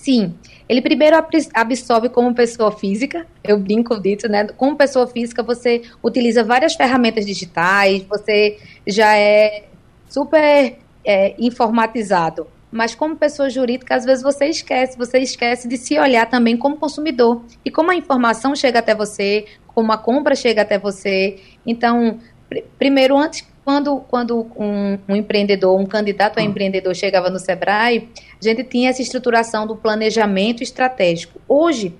Sim, 0.02 0.34
ele 0.68 0.82
primeiro 0.82 1.16
absorve 1.54 2.08
como 2.08 2.34
pessoa 2.34 2.72
física, 2.72 3.24
eu 3.44 3.56
brinco 3.56 4.00
dito, 4.02 4.28
né? 4.28 4.48
Como 4.48 4.76
pessoa 4.76 5.06
física, 5.06 5.44
você 5.44 5.82
utiliza 6.02 6.42
várias 6.42 6.74
ferramentas 6.74 7.24
digitais, 7.24 8.02
você 8.02 8.58
já 8.84 9.16
é 9.16 9.62
super 10.08 10.76
é, 11.04 11.36
informatizado. 11.38 12.48
Mas 12.68 12.96
como 12.96 13.14
pessoa 13.14 13.48
jurídica, 13.48 13.94
às 13.94 14.04
vezes 14.04 14.24
você 14.24 14.46
esquece, 14.46 14.98
você 14.98 15.20
esquece 15.20 15.68
de 15.68 15.76
se 15.76 15.96
olhar 15.96 16.28
também 16.28 16.56
como 16.56 16.76
consumidor. 16.76 17.44
E 17.64 17.70
como 17.70 17.92
a 17.92 17.94
informação 17.94 18.56
chega 18.56 18.80
até 18.80 18.96
você, 18.96 19.44
como 19.68 19.92
a 19.92 19.98
compra 19.98 20.34
chega 20.34 20.62
até 20.62 20.80
você. 20.80 21.38
Então, 21.64 22.18
pr 22.50 22.58
primeiro, 22.76 23.16
antes 23.16 23.46
quando, 23.64 24.00
quando 24.08 24.46
um, 24.56 24.98
um, 25.08 25.16
empreendedor, 25.16 25.78
um 25.78 25.86
candidato 25.86 26.38
a 26.38 26.42
empreendedor 26.42 26.94
chegava 26.94 27.30
no 27.30 27.38
Sebrae, 27.38 28.08
a 28.18 28.44
gente 28.44 28.64
tinha 28.64 28.90
essa 28.90 29.02
estruturação 29.02 29.66
do 29.66 29.76
planejamento 29.76 30.62
estratégico. 30.62 31.40
Hoje, 31.48 31.94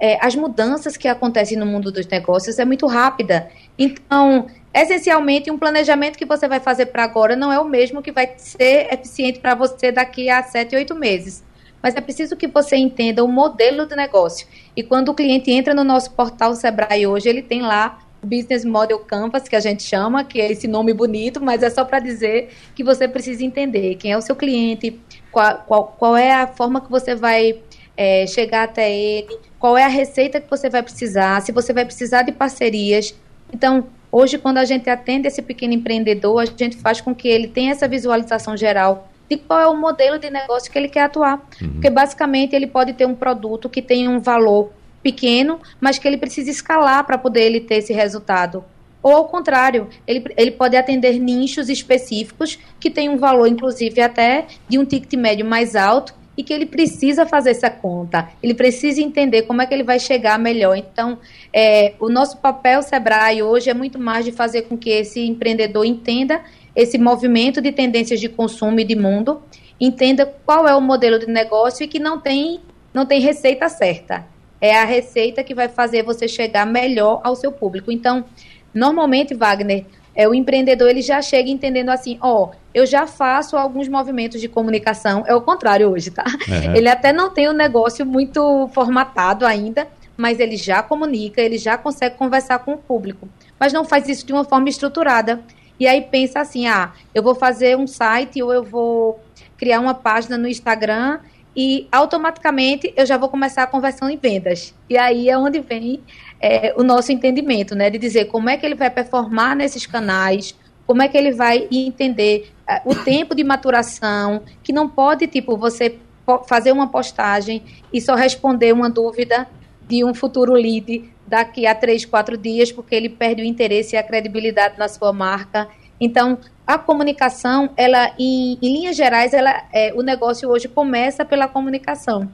é, 0.00 0.18
as 0.24 0.34
mudanças 0.34 0.96
que 0.96 1.08
acontecem 1.08 1.58
no 1.58 1.66
mundo 1.66 1.90
dos 1.90 2.06
negócios 2.06 2.58
é 2.58 2.64
muito 2.64 2.86
rápida. 2.86 3.50
Então, 3.78 4.46
essencialmente, 4.72 5.50
um 5.50 5.58
planejamento 5.58 6.16
que 6.16 6.24
você 6.24 6.48
vai 6.48 6.60
fazer 6.60 6.86
para 6.86 7.04
agora 7.04 7.36
não 7.36 7.52
é 7.52 7.58
o 7.58 7.64
mesmo 7.64 8.02
que 8.02 8.12
vai 8.12 8.34
ser 8.36 8.92
eficiente 8.92 9.38
para 9.38 9.54
você 9.54 9.92
daqui 9.92 10.30
a 10.30 10.42
sete, 10.42 10.74
oito 10.76 10.94
meses. 10.94 11.44
Mas 11.82 11.94
é 11.94 12.00
preciso 12.00 12.36
que 12.36 12.46
você 12.46 12.76
entenda 12.76 13.22
o 13.22 13.28
modelo 13.28 13.86
de 13.86 13.94
negócio. 13.94 14.46
E 14.74 14.82
quando 14.82 15.10
o 15.10 15.14
cliente 15.14 15.50
entra 15.50 15.74
no 15.74 15.84
nosso 15.84 16.10
portal 16.12 16.54
Sebrae 16.54 17.06
hoje, 17.06 17.28
ele 17.28 17.42
tem 17.42 17.62
lá 17.62 17.98
Business 18.26 18.64
Model 18.64 18.98
Canvas, 18.98 19.48
que 19.48 19.56
a 19.56 19.60
gente 19.60 19.82
chama, 19.82 20.24
que 20.24 20.40
é 20.40 20.50
esse 20.50 20.66
nome 20.66 20.92
bonito, 20.92 21.40
mas 21.40 21.62
é 21.62 21.70
só 21.70 21.84
para 21.84 21.98
dizer 21.98 22.50
que 22.74 22.82
você 22.82 23.06
precisa 23.06 23.44
entender 23.44 23.94
quem 23.94 24.12
é 24.12 24.16
o 24.16 24.20
seu 24.20 24.34
cliente, 24.34 24.98
qual, 25.30 25.64
qual, 25.66 25.96
qual 25.98 26.16
é 26.16 26.32
a 26.32 26.46
forma 26.46 26.80
que 26.80 26.90
você 26.90 27.14
vai 27.14 27.60
é, 27.96 28.26
chegar 28.26 28.64
até 28.64 28.94
ele, 28.94 29.38
qual 29.58 29.76
é 29.76 29.84
a 29.84 29.88
receita 29.88 30.40
que 30.40 30.50
você 30.50 30.68
vai 30.68 30.82
precisar, 30.82 31.40
se 31.42 31.52
você 31.52 31.72
vai 31.72 31.84
precisar 31.84 32.22
de 32.22 32.32
parcerias. 32.32 33.14
Então, 33.52 33.86
hoje, 34.10 34.38
quando 34.38 34.58
a 34.58 34.64
gente 34.64 34.90
atende 34.90 35.28
esse 35.28 35.40
pequeno 35.40 35.72
empreendedor, 35.72 36.42
a 36.42 36.44
gente 36.44 36.76
faz 36.76 37.00
com 37.00 37.14
que 37.14 37.28
ele 37.28 37.48
tenha 37.48 37.72
essa 37.72 37.88
visualização 37.88 38.56
geral 38.56 39.08
de 39.28 39.36
qual 39.36 39.60
é 39.60 39.66
o 39.66 39.76
modelo 39.76 40.18
de 40.18 40.30
negócio 40.30 40.70
que 40.70 40.78
ele 40.78 40.88
quer 40.88 41.02
atuar. 41.02 41.44
Uhum. 41.60 41.72
Porque, 41.72 41.90
basicamente, 41.90 42.54
ele 42.54 42.66
pode 42.66 42.92
ter 42.92 43.06
um 43.06 43.14
produto 43.14 43.68
que 43.68 43.82
tem 43.82 44.08
um 44.08 44.20
valor 44.20 44.70
pequeno, 45.06 45.60
mas 45.80 46.00
que 46.00 46.08
ele 46.08 46.16
precisa 46.16 46.50
escalar 46.50 47.06
para 47.06 47.16
poder 47.16 47.42
ele 47.42 47.60
ter 47.60 47.76
esse 47.76 47.92
resultado. 47.92 48.64
Ou 49.00 49.12
ao 49.12 49.28
contrário, 49.28 49.86
ele, 50.04 50.24
ele 50.36 50.50
pode 50.50 50.76
atender 50.76 51.16
nichos 51.20 51.68
específicos 51.68 52.58
que 52.80 52.90
têm 52.90 53.08
um 53.08 53.16
valor, 53.16 53.46
inclusive, 53.46 54.00
até 54.00 54.48
de 54.68 54.80
um 54.80 54.84
ticket 54.84 55.14
médio 55.14 55.46
mais 55.46 55.76
alto 55.76 56.12
e 56.36 56.42
que 56.42 56.52
ele 56.52 56.66
precisa 56.66 57.24
fazer 57.24 57.50
essa 57.50 57.70
conta, 57.70 58.28
ele 58.42 58.52
precisa 58.52 59.00
entender 59.00 59.42
como 59.42 59.62
é 59.62 59.66
que 59.66 59.72
ele 59.72 59.84
vai 59.84 60.00
chegar 60.00 60.36
melhor. 60.40 60.76
Então, 60.76 61.18
é, 61.52 61.94
o 62.00 62.08
nosso 62.08 62.38
papel 62.38 62.82
Sebrae 62.82 63.44
hoje 63.44 63.70
é 63.70 63.74
muito 63.74 63.96
mais 63.96 64.24
de 64.24 64.32
fazer 64.32 64.62
com 64.62 64.76
que 64.76 64.90
esse 64.90 65.20
empreendedor 65.20 65.84
entenda 65.84 66.42
esse 66.74 66.98
movimento 66.98 67.60
de 67.60 67.70
tendências 67.70 68.18
de 68.18 68.28
consumo 68.28 68.80
e 68.80 68.84
de 68.84 68.96
mundo, 68.96 69.40
entenda 69.80 70.26
qual 70.44 70.66
é 70.66 70.74
o 70.74 70.80
modelo 70.80 71.16
de 71.16 71.26
negócio 71.26 71.84
e 71.84 71.88
que 71.88 72.00
não 72.00 72.18
tem, 72.20 72.60
não 72.92 73.06
tem 73.06 73.20
receita 73.20 73.68
certa. 73.68 74.26
É 74.60 74.76
a 74.76 74.84
receita 74.84 75.42
que 75.44 75.54
vai 75.54 75.68
fazer 75.68 76.02
você 76.02 76.26
chegar 76.26 76.66
melhor 76.66 77.20
ao 77.22 77.36
seu 77.36 77.52
público. 77.52 77.92
Então, 77.92 78.24
normalmente, 78.72 79.34
Wagner, 79.34 79.84
é, 80.16 80.26
o 80.26 80.34
empreendedor 80.34 80.88
ele 80.88 81.02
já 81.02 81.20
chega 81.20 81.50
entendendo 81.50 81.90
assim, 81.90 82.18
ó, 82.22 82.50
eu 82.74 82.86
já 82.86 83.06
faço 83.06 83.56
alguns 83.56 83.86
movimentos 83.86 84.40
de 84.40 84.48
comunicação, 84.48 85.22
é 85.26 85.34
o 85.34 85.42
contrário 85.42 85.90
hoje, 85.90 86.10
tá? 86.10 86.24
Uhum. 86.48 86.74
Ele 86.74 86.88
até 86.88 87.12
não 87.12 87.30
tem 87.30 87.48
o 87.48 87.50
um 87.50 87.54
negócio 87.54 88.04
muito 88.06 88.68
formatado 88.72 89.44
ainda, 89.44 89.86
mas 90.16 90.40
ele 90.40 90.56
já 90.56 90.82
comunica, 90.82 91.42
ele 91.42 91.58
já 91.58 91.76
consegue 91.76 92.16
conversar 92.16 92.60
com 92.60 92.72
o 92.72 92.78
público, 92.78 93.28
mas 93.60 93.74
não 93.74 93.84
faz 93.84 94.08
isso 94.08 94.26
de 94.26 94.32
uma 94.32 94.44
forma 94.44 94.70
estruturada. 94.70 95.42
E 95.78 95.86
aí 95.86 96.00
pensa 96.00 96.40
assim, 96.40 96.66
ah, 96.66 96.92
eu 97.14 97.22
vou 97.22 97.34
fazer 97.34 97.76
um 97.76 97.86
site 97.86 98.42
ou 98.42 98.50
eu 98.50 98.62
vou 98.62 99.20
criar 99.58 99.80
uma 99.80 99.92
página 99.92 100.38
no 100.38 100.48
Instagram 100.48 101.20
e 101.56 101.88
automaticamente 101.90 102.92
eu 102.94 103.06
já 103.06 103.16
vou 103.16 103.30
começar 103.30 103.62
a 103.62 103.66
conversão 103.66 104.10
em 104.10 104.18
vendas. 104.18 104.74
E 104.90 104.98
aí 104.98 105.30
é 105.30 105.38
onde 105.38 105.60
vem 105.60 106.02
é, 106.38 106.74
o 106.76 106.82
nosso 106.82 107.10
entendimento, 107.10 107.74
né? 107.74 107.88
De 107.88 107.98
dizer 107.98 108.26
como 108.26 108.50
é 108.50 108.56
que 108.56 108.66
ele 108.66 108.74
vai 108.74 108.90
performar 108.90 109.56
nesses 109.56 109.86
canais, 109.86 110.54
como 110.86 111.02
é 111.02 111.08
que 111.08 111.16
ele 111.16 111.32
vai 111.32 111.66
entender 111.72 112.52
é, 112.68 112.82
o 112.84 112.94
tempo 112.94 113.34
de 113.34 113.42
maturação, 113.42 114.42
que 114.62 114.72
não 114.72 114.86
pode, 114.88 115.26
tipo, 115.26 115.56
você 115.56 115.98
fazer 116.46 116.72
uma 116.72 116.88
postagem 116.88 117.62
e 117.92 118.00
só 118.00 118.14
responder 118.14 118.72
uma 118.72 118.90
dúvida 118.90 119.48
de 119.88 120.04
um 120.04 120.12
futuro 120.12 120.52
lead 120.52 121.08
daqui 121.26 121.66
a 121.66 121.74
três, 121.74 122.04
quatro 122.04 122.36
dias, 122.36 122.70
porque 122.70 122.94
ele 122.94 123.08
perde 123.08 123.42
o 123.42 123.44
interesse 123.44 123.94
e 123.94 123.98
a 123.98 124.02
credibilidade 124.02 124.78
na 124.78 124.88
sua 124.88 125.12
marca. 125.12 125.68
Então, 126.00 126.38
a 126.66 126.76
comunicação, 126.76 127.70
ela, 127.76 128.12
em, 128.18 128.58
em 128.60 128.72
linhas 128.72 128.96
gerais, 128.96 129.32
ela, 129.32 129.64
é, 129.72 129.92
o 129.94 130.02
negócio 130.02 130.48
hoje 130.50 130.66
começa 130.66 131.24
pela 131.24 131.46
comunicação. 131.46 132.28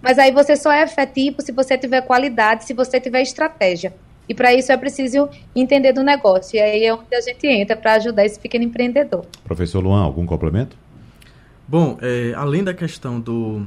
Mas 0.00 0.18
aí 0.18 0.30
você 0.30 0.56
só 0.56 0.70
é 0.72 0.82
efetivo 0.82 1.42
se 1.42 1.52
você 1.52 1.76
tiver 1.76 2.02
qualidade, 2.02 2.64
se 2.64 2.74
você 2.74 3.00
tiver 3.00 3.22
estratégia. 3.22 3.92
E 4.28 4.34
para 4.34 4.54
isso 4.54 4.70
é 4.70 4.76
preciso 4.76 5.28
entender 5.54 5.92
do 5.92 6.02
negócio. 6.02 6.56
E 6.56 6.60
aí 6.60 6.84
é 6.84 6.94
onde 6.94 7.14
a 7.14 7.20
gente 7.20 7.46
entra 7.46 7.76
para 7.76 7.94
ajudar 7.94 8.24
esse 8.24 8.38
pequeno 8.38 8.64
empreendedor. 8.64 9.26
Professor 9.44 9.82
Luan, 9.82 10.02
algum 10.02 10.24
complemento? 10.24 10.76
Bom, 11.66 11.98
é, 12.00 12.32
além 12.36 12.62
da 12.62 12.74
questão 12.74 13.20
do, 13.20 13.66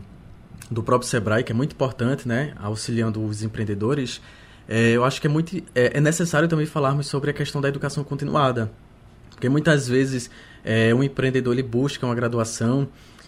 do 0.69 0.81
próprio 0.81 1.09
Sebrae, 1.09 1.43
que 1.43 1.51
é 1.51 1.55
muito 1.55 1.73
importante, 1.73 2.27
né, 2.27 2.53
auxiliando 2.57 3.23
os 3.23 3.43
empreendedores, 3.43 4.21
é, 4.67 4.91
eu 4.91 5.03
acho 5.03 5.21
que 5.21 5.27
é, 5.27 5.29
muito, 5.29 5.57
é, 5.75 5.97
é, 5.97 6.01
necessário 6.01 6.47
também 6.47 6.65
falarmos 6.65 7.07
sobre 7.07 7.29
a 7.29 7.33
questão 7.33 7.61
da 7.61 7.69
educação 7.69 8.03
continuada. 8.03 8.71
Porque 9.35 9.49
muitas 9.49 9.87
vezes 9.87 10.29
é, 10.63 10.93
um 10.95 11.03
empreendedor 11.03 11.53
ele 11.53 11.63
busca 11.63 12.05
uma 12.05 12.15
graduação 12.15 12.87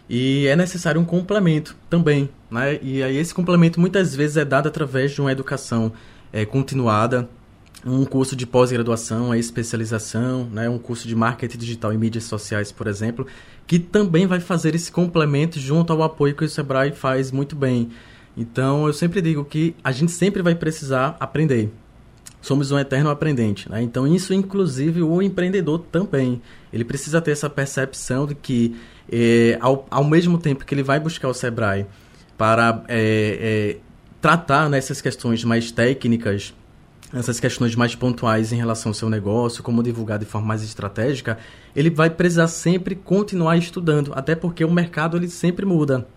e 0.10 0.48
é 0.48 0.56
necessário 0.56 1.00
um 1.00 1.06
complemento 1.06 1.76
também, 1.90 2.30
né? 2.50 2.80
E 2.82 3.04
aí 3.04 3.18
esse 3.18 3.34
complemento 3.34 3.80
muitas 3.80 4.16
vezes 4.16 4.38
é 4.38 4.46
dado 4.46 4.68
através 4.68 5.12
de 5.12 5.22
uma 5.22 5.32
educação 5.32 5.92
é, 6.32 6.46
continuada, 6.46 7.30
um 7.86 8.06
curso 8.06 8.36
de 8.36 8.46
pós-graduação, 8.46 9.32
a 9.32 9.38
especialização, 9.38 10.46
né? 10.52 10.70
um 10.70 10.78
curso 10.78 11.08
de 11.08 11.16
marketing 11.16 11.58
digital 11.58 11.94
e 11.94 11.98
mídias 11.98 12.24
sociais, 12.24 12.72
por 12.72 12.88
exemplo, 12.88 13.28
que 13.66 13.80
também 13.80 14.26
vai 14.26 14.40
fazer 14.40 14.76
esse 14.76 14.92
complemento 14.92 15.60
junto 15.60 15.94
ao 15.94 16.04
apoio 16.04 16.36
que 16.36 16.44
o 16.44 16.50
Sebrae 16.50 16.92
faz 16.92 17.32
muito 17.32 17.56
bem. 17.56 17.90
Então, 18.36 18.88
eu 18.88 18.94
sempre 18.94 19.22
digo 19.22 19.44
que 19.46 19.76
a 19.84 19.92
gente 19.92 20.12
sempre 20.12 20.42
vai 20.42 20.56
precisar 20.56 21.16
aprender. 21.20 21.72
Somos 22.48 22.72
um 22.72 22.80
eterno 22.80 23.10
aprendente, 23.10 23.70
né? 23.70 23.82
Então, 23.82 24.08
isso, 24.08 24.34
inclusive, 24.34 25.02
o 25.04 25.22
empreendedor 25.22 25.80
também. 25.92 26.42
Ele 26.72 26.86
precisa 26.86 27.20
ter 27.20 27.32
essa 27.32 27.50
percepção 27.50 28.26
de 28.26 28.36
que 28.36 28.74
é, 29.12 29.58
ao, 29.60 29.86
ao 29.92 30.06
mesmo 30.06 30.38
tempo 30.38 30.64
que 30.64 30.74
ele 30.74 30.82
vai 30.82 30.98
buscar 30.98 31.28
o 31.28 31.34
Sebrae 31.34 31.86
para 32.38 32.86
é, 32.88 33.76
é, 33.76 33.78
tratar 34.22 34.70
nessas 34.70 35.02
questões 35.02 35.44
mais 35.44 35.72
técnicas, 35.72 36.54
essas 37.14 37.38
questões 37.38 37.76
mais 37.76 37.96
pontuais 37.96 38.54
em 38.54 38.56
relação 38.56 38.92
ao 38.92 38.94
seu 38.94 39.10
negócio, 39.10 39.62
como 39.62 39.84
divulgar 39.84 40.18
de 40.18 40.26
forma 40.26 40.48
mais 40.48 40.64
estratégica, 40.64 41.38
ele 41.76 41.90
vai 41.90 42.10
precisar 42.10 42.48
sempre 42.48 42.96
continuar 42.96 43.58
estudando, 43.58 44.14
até 44.16 44.36
porque 44.36 44.64
o 44.64 44.72
mercado 44.72 45.18
ele 45.18 45.28
sempre 45.28 45.66
muda, 45.66 46.08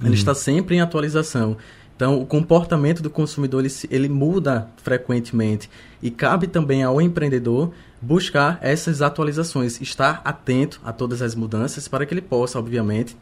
ele 0.00 0.08
uhum. 0.08 0.14
está 0.14 0.34
sempre 0.34 0.76
em 0.76 0.80
atualização. 0.80 1.58
Então, 1.96 2.20
o 2.20 2.26
comportamento 2.26 3.02
do 3.02 3.08
consumidor 3.08 3.64
ele, 3.64 3.72
ele 3.90 4.08
muda 4.08 4.68
frequentemente 4.78 5.70
e 6.02 6.10
cabe 6.10 6.48
também 6.48 6.82
ao 6.82 7.00
empreendedor 7.00 7.72
buscar 8.00 8.58
essas 8.60 9.00
atualizações, 9.00 9.80
estar 9.80 10.20
atento 10.24 10.80
a 10.84 10.92
todas 10.92 11.22
as 11.22 11.34
mudanças 11.34 11.86
para 11.86 12.04
que 12.04 12.12
ele 12.12 12.20
possa, 12.20 12.58
obviamente, 12.58 13.16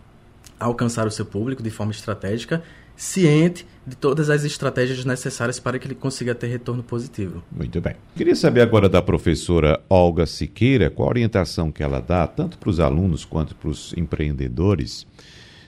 alcançar 0.59 1.07
o 1.07 1.11
seu 1.11 1.27
público 1.27 1.63
de 1.63 1.71
forma 1.71 1.93
estratégica, 1.93 2.63
ciente 2.97 3.67
de 3.87 3.97
todas 3.97 4.31
as 4.31 4.45
estratégias 4.45 5.05
necessárias 5.05 5.59
para 5.59 5.79
que 5.79 5.87
ele 5.87 5.95
consiga 5.95 6.35
ter 6.35 6.47
retorno 6.47 6.83
positivo. 6.83 7.43
Muito 7.51 7.81
bem. 7.81 7.95
Queria 8.17 8.37
saber 8.37 8.61
agora 8.61 8.89
da 8.89 9.03
professora 9.03 9.81
Olga 9.89 10.25
Siqueira 10.25 10.89
qual 10.89 11.09
a 11.09 11.11
orientação 11.11 11.73
que 11.73 11.83
ela 11.83 12.01
dá, 12.01 12.27
tanto 12.27 12.59
para 12.59 12.71
os 12.71 12.81
alunos 12.81 13.25
quanto 13.25 13.55
para 13.55 13.69
os 13.69 13.93
empreendedores, 13.97 15.07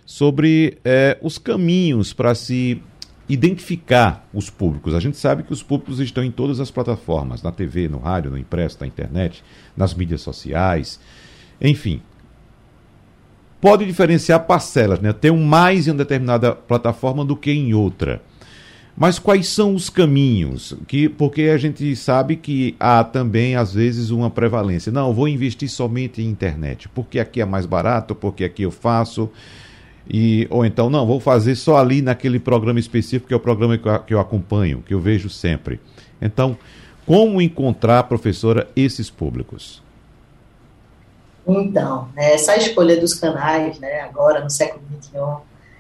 sobre 0.07 0.79
eh, 0.85 1.19
os 1.23 1.39
caminhos 1.39 2.13
para 2.13 2.35
se 2.35 2.81
identificar 3.29 4.29
os 4.33 4.51
públicos. 4.51 4.95
A 4.95 5.01
gente 5.01 5.17
sabe 5.17 5.43
que 5.43 5.53
os 5.53 5.63
públicos 5.63 6.01
estão 6.01 6.23
em 6.23 6.31
todas 6.31 6.61
as 6.61 6.71
plataformas, 6.71 7.43
na 7.43 7.51
TV, 7.51 7.89
no 7.89 7.99
rádio, 7.99 8.31
no 8.31 8.39
impresso, 8.39 8.79
na 8.81 8.87
internet, 8.87 9.43
nas 9.77 9.95
mídias 9.95 10.21
sociais, 10.21 11.01
enfim. 11.61 12.03
Pode 13.61 13.87
diferenciar 13.87 14.47
parcelas, 14.47 15.01
né? 15.01 15.13
Ter 15.13 15.31
um 15.31 15.43
mais 15.43 15.87
em 15.87 15.91
uma 15.91 15.97
determinada 15.97 16.55
plataforma 16.55 17.25
do 17.25 17.35
que 17.35 17.51
em 17.51 17.73
outra. 17.73 18.21
Mas 18.97 19.19
quais 19.19 19.49
são 19.49 19.75
os 19.75 19.91
caminhos? 19.91 20.77
Que, 20.87 21.09
porque 21.09 21.43
a 21.43 21.57
gente 21.57 21.97
sabe 21.97 22.37
que 22.37 22.77
há 22.79 23.03
também, 23.03 23.57
às 23.57 23.75
vezes, 23.75 24.11
uma 24.11 24.31
prevalência. 24.31 24.93
Não, 24.93 25.13
vou 25.13 25.27
investir 25.27 25.69
somente 25.69 26.23
em 26.23 26.29
internet, 26.29 26.89
porque 26.91 27.19
aqui 27.19 27.41
é 27.41 27.45
mais 27.45 27.67
barato, 27.67 28.15
porque 28.15 28.45
aqui 28.45 28.63
eu 28.63 28.71
faço. 28.71 29.31
E, 30.09 30.47
ou 30.51 30.65
então, 30.65 30.91
não, 30.91 31.07
vou 31.07 31.19
fazer 31.19 31.55
só 31.55 31.77
ali 31.77 32.03
naquele 32.03 32.39
programa 32.39 32.79
específico, 32.79 33.29
que 33.29 33.35
é 33.35 33.37
o 33.37 33.41
programa 33.41 33.79
que 33.79 33.89
eu, 33.89 33.99
que 34.01 34.15
eu 34.15 34.21
acompanho, 34.21 34.83
que 34.87 34.93
eu 34.93 35.01
vejo 35.01 35.31
sempre. 35.31 35.81
Então, 36.21 36.57
como 37.07 37.41
encontrar, 37.41 38.03
professora, 38.05 38.69
esses 38.77 39.11
públicos? 39.11 39.83
Então, 41.47 42.09
né, 42.15 42.35
essa 42.35 42.57
escolha 42.57 42.99
dos 42.99 43.15
canais, 43.15 43.79
né, 43.79 44.01
agora 44.01 44.43
no 44.43 44.51
século 44.51 44.83
XXI, 45.03 45.19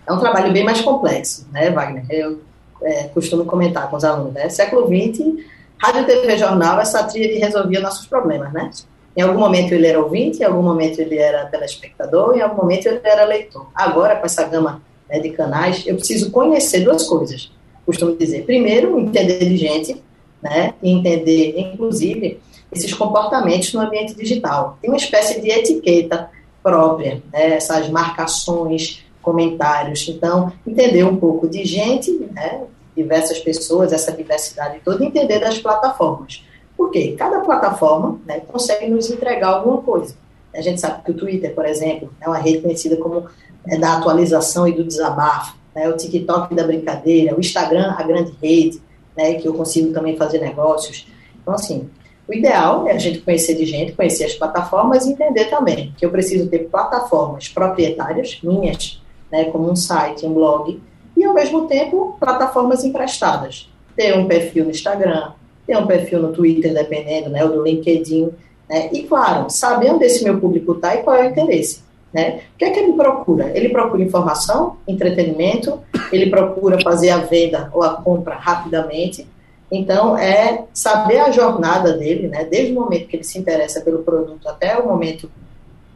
é 0.06 0.12
um 0.12 0.18
trabalho 0.18 0.52
bem 0.52 0.64
mais 0.64 0.80
complexo, 0.80 1.46
né, 1.50 1.70
Wagner? 1.70 2.04
Eu 2.10 2.40
é, 2.82 3.04
costumo 3.04 3.44
comentar 3.44 3.88
com 3.88 3.96
os 3.96 4.04
alunos, 4.04 4.34
né? 4.34 4.48
Século 4.50 4.86
XX, 4.86 5.42
rádio, 5.78 6.04
TV, 6.06 6.36
jornal, 6.36 6.78
essa 6.80 7.02
tríade 7.04 7.38
resolvia 7.38 7.80
nossos 7.80 8.06
problemas, 8.06 8.52
né? 8.52 8.70
Em 9.16 9.22
algum 9.22 9.38
momento 9.38 9.72
ele 9.72 9.86
era 9.86 10.02
ouvinte, 10.02 10.40
em 10.40 10.44
algum 10.44 10.62
momento 10.62 10.98
ele 10.98 11.16
era 11.16 11.46
telespectador, 11.46 12.36
em 12.36 12.40
algum 12.40 12.62
momento 12.62 12.86
ele 12.86 13.00
era 13.04 13.24
leitor. 13.24 13.68
Agora, 13.74 14.16
com 14.16 14.26
essa 14.26 14.42
gama 14.44 14.82
né, 15.08 15.20
de 15.20 15.30
canais, 15.30 15.84
eu 15.86 15.94
preciso 15.94 16.30
conhecer 16.30 16.80
duas 16.80 17.04
coisas. 17.04 17.52
Costumo 17.86 18.16
dizer, 18.16 18.44
primeiro, 18.44 18.98
entender 18.98 19.38
de 19.38 19.56
gente, 19.56 20.02
né, 20.42 20.74
e 20.82 20.90
entender, 20.90 21.54
inclusive, 21.56 22.40
esses 22.72 22.92
comportamentos 22.92 23.72
no 23.72 23.80
ambiente 23.80 24.14
digital. 24.14 24.78
Tem 24.82 24.90
uma 24.90 24.96
espécie 24.96 25.40
de 25.40 25.48
etiqueta 25.48 26.28
própria, 26.62 27.22
né, 27.32 27.54
essas 27.54 27.88
marcações, 27.88 29.04
comentários. 29.22 30.08
Então, 30.08 30.52
entender 30.66 31.04
um 31.04 31.16
pouco 31.16 31.48
de 31.48 31.64
gente, 31.64 32.10
né, 32.32 32.62
diversas 32.96 33.38
pessoas, 33.38 33.92
essa 33.92 34.10
diversidade 34.12 34.80
toda, 34.84 35.04
entender 35.04 35.38
das 35.38 35.58
plataformas 35.58 36.42
Porque 36.76 37.12
cada 37.12 37.40
plataforma 37.40 38.20
né, 38.26 38.40
consegue 38.40 38.88
nos 38.88 39.10
entregar 39.10 39.48
alguma 39.48 39.78
coisa. 39.78 40.16
A 40.54 40.60
gente 40.60 40.80
sabe 40.80 41.02
que 41.04 41.10
o 41.10 41.14
Twitter, 41.14 41.54
por 41.54 41.66
exemplo, 41.66 42.10
é 42.20 42.28
uma 42.28 42.38
rede 42.38 42.60
conhecida 42.60 42.96
como 42.96 43.26
é, 43.66 43.76
da 43.76 43.96
atualização 43.96 44.68
e 44.68 44.72
do 44.72 44.84
desabafo, 44.84 45.56
né, 45.74 45.88
o 45.88 45.96
TikTok 45.96 46.54
da 46.54 46.64
brincadeira, 46.64 47.34
o 47.34 47.40
Instagram, 47.40 47.94
a 47.96 48.02
grande 48.02 48.32
rede, 48.42 48.80
né, 49.16 49.34
que 49.34 49.48
eu 49.48 49.54
consigo 49.54 49.92
também 49.92 50.16
fazer 50.16 50.38
negócios. 50.38 51.06
Então, 51.42 51.54
assim, 51.54 51.88
o 52.28 52.32
ideal 52.32 52.86
é 52.86 52.92
a 52.92 52.98
gente 52.98 53.20
conhecer 53.20 53.54
de 53.54 53.66
gente, 53.66 53.92
conhecer 53.92 54.24
as 54.24 54.34
plataformas 54.34 55.04
e 55.04 55.12
entender 55.12 55.46
também 55.46 55.92
que 55.96 56.06
eu 56.06 56.10
preciso 56.10 56.48
ter 56.48 56.70
plataformas 56.70 57.48
proprietárias, 57.48 58.38
minhas, 58.42 59.02
né, 59.30 59.44
como 59.46 59.70
um 59.70 59.76
site, 59.76 60.24
um 60.24 60.32
blog, 60.32 60.80
e 61.16 61.24
ao 61.24 61.34
mesmo 61.34 61.66
tempo 61.66 62.16
plataformas 62.18 62.84
emprestadas. 62.84 63.70
Ter 63.96 64.16
um 64.16 64.26
perfil 64.26 64.64
no 64.64 64.70
Instagram, 64.70 65.32
ter 65.66 65.76
um 65.76 65.86
perfil 65.86 66.20
no 66.20 66.32
Twitter, 66.32 66.72
dependendo, 66.72 67.30
né, 67.30 67.44
ou 67.44 67.50
do 67.50 67.62
LinkedIn, 67.62 68.30
né, 68.68 68.90
e 68.92 69.02
claro, 69.02 69.50
saber 69.50 69.92
onde 69.92 70.04
esse 70.04 70.24
meu 70.24 70.38
público 70.40 70.72
está 70.72 70.94
e 70.94 71.02
qual 71.02 71.16
é 71.16 71.26
o 71.26 71.30
interesse. 71.30 71.84
Né? 72.14 72.42
O 72.54 72.58
que 72.58 72.64
é 72.64 72.70
que 72.70 72.78
ele 72.78 72.92
procura? 72.92 73.50
Ele 73.58 73.70
procura 73.70 74.00
informação, 74.00 74.76
entretenimento, 74.86 75.80
ele 76.12 76.30
procura 76.30 76.80
fazer 76.80 77.10
a 77.10 77.18
venda 77.18 77.68
ou 77.72 77.82
a 77.82 77.94
compra 77.94 78.36
rapidamente. 78.36 79.26
Então, 79.68 80.16
é 80.16 80.62
saber 80.72 81.18
a 81.18 81.32
jornada 81.32 81.92
dele, 81.94 82.28
né? 82.28 82.44
desde 82.44 82.70
o 82.70 82.76
momento 82.76 83.08
que 83.08 83.16
ele 83.16 83.24
se 83.24 83.36
interessa 83.36 83.80
pelo 83.80 84.04
produto 84.04 84.48
até 84.48 84.78
o 84.78 84.86
momento 84.86 85.28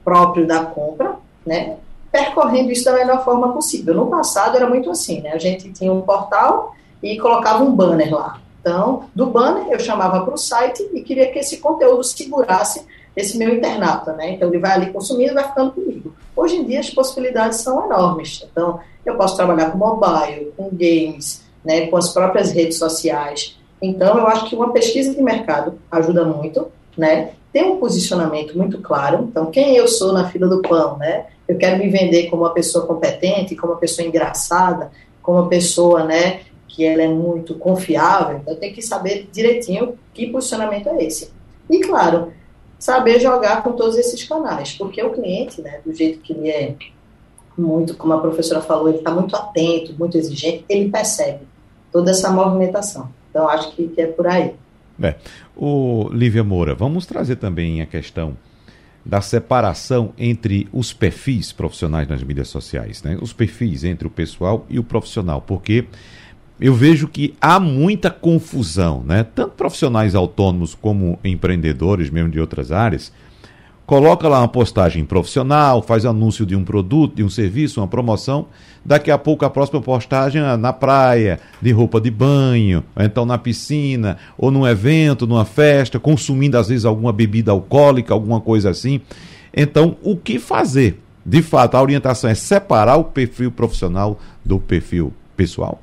próprio 0.05 0.45
da 0.45 0.65
compra, 0.65 1.15
né? 1.47 1.77
percorrendo 2.11 2.73
isso 2.73 2.85
da 2.85 2.95
melhor 2.95 3.25
forma 3.25 3.53
possível. 3.53 3.95
No 3.95 4.07
passado 4.07 4.57
era 4.57 4.69
muito 4.69 4.91
assim, 4.91 5.21
né? 5.21 5.31
a 5.31 5.39
gente 5.39 5.71
tinha 5.73 5.93
um 5.93 6.01
portal 6.01 6.75
e 7.01 7.17
colocava 7.17 7.63
um 7.63 7.71
banner 7.71 8.13
lá. 8.13 8.41
Então, 8.61 9.05
do 9.15 9.27
banner 9.27 9.67
eu 9.71 9.79
chamava 9.79 10.25
para 10.25 10.35
o 10.35 10.39
site 10.39 10.89
e 10.93 11.01
queria 11.03 11.31
que 11.31 11.39
esse 11.39 11.59
conteúdo 11.59 12.03
segurasse 12.03 12.85
esse 13.19 13.37
meu 13.37 13.55
internauta, 13.55 14.13
né? 14.13 14.31
Então 14.31 14.49
ele 14.49 14.59
vai 14.59 14.73
ali 14.73 14.93
consumindo 14.93 15.33
e 15.33 15.35
vai 15.35 15.49
ficando 15.49 15.73
comigo. 15.73 16.15
Hoje 16.37 16.57
em 16.57 16.65
dia 16.65 16.81
as 16.81 16.91
possibilidades 16.91 17.61
são 17.61 17.85
enormes. 17.85 18.47
Então 18.51 18.79
eu 19.05 19.17
posso 19.17 19.37
trabalhar 19.37 19.73
com 19.73 19.79
mobile, 19.79 20.53
com 20.57 20.69
games, 20.71 21.43
né, 21.65 21.89
com 21.89 21.97
as 21.97 22.11
próprias 22.11 22.53
redes 22.53 22.79
sociais. 22.79 23.59
Então 23.83 24.19
eu 24.19 24.27
acho 24.29 24.49
que 24.49 24.55
uma 24.55 24.73
pesquisa 24.73 25.15
de 25.15 25.23
mercado 25.23 25.79
ajuda 25.91 26.25
muito, 26.25 26.69
né? 26.97 27.31
Ter 27.53 27.65
um 27.65 27.79
posicionamento 27.79 28.57
muito 28.57 28.79
claro. 28.79 29.27
Então 29.31 29.47
quem 29.47 29.75
eu 29.77 29.89
sou 29.89 30.13
na 30.13 30.29
fila 30.29 30.47
do 30.47 30.63
pão, 30.63 30.97
né? 30.97 31.27
Eu 31.49 31.57
quero 31.57 31.79
me 31.79 31.89
vender 31.89 32.29
como 32.29 32.43
uma 32.43 32.53
pessoa 32.53 32.87
competente, 32.87 33.57
como 33.57 33.73
uma 33.73 33.79
pessoa 33.81 34.07
engraçada, 34.07 34.93
como 35.23 35.41
uma 35.41 35.49
pessoa, 35.49 36.05
né, 36.05 36.41
que 36.79 36.85
ela 36.85 37.03
é 37.03 37.09
muito 37.09 37.57
confiável. 37.57 38.39
Então 38.39 38.55
tenho 38.55 38.73
que 38.73 38.81
saber 38.81 39.29
direitinho 39.33 39.99
que 40.15 40.29
posicionamento 40.29 40.89
é 40.91 41.03
esse. 41.03 41.33
E 41.69 41.81
claro, 41.81 42.33
saber 42.79 43.19
jogar 43.19 43.65
com 43.65 43.73
todos 43.73 43.99
esses 43.99 44.23
canais, 44.23 44.75
porque 44.75 45.03
o 45.03 45.11
cliente, 45.11 45.61
né, 45.61 45.81
do 45.85 45.93
jeito 45.93 46.21
que 46.21 46.33
ele 46.33 46.49
é 46.49 46.77
muito, 47.59 47.97
como 47.97 48.13
a 48.13 48.21
professora 48.21 48.61
falou, 48.61 48.89
ele 48.89 48.99
está 48.99 49.11
muito 49.11 49.35
atento, 49.35 49.93
muito 49.99 50.17
exigente, 50.17 50.65
ele 50.69 50.89
percebe 50.89 51.41
toda 51.91 52.13
essa 52.13 52.31
movimentação. 52.31 53.11
Então, 53.29 53.49
acho 53.49 53.73
que, 53.73 53.89
que 53.89 54.01
é 54.01 54.07
por 54.07 54.29
aí. 54.29 54.55
É. 55.03 55.17
O 55.57 56.09
Lívia 56.13 56.45
Moura, 56.45 56.77
vamos 56.77 57.07
trazer 57.07 57.37
também 57.37 57.83
a 57.83 57.87
questão 57.87 58.37
da 59.05 59.21
separação 59.21 60.13
entre 60.17 60.69
os 60.73 60.93
perfis 60.93 61.51
profissionais 61.51 62.07
nas 62.07 62.23
mídias 62.23 62.47
sociais, 62.47 63.03
né? 63.03 63.19
Os 63.21 63.33
perfis 63.33 63.83
entre 63.83 64.07
o 64.07 64.11
pessoal 64.11 64.65
e 64.71 64.79
o 64.79 64.85
profissional, 64.85 65.43
porque 65.43 65.87
eu 66.61 66.75
vejo 66.75 67.07
que 67.07 67.35
há 67.41 67.61
muita 67.61 68.11
confusão, 68.11 69.03
né? 69.05 69.23
Tanto 69.23 69.51
profissionais 69.51 70.15
autônomos 70.15 70.75
como 70.75 71.19
empreendedores, 71.25 72.11
mesmo 72.11 72.31
de 72.31 72.41
outras 72.41 72.73
áreas, 72.73 73.13
coloca 73.87 74.29
lá 74.29 74.41
uma 74.41 74.49
postagem 74.49 75.05
profissional, 75.05 75.81
faz 75.81 76.05
anúncio 76.05 76.45
de 76.45 76.55
um 76.55 76.63
produto, 76.63 77.17
de 77.17 77.25
um 77.25 77.31
serviço, 77.31 77.81
uma 77.81 77.89
promoção, 77.89 78.47
daqui 78.85 79.11
a 79.11 79.17
pouco 79.17 79.47
a 79.47 79.51
próxima 79.51 79.81
postagem 79.81 80.43
é 80.43 80.57
na 80.59 80.75
praia, 80.75 81.41
de 81.63 81.71
roupa 81.71 82.01
de 82.01 82.11
banho, 82.11 82.85
ou 82.95 83.03
então 83.03 83.25
na 83.25 83.39
piscina, 83.39 84.19
ou 84.37 84.51
num 84.51 84.67
evento, 84.67 85.27
numa 85.27 85.47
festa, 85.47 85.99
consumindo 85.99 86.59
às 86.59 86.69
vezes 86.69 86.85
alguma 86.85 87.15
bebida 87.15 87.51
alcoólica, 87.51 88.13
alguma 88.13 88.43
coisa 88.43 88.69
assim. 88.69 89.01
Então, 89.57 89.97
o 90.03 90.17
que 90.17 90.39
fazer? 90.39 91.01
De 91.25 91.41
fato, 91.41 91.77
a 91.77 91.83
orientação 91.83 92.29
é 92.29 92.35
separar 92.35 92.97
o 92.97 93.05
perfil 93.05 93.51
profissional 93.51 94.19
do 94.45 94.59
perfil 94.59 95.15
pessoal? 95.35 95.81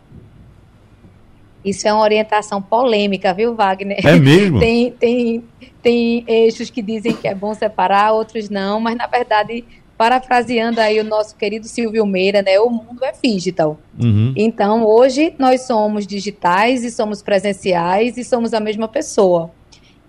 Isso 1.66 1.88
é 1.88 1.94
uma 1.94 2.04
orientação 2.04 2.62
polêmica, 2.62 3.34
viu, 3.34 3.56
Wagner? 3.56 3.98
É 4.06 4.20
mesmo? 4.20 4.60
tem, 4.62 4.92
tem, 4.92 5.44
tem 5.82 6.24
eixos 6.28 6.70
que 6.70 6.82
dizem 6.82 7.14
que 7.14 7.28
é 7.28 7.34
bom 7.34 7.56
separar, 7.56 8.14
outros 8.14 8.50
não, 8.50 8.80
mas 8.80 8.96
na 8.96 9.08
verdade, 9.08 9.66
parafraseando 9.98 10.80
aí 10.80 11.00
o 11.00 11.04
nosso 11.04 11.36
querido 11.36 11.68
Silvio 11.68 12.06
Meira, 12.06 12.44
né? 12.44 12.60
O 12.60 12.70
mundo 12.70 13.04
é 13.04 13.12
digital. 13.12 13.80
Uhum. 14.00 14.32
Então, 14.36 14.86
hoje 14.86 15.34
nós 15.40 15.62
somos 15.62 16.06
digitais 16.06 16.84
e 16.84 16.92
somos 16.92 17.24
presenciais 17.24 18.16
e 18.16 18.24
somos 18.24 18.54
a 18.54 18.60
mesma 18.60 18.88
pessoa. 18.88 19.50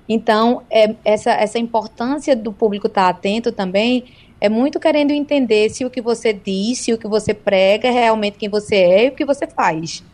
Então, 0.06 0.62
é, 0.70 0.94
essa, 1.04 1.30
essa 1.32 1.58
importância 1.58 2.36
do 2.36 2.52
público 2.52 2.86
estar 2.86 3.08
atento 3.08 3.50
também 3.50 4.04
é 4.40 4.48
muito 4.48 4.78
querendo 4.78 5.12
entender 5.12 5.70
se 5.70 5.84
o 5.84 5.90
que 5.90 6.02
você 6.02 6.32
diz, 6.32 6.78
se 6.78 6.92
o 6.92 6.98
que 6.98 7.08
você 7.08 7.32
prega 7.32 7.88
é 7.88 7.90
realmente 7.90 8.36
quem 8.36 8.48
você 8.48 8.76
é 8.76 9.06
e 9.06 9.08
o 9.08 9.12
que 9.12 9.24
você 9.24 9.46
faz. 9.46 10.04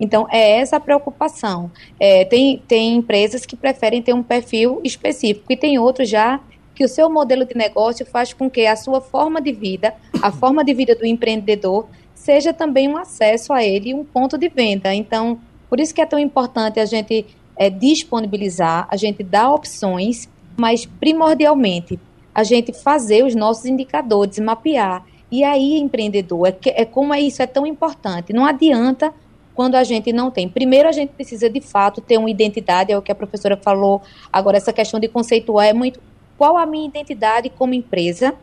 Então, 0.00 0.26
é 0.30 0.58
essa 0.58 0.76
a 0.76 0.80
preocupação. 0.80 1.70
É, 1.98 2.24
tem, 2.24 2.62
tem 2.68 2.96
empresas 2.96 3.44
que 3.44 3.56
preferem 3.56 4.02
ter 4.02 4.12
um 4.12 4.22
perfil 4.22 4.80
específico 4.84 5.52
e 5.52 5.56
tem 5.56 5.78
outros 5.78 6.08
já 6.08 6.40
que 6.74 6.84
o 6.84 6.88
seu 6.88 7.10
modelo 7.10 7.44
de 7.44 7.56
negócio 7.56 8.06
faz 8.06 8.32
com 8.32 8.48
que 8.48 8.64
a 8.64 8.76
sua 8.76 9.00
forma 9.00 9.40
de 9.40 9.52
vida, 9.52 9.92
a 10.22 10.30
forma 10.30 10.64
de 10.64 10.72
vida 10.72 10.94
do 10.94 11.04
empreendedor, 11.04 11.88
seja 12.14 12.52
também 12.52 12.88
um 12.88 12.96
acesso 12.96 13.52
a 13.52 13.64
ele, 13.64 13.92
um 13.92 14.04
ponto 14.04 14.38
de 14.38 14.48
venda. 14.48 14.94
Então, 14.94 15.40
por 15.68 15.80
isso 15.80 15.92
que 15.92 16.00
é 16.00 16.06
tão 16.06 16.20
importante 16.20 16.78
a 16.78 16.86
gente 16.86 17.26
é, 17.56 17.68
disponibilizar, 17.68 18.86
a 18.88 18.96
gente 18.96 19.24
dar 19.24 19.52
opções, 19.52 20.28
mas 20.56 20.86
primordialmente 20.86 21.98
a 22.32 22.44
gente 22.44 22.72
fazer 22.72 23.24
os 23.24 23.34
nossos 23.34 23.64
indicadores, 23.64 24.38
mapear. 24.38 25.04
E 25.30 25.42
aí, 25.42 25.76
empreendedor, 25.78 26.46
é, 26.46 26.52
que, 26.52 26.70
é 26.70 26.84
como 26.84 27.12
é 27.12 27.20
isso 27.20 27.42
é 27.42 27.46
tão 27.46 27.66
importante. 27.66 28.32
Não 28.32 28.46
adianta 28.46 29.12
quando 29.58 29.74
a 29.74 29.82
gente 29.82 30.12
não 30.12 30.30
tem. 30.30 30.48
Primeiro, 30.48 30.88
a 30.88 30.92
gente 30.92 31.10
precisa 31.10 31.50
de 31.50 31.60
fato 31.60 32.00
ter 32.00 32.16
uma 32.16 32.30
identidade, 32.30 32.92
é 32.92 32.96
o 32.96 33.02
que 33.02 33.10
a 33.10 33.14
professora 33.14 33.56
falou. 33.56 34.00
Agora, 34.32 34.56
essa 34.56 34.72
questão 34.72 35.00
de 35.00 35.08
conceituar 35.08 35.66
é 35.66 35.72
muito. 35.72 35.98
Qual 36.36 36.56
a 36.56 36.64
minha 36.64 36.86
identidade 36.86 37.50
como 37.50 37.74
empresa? 37.74 38.34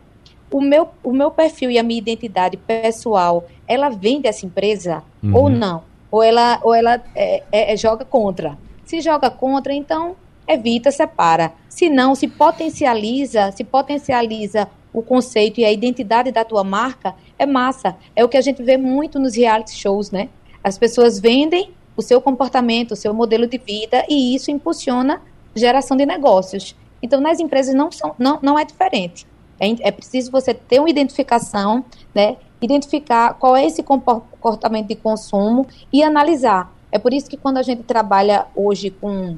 O 0.52 0.60
meu, 0.60 0.90
o 1.02 1.14
meu 1.14 1.32
perfil 1.32 1.72
e 1.72 1.80
a 1.80 1.84
minha 1.84 2.00
identidade 2.00 2.58
pessoal, 2.58 3.48
ela 3.66 3.88
vem 3.88 4.20
dessa 4.20 4.46
empresa 4.46 5.04
uhum. 5.24 5.34
ou 5.34 5.50
não? 5.50 5.84
Ou 6.12 6.22
ela, 6.22 6.60
ou 6.62 6.74
ela 6.74 7.02
é, 7.16 7.44
é, 7.50 7.72
é, 7.72 7.78
joga 7.78 8.04
contra? 8.04 8.58
Se 8.84 9.00
joga 9.00 9.30
contra, 9.30 9.74
então 9.74 10.18
evita, 10.46 10.92
separa. 10.92 11.54
Se 11.70 11.90
não, 11.90 12.14
se 12.14 12.28
potencializa, 12.28 13.54
se 13.54 13.64
potencializa 13.64 14.68
o 14.92 15.02
conceito 15.02 15.62
e 15.62 15.66
a 15.66 15.72
identidade 15.72 16.30
da 16.30 16.44
tua 16.44 16.66
marca, 16.66 17.16
é 17.40 17.46
massa. 17.46 17.96
É 18.14 18.22
o 18.22 18.28
que 18.28 18.36
a 18.36 18.42
gente 18.42 18.62
vê 18.62 18.76
muito 18.76 19.18
nos 19.18 19.38
reality 19.38 19.74
shows, 19.74 20.12
né? 20.12 20.28
As 20.66 20.80
pessoas 20.80 21.20
vendem 21.20 21.70
o 21.96 22.02
seu 22.02 22.20
comportamento, 22.20 22.94
o 22.94 22.96
seu 22.96 23.14
modelo 23.14 23.46
de 23.46 23.60
vida 23.60 24.04
e 24.10 24.34
isso 24.34 24.50
impulsiona 24.50 25.22
geração 25.56 25.96
de 25.96 26.08
negócios. 26.08 26.76
Então, 27.04 27.22
nas 27.22 27.40
empresas 27.40 27.76
não, 27.76 27.92
são, 27.92 28.16
não, 28.18 28.40
não 28.42 28.58
é 28.58 28.66
diferente. 28.66 29.28
É, 29.60 29.90
é 29.90 29.92
preciso 29.92 30.32
você 30.32 30.56
ter 30.56 30.80
uma 30.80 30.90
identificação, 30.90 31.86
né, 32.16 32.38
identificar 32.60 33.36
qual 33.36 33.56
é 33.56 33.64
esse 33.64 33.84
comportamento 33.84 34.88
de 34.88 34.96
consumo 34.96 35.68
e 35.94 36.02
analisar. 36.02 36.74
É 36.92 36.98
por 36.98 37.14
isso 37.14 37.30
que 37.30 37.38
quando 37.38 37.58
a 37.58 37.62
gente 37.62 37.84
trabalha 37.84 38.48
hoje 38.56 38.90
com 38.90 39.38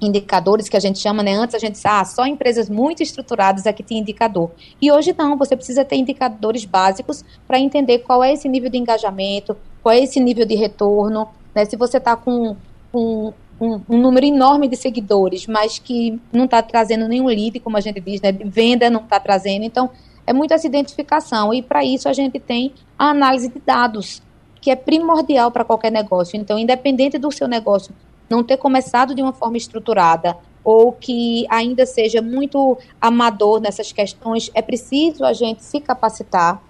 indicadores 0.00 0.68
que 0.68 0.76
a 0.76 0.80
gente 0.80 1.00
chama, 1.00 1.24
né? 1.24 1.34
Antes 1.34 1.56
a 1.56 1.58
gente 1.58 1.78
ah, 1.84 2.04
só 2.04 2.24
empresas 2.24 2.68
muito 2.68 3.02
estruturadas 3.02 3.66
é 3.66 3.72
que 3.72 3.82
tem 3.82 3.98
indicador. 3.98 4.50
E 4.80 4.92
hoje 4.92 5.12
não, 5.16 5.36
você 5.36 5.56
precisa 5.56 5.84
ter 5.84 5.96
indicadores 5.96 6.64
básicos 6.64 7.24
para 7.48 7.58
entender 7.58 7.98
qual 8.00 8.22
é 8.22 8.32
esse 8.32 8.48
nível 8.48 8.70
de 8.70 8.78
engajamento, 8.78 9.56
qual 9.82 9.94
é 9.94 10.00
esse 10.00 10.20
nível 10.20 10.46
de 10.46 10.54
retorno, 10.54 11.28
né? 11.54 11.64
Se 11.64 11.76
você 11.76 11.98
está 11.98 12.16
com, 12.16 12.56
com 12.90 13.32
um, 13.60 13.80
um, 13.88 13.98
número 13.98 14.26
enorme 14.26 14.68
de 14.68 14.76
seguidores, 14.76 15.46
mas 15.46 15.78
que 15.78 16.20
não 16.32 16.44
está 16.44 16.62
trazendo 16.62 17.08
nenhum 17.08 17.26
lead, 17.26 17.58
como 17.60 17.76
a 17.76 17.80
gente 17.80 18.00
diz, 18.00 18.20
né? 18.20 18.32
Venda 18.32 18.88
não 18.88 19.00
está 19.00 19.18
trazendo. 19.20 19.64
Então, 19.64 19.90
é 20.26 20.32
muito 20.32 20.54
essa 20.54 20.66
identificação. 20.66 21.52
E 21.52 21.62
para 21.62 21.84
isso 21.84 22.08
a 22.08 22.12
gente 22.12 22.38
tem 22.38 22.72
a 22.98 23.10
análise 23.10 23.48
de 23.48 23.58
dados, 23.58 24.22
que 24.60 24.70
é 24.70 24.76
primordial 24.76 25.50
para 25.50 25.64
qualquer 25.64 25.90
negócio. 25.90 26.36
Então, 26.38 26.58
independente 26.58 27.18
do 27.18 27.30
seu 27.30 27.48
negócio 27.48 27.94
não 28.30 28.42
ter 28.42 28.56
começado 28.56 29.14
de 29.14 29.20
uma 29.20 29.32
forma 29.32 29.58
estruturada 29.58 30.36
ou 30.64 30.92
que 30.92 31.44
ainda 31.50 31.84
seja 31.84 32.22
muito 32.22 32.78
amador 33.00 33.60
nessas 33.60 33.92
questões, 33.92 34.50
é 34.54 34.62
preciso 34.62 35.24
a 35.24 35.32
gente 35.32 35.62
se 35.62 35.80
capacitar 35.80 36.62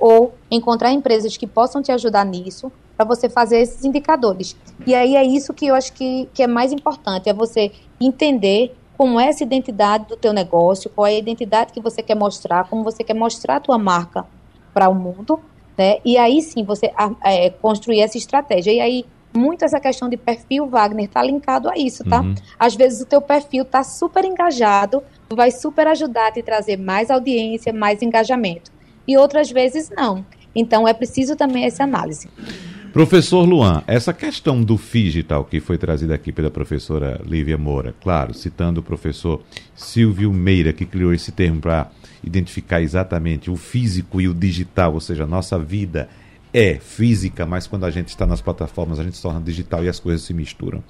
ou 0.00 0.34
encontrar 0.50 0.90
empresas 0.92 1.36
que 1.36 1.46
possam 1.46 1.82
te 1.82 1.92
ajudar 1.92 2.24
nisso, 2.24 2.72
para 2.96 3.06
você 3.06 3.28
fazer 3.28 3.60
esses 3.60 3.84
indicadores. 3.84 4.56
E 4.86 4.94
aí 4.94 5.16
é 5.16 5.24
isso 5.24 5.54
que 5.54 5.66
eu 5.66 5.74
acho 5.74 5.92
que, 5.92 6.28
que 6.34 6.42
é 6.42 6.46
mais 6.46 6.72
importante, 6.72 7.28
é 7.28 7.32
você 7.32 7.72
entender 8.00 8.74
como 8.96 9.18
é 9.18 9.28
essa 9.28 9.42
identidade 9.42 10.06
do 10.06 10.16
teu 10.16 10.32
negócio, 10.32 10.90
qual 10.90 11.06
é 11.06 11.12
a 11.12 11.18
identidade 11.18 11.72
que 11.72 11.80
você 11.80 12.02
quer 12.02 12.14
mostrar, 12.14 12.68
como 12.68 12.84
você 12.84 13.02
quer 13.02 13.14
mostrar 13.14 13.56
a 13.56 13.60
tua 13.60 13.78
marca 13.78 14.26
para 14.74 14.88
o 14.90 14.94
mundo, 14.94 15.40
né? 15.78 15.98
E 16.04 16.18
aí 16.18 16.42
sim 16.42 16.62
você 16.62 16.92
é, 17.24 17.48
construir 17.48 18.00
essa 18.00 18.18
estratégia. 18.18 18.70
E 18.70 18.80
aí 18.80 19.06
muito 19.32 19.64
essa 19.64 19.80
questão 19.80 20.08
de 20.08 20.16
perfil 20.16 20.66
Wagner 20.66 21.06
está 21.06 21.22
linkado 21.22 21.70
a 21.70 21.78
isso, 21.78 22.04
tá? 22.04 22.20
Uhum. 22.20 22.34
Às 22.58 22.74
vezes 22.74 23.00
o 23.00 23.06
teu 23.06 23.22
perfil 23.22 23.62
está 23.62 23.82
super 23.82 24.24
engajado, 24.24 25.02
vai 25.30 25.50
super 25.50 25.86
ajudar 25.86 26.28
a 26.28 26.32
te 26.32 26.42
trazer 26.42 26.76
mais 26.76 27.10
audiência, 27.10 27.72
mais 27.72 28.02
engajamento. 28.02 28.70
E 29.10 29.16
outras 29.16 29.50
vezes 29.50 29.90
não. 29.90 30.24
Então 30.54 30.86
é 30.86 30.94
preciso 30.94 31.34
também 31.34 31.64
essa 31.64 31.82
análise. 31.82 32.28
Professor 32.92 33.42
Luan, 33.42 33.82
essa 33.88 34.12
questão 34.12 34.62
do 34.62 34.76
digital 34.76 35.44
que 35.44 35.58
foi 35.58 35.76
trazida 35.76 36.14
aqui 36.14 36.30
pela 36.30 36.48
professora 36.48 37.20
Lívia 37.26 37.58
Moura, 37.58 37.92
claro, 38.00 38.32
citando 38.32 38.78
o 38.78 38.84
professor 38.84 39.42
Silvio 39.74 40.32
Meira, 40.32 40.72
que 40.72 40.86
criou 40.86 41.12
esse 41.12 41.32
termo 41.32 41.60
para 41.60 41.90
identificar 42.22 42.80
exatamente 42.80 43.50
o 43.50 43.56
físico 43.56 44.20
e 44.20 44.28
o 44.28 44.34
digital, 44.34 44.94
ou 44.94 45.00
seja, 45.00 45.24
a 45.24 45.26
nossa 45.26 45.58
vida 45.58 46.08
é 46.54 46.74
física, 46.76 47.44
mas 47.44 47.66
quando 47.66 47.86
a 47.86 47.90
gente 47.90 48.10
está 48.10 48.24
nas 48.24 48.40
plataformas 48.40 49.00
a 49.00 49.02
gente 49.02 49.16
se 49.16 49.22
torna 49.22 49.40
digital 49.40 49.84
e 49.84 49.88
as 49.88 49.98
coisas 49.98 50.22
se 50.22 50.32
misturam. 50.32 50.84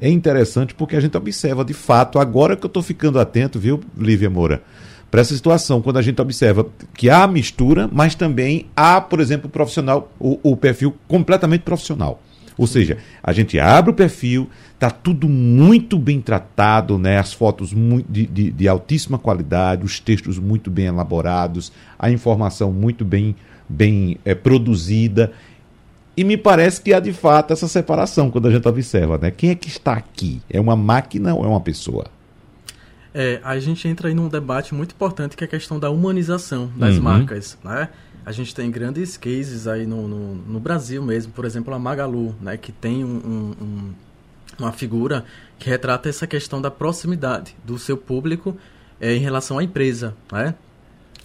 É 0.00 0.08
interessante 0.08 0.74
porque 0.74 0.94
a 0.94 1.00
gente 1.00 1.16
observa 1.16 1.64
de 1.64 1.74
fato, 1.74 2.20
agora 2.20 2.56
que 2.56 2.64
eu 2.64 2.68
estou 2.68 2.84
ficando 2.84 3.18
atento, 3.18 3.58
viu, 3.58 3.80
Lívia 3.98 4.30
Moura, 4.30 4.62
para 5.10 5.20
essa 5.20 5.34
situação, 5.34 5.80
quando 5.80 5.98
a 5.98 6.02
gente 6.02 6.20
observa 6.20 6.66
que 6.94 7.08
há 7.08 7.26
mistura, 7.26 7.88
mas 7.92 8.14
também 8.14 8.66
há, 8.76 9.00
por 9.00 9.20
exemplo, 9.20 9.46
o 9.46 9.50
profissional, 9.50 10.12
o, 10.18 10.38
o 10.42 10.56
perfil 10.56 10.94
completamente 11.06 11.62
profissional. 11.62 12.20
Ou 12.56 12.66
seja, 12.66 12.98
a 13.22 13.32
gente 13.32 13.58
abre 13.58 13.90
o 13.90 13.94
perfil, 13.94 14.48
está 14.74 14.90
tudo 14.90 15.28
muito 15.28 15.98
bem 15.98 16.20
tratado, 16.20 16.98
né? 16.98 17.18
as 17.18 17.32
fotos 17.32 17.72
muito 17.72 18.10
de, 18.10 18.26
de, 18.26 18.50
de, 18.50 18.68
altíssima 18.68 19.18
qualidade, 19.18 19.84
os 19.84 19.98
textos 19.98 20.38
muito 20.38 20.70
bem 20.70 20.86
elaborados, 20.86 21.72
a 21.98 22.10
informação 22.10 22.72
muito 22.72 23.04
bem 23.04 23.34
bem 23.68 24.18
é, 24.24 24.34
produzida. 24.34 25.32
E 26.16 26.22
me 26.22 26.36
parece 26.36 26.80
que 26.80 26.92
há 26.92 27.00
de 27.00 27.12
fato 27.12 27.52
essa 27.52 27.66
separação 27.66 28.30
quando 28.30 28.46
a 28.46 28.50
gente 28.50 28.68
observa, 28.68 29.18
né? 29.18 29.30
Quem 29.30 29.50
é 29.50 29.54
que 29.54 29.68
está 29.68 29.94
aqui? 29.94 30.40
É 30.48 30.60
uma 30.60 30.76
máquina 30.76 31.34
ou 31.34 31.44
é 31.44 31.48
uma 31.48 31.60
pessoa? 31.60 32.06
É, 33.14 33.40
a 33.44 33.56
gente 33.60 33.86
entra 33.86 34.08
aí 34.08 34.14
num 34.14 34.28
debate 34.28 34.74
muito 34.74 34.92
importante 34.92 35.36
que 35.36 35.44
é 35.44 35.46
a 35.46 35.50
questão 35.50 35.78
da 35.78 35.88
humanização 35.88 36.70
das 36.76 36.96
uhum. 36.96 37.02
marcas, 37.02 37.56
né? 37.62 37.88
A 38.26 38.32
gente 38.32 38.52
tem 38.54 38.70
grandes 38.70 39.16
cases 39.16 39.68
aí 39.68 39.86
no, 39.86 40.08
no, 40.08 40.34
no, 40.34 40.58
Brasil 40.58 41.02
mesmo, 41.02 41.32
por 41.32 41.44
exemplo, 41.44 41.72
a 41.72 41.78
Magalu, 41.78 42.34
né? 42.40 42.56
Que 42.56 42.72
tem 42.72 43.04
um, 43.04 43.54
um, 43.60 43.94
uma 44.58 44.72
figura 44.72 45.24
que 45.58 45.70
retrata 45.70 46.08
essa 46.08 46.26
questão 46.26 46.60
da 46.60 46.70
proximidade 46.70 47.54
do 47.64 47.78
seu 47.78 47.96
público 47.96 48.56
é, 49.00 49.14
em 49.14 49.20
relação 49.20 49.58
à 49.58 49.62
empresa, 49.62 50.16
né? 50.32 50.54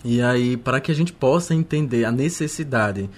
E 0.03 0.21
aí, 0.21 0.55
para 0.55 0.79
que 0.79 0.91
a 0.91 0.95
gente 0.95 1.11
possa 1.11 1.55
entender 1.55 2.05
a 2.05 2.11
necessidade 2.11 3.09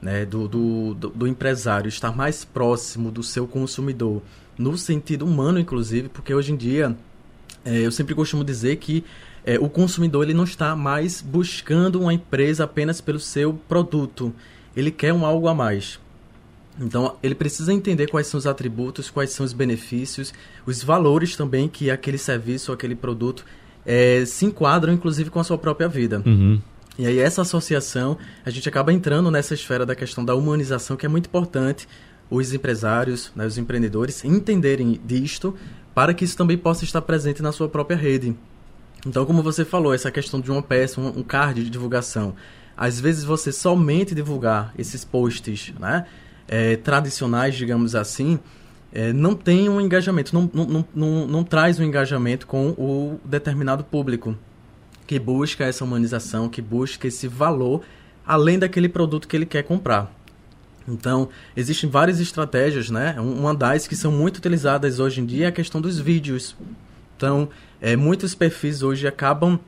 né, 0.00 0.24
do, 0.24 0.48
do, 0.48 0.94
do, 0.94 1.26
empresário 1.26 1.88
estar 1.88 2.16
mais 2.16 2.44
próximo 2.44 3.10
do 3.10 3.22
seu 3.22 3.46
consumidor, 3.46 4.22
no 4.58 4.76
sentido 4.78 5.24
humano, 5.24 5.58
inclusive, 5.58 6.08
porque 6.08 6.34
hoje 6.34 6.52
em 6.52 6.56
dia 6.56 6.96
é, 7.64 7.78
eu 7.80 7.92
sempre 7.92 8.14
costumo 8.14 8.44
dizer 8.44 8.76
que 8.76 9.04
é, 9.44 9.58
o 9.58 9.68
consumidor 9.68 10.24
ele 10.24 10.34
não 10.34 10.44
está 10.44 10.74
mais 10.76 11.20
buscando 11.20 12.00
uma 12.00 12.14
empresa 12.14 12.64
apenas 12.64 13.00
pelo 13.00 13.18
seu 13.18 13.54
produto, 13.68 14.32
ele 14.76 14.90
quer 14.90 15.12
um 15.12 15.26
algo 15.26 15.48
a 15.48 15.54
mais. 15.54 16.00
Então, 16.80 17.16
ele 17.22 17.34
precisa 17.34 17.72
entender 17.72 18.08
quais 18.08 18.26
são 18.26 18.38
os 18.38 18.46
atributos, 18.46 19.10
quais 19.10 19.30
são 19.30 19.44
os 19.44 19.52
benefícios, 19.52 20.32
os 20.64 20.82
valores 20.82 21.36
também 21.36 21.68
que 21.68 21.90
aquele 21.90 22.16
serviço 22.16 22.70
ou 22.70 22.74
aquele 22.74 22.94
produto 22.94 23.44
é, 23.84 24.24
se 24.24 24.46
enquadram, 24.46 24.92
inclusive, 24.92 25.28
com 25.28 25.38
a 25.38 25.44
sua 25.44 25.58
própria 25.58 25.86
vida. 25.88 26.22
Uhum. 26.24 26.60
E 26.98 27.06
aí, 27.06 27.18
essa 27.18 27.42
associação, 27.42 28.16
a 28.44 28.50
gente 28.50 28.68
acaba 28.68 28.92
entrando 28.92 29.30
nessa 29.30 29.54
esfera 29.54 29.84
da 29.84 29.94
questão 29.94 30.24
da 30.24 30.34
humanização, 30.34 30.96
que 30.96 31.04
é 31.04 31.08
muito 31.08 31.26
importante 31.26 31.86
os 32.30 32.54
empresários, 32.54 33.30
né, 33.36 33.46
os 33.46 33.58
empreendedores, 33.58 34.24
entenderem 34.24 34.98
disto, 35.04 35.54
para 35.94 36.14
que 36.14 36.24
isso 36.24 36.36
também 36.36 36.56
possa 36.56 36.84
estar 36.84 37.02
presente 37.02 37.42
na 37.42 37.52
sua 37.52 37.68
própria 37.68 37.96
rede. 37.96 38.36
Então, 39.06 39.26
como 39.26 39.42
você 39.42 39.64
falou, 39.64 39.92
essa 39.92 40.10
questão 40.10 40.40
de 40.40 40.50
uma 40.50 40.62
peça, 40.62 41.00
um, 41.00 41.22
card 41.22 41.64
de 41.64 41.70
divulgação. 41.70 42.34
Às 42.76 43.00
vezes, 43.00 43.24
você 43.24 43.50
somente 43.50 44.14
divulgar 44.14 44.72
esses 44.78 45.04
posts 45.04 45.72
né, 45.78 46.06
é, 46.46 46.76
tradicionais, 46.76 47.54
digamos 47.54 47.94
assim, 47.94 48.38
é, 48.92 49.12
não 49.12 49.34
tem 49.34 49.68
um 49.68 49.80
engajamento, 49.80 50.34
não, 50.34 50.50
não, 50.52 50.84
não, 50.94 51.26
não, 51.26 51.44
traz 51.44 51.80
um 51.80 51.84
engajamento 51.84 52.46
com 52.46 52.70
o 52.70 53.18
determinado 53.24 53.82
público 53.82 54.36
que 55.06 55.18
busca 55.18 55.64
essa 55.64 55.84
humanização, 55.84 56.48
que 56.48 56.62
busca 56.62 57.08
esse 57.08 57.26
valor 57.26 57.82
além 58.24 58.58
daquele 58.58 58.88
produto 58.88 59.26
que 59.26 59.34
ele 59.34 59.46
quer 59.46 59.62
comprar. 59.62 60.14
Então, 60.86 61.28
existem 61.56 61.88
várias 61.88 62.20
estratégias, 62.20 62.90
né? 62.90 63.16
Uma 63.18 63.54
das 63.54 63.86
que 63.86 63.96
são 63.96 64.10
muito 64.10 64.38
utilizadas 64.38 64.98
hoje 64.98 65.20
em 65.20 65.26
dia 65.26 65.46
é 65.46 65.48
a 65.48 65.52
questão 65.52 65.80
dos 65.80 65.98
vídeos. 65.98 66.56
Então, 67.16 67.48
é, 67.80 67.96
muitos 67.96 68.34
perfis 68.34 68.82
hoje 68.82 69.06
acabam 69.06 69.58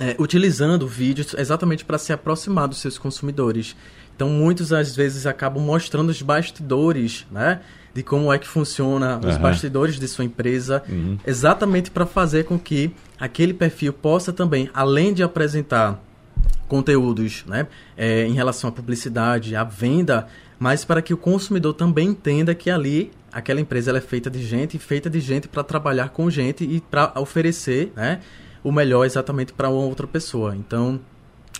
é, 0.00 0.16
utilizando 0.18 0.86
vídeos 0.86 1.34
exatamente 1.36 1.84
para 1.84 1.98
se 1.98 2.12
aproximar 2.12 2.68
dos 2.68 2.78
seus 2.78 2.98
consumidores. 2.98 3.76
Então, 4.14 4.28
muitos 4.28 4.72
às 4.72 4.96
vezes 4.96 5.26
acabam 5.26 5.62
mostrando 5.62 6.10
os 6.10 6.22
bastidores, 6.22 7.24
né? 7.30 7.60
de 7.94 8.02
como 8.04 8.32
é 8.32 8.38
que 8.38 8.46
funciona 8.46 9.18
os 9.18 9.36
bastidores 9.36 9.98
de 9.98 10.06
sua 10.06 10.24
empresa, 10.24 10.82
uhum. 10.88 11.18
exatamente 11.26 11.90
para 11.90 12.06
fazer 12.06 12.44
com 12.44 12.56
que 12.56 12.92
aquele 13.18 13.52
perfil 13.52 13.92
possa 13.92 14.32
também, 14.32 14.70
além 14.72 15.12
de 15.12 15.22
apresentar 15.22 16.00
conteúdos 16.68 17.44
né, 17.46 17.66
é, 17.96 18.26
em 18.26 18.32
relação 18.32 18.68
à 18.68 18.72
publicidade, 18.72 19.56
à 19.56 19.64
venda, 19.64 20.28
mas 20.58 20.84
para 20.84 21.00
que 21.02 21.14
o 21.14 21.16
consumidor 21.16 21.74
também 21.74 22.08
entenda 22.08 22.54
que 22.54 22.70
ali 22.70 23.10
aquela 23.32 23.60
empresa 23.60 23.96
é 23.96 24.00
feita 24.00 24.30
de 24.30 24.42
gente, 24.42 24.78
feita 24.78 25.08
de 25.08 25.20
gente 25.20 25.48
para 25.48 25.64
trabalhar 25.64 26.10
com 26.10 26.28
gente 26.30 26.64
e 26.64 26.80
para 26.80 27.12
oferecer 27.16 27.92
né, 27.96 28.20
o 28.62 28.70
melhor 28.72 29.04
exatamente 29.04 29.52
para 29.52 29.68
outra 29.68 30.06
pessoa. 30.06 30.54
Então, 30.56 31.00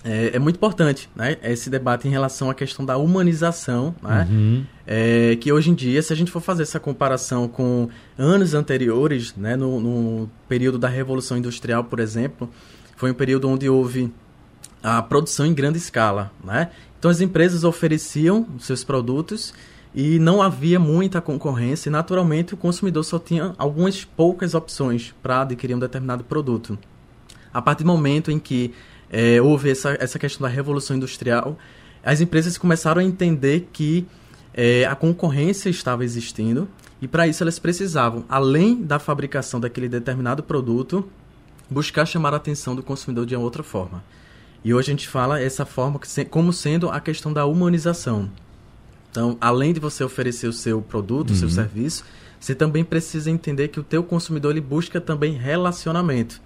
é, 0.05 0.31
é, 0.35 0.39
muito 0.39 0.57
importante 0.57 1.09
né, 1.15 1.37
esse 1.43 1.69
debate 1.69 2.07
em 2.07 2.11
relação 2.11 2.49
à 2.49 2.55
questão 2.55 2.85
da 2.85 2.97
humanização, 2.97 3.95
né, 4.03 4.29
uhum. 4.31 4.65
é, 4.87 5.37
que 5.37 5.53
hoje 5.53 5.71
em 5.71 5.75
dia, 5.75 6.01
se 6.03 6.13
a 6.13 6.17
gente 6.17 6.31
for 6.31 6.41
fazer 6.41 6.63
essa 6.63 6.79
comparação 6.79 7.49
com 7.49 7.89
anos 8.17 8.55
anteriores, 8.55 9.35
né, 9.37 9.57
no, 9.57 9.81
no, 9.81 10.31
período 10.49 10.79
da 10.79 10.89
Revolução 10.89 11.37
Industrial, 11.37 11.83
por 11.85 11.99
exemplo, 11.99 12.49
foi 12.97 13.11
um 13.11 13.15
período 13.15 13.49
onde 13.49 13.69
houve 13.69 14.13
a 14.83 15.03
produção 15.03 15.47
em 15.47 15.55
grande 15.55 15.79
escala. 15.79 16.31
Né? 16.43 16.71
Então 16.99 17.11
as 17.11 17.21
empresas 17.21 17.65
ofereciam 17.65 18.47
seus 18.59 18.85
produtos 18.85 19.53
e 19.95 20.19
não 20.19 20.43
havia 20.43 20.79
muita 20.79 21.21
concorrência 21.21 21.89
e 21.89 21.93
naturalmente 21.93 22.55
o 22.55 22.57
consumidor 22.57 23.05
só 23.05 23.19
tinha 23.19 23.55
algumas 23.57 24.05
poucas 24.05 24.55
opções 24.55 25.15
para 25.23 25.43
adquirir 25.43 25.75
um 25.75 25.79
determinado 25.79 26.25
produto. 26.25 26.79
A 27.53 27.63
partir 27.63 27.85
do 27.85 27.89
momento 27.89 28.31
em 28.31 28.39
que 28.39 28.75
é, 29.11 29.41
houve 29.41 29.71
essa, 29.71 29.97
essa 29.99 30.19
questão 30.19 30.47
da 30.47 30.53
revolução 30.53 30.97
industrial, 30.97 31.59
as 32.05 32.21
empresas 32.21 32.59
começaram 32.59 33.01
a 33.01 33.05
entender 33.05 33.69
que 33.73 34.07
é, 34.53 34.85
a 34.85 34.95
concorrência 34.95 35.69
estava 35.69 36.05
existindo 36.05 36.69
e 37.01 37.09
para 37.09 37.27
isso 37.27 37.43
elas 37.43 37.59
precisavam, 37.59 38.25
além 38.29 38.83
da 38.83 38.99
fabricação 38.99 39.61
daquele 39.61 39.89
determinado 39.89 40.43
produto, 40.43 41.09
buscar 41.71 42.07
chamar 42.07 42.35
a 42.35 42.39
atenção 42.39 42.75
do 42.75 42.83
consumidor 42.83 43.25
de 43.25 43.37
outra 43.37 43.63
forma. 43.63 44.03
E 44.65 44.75
hoje 44.75 44.91
a 44.91 44.93
gente 44.93 45.09
fala 45.09 45.41
essa 45.41 45.65
forma 45.65 46.01
como 46.31 46.53
sendo 46.53 46.91
a 46.91 47.01
questão 47.01 47.33
da 47.33 47.47
humanização. 47.47 48.31
Então, 49.11 49.37
além 49.41 49.73
de 49.73 49.81
você 49.81 50.05
oferecer 50.05 50.47
o 50.47 50.53
seu 50.53 50.83
produto, 50.83 51.31
uhum. 51.31 51.35
o 51.35 51.39
seu 51.39 51.49
uhum. 51.49 51.55
serviço, 51.55 52.05
você 52.39 52.55
também 52.55 52.85
precisa 52.85 53.31
entender 53.31 53.69
que 53.69 53.81
o 53.81 53.83
teu 53.83 54.03
consumidor 54.03 54.53
ele 54.53 54.61
busca 54.61 55.01
também 55.01 55.33
relacionamento. 55.33 56.41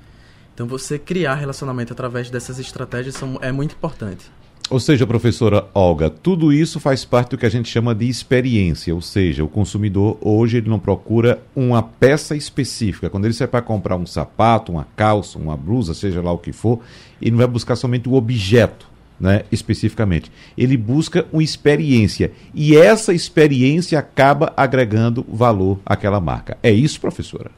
Então, 0.54 0.66
você 0.66 0.98
criar 0.98 1.34
relacionamento 1.34 1.92
através 1.92 2.30
dessas 2.30 2.58
estratégias 2.58 3.14
são, 3.14 3.38
é 3.40 3.50
muito 3.50 3.74
importante. 3.74 4.30
Ou 4.72 4.80
seja, 4.80 5.06
professora 5.06 5.66
Olga, 5.74 6.08
tudo 6.08 6.50
isso 6.50 6.80
faz 6.80 7.04
parte 7.04 7.32
do 7.32 7.36
que 7.36 7.44
a 7.44 7.50
gente 7.50 7.68
chama 7.68 7.94
de 7.94 8.08
experiência, 8.08 8.94
ou 8.94 9.02
seja, 9.02 9.44
o 9.44 9.48
consumidor 9.48 10.16
hoje 10.18 10.56
ele 10.56 10.70
não 10.70 10.78
procura 10.78 11.42
uma 11.54 11.82
peça 11.82 12.34
específica. 12.34 13.10
Quando 13.10 13.26
ele 13.26 13.34
sai 13.34 13.46
para 13.46 13.60
comprar 13.60 13.96
um 13.96 14.06
sapato, 14.06 14.72
uma 14.72 14.88
calça, 14.96 15.38
uma 15.38 15.58
blusa, 15.58 15.92
seja 15.92 16.22
lá 16.22 16.32
o 16.32 16.38
que 16.38 16.52
for, 16.52 16.80
ele 17.20 17.32
não 17.32 17.36
vai 17.36 17.46
buscar 17.46 17.76
somente 17.76 18.08
o 18.08 18.14
objeto, 18.14 18.88
né, 19.20 19.42
especificamente. 19.52 20.32
Ele 20.56 20.78
busca 20.78 21.26
uma 21.30 21.42
experiência 21.42 22.32
e 22.54 22.74
essa 22.74 23.12
experiência 23.12 23.98
acaba 23.98 24.54
agregando 24.56 25.22
valor 25.28 25.80
àquela 25.84 26.18
marca. 26.18 26.56
É 26.62 26.70
isso, 26.70 26.98
professora? 26.98 27.50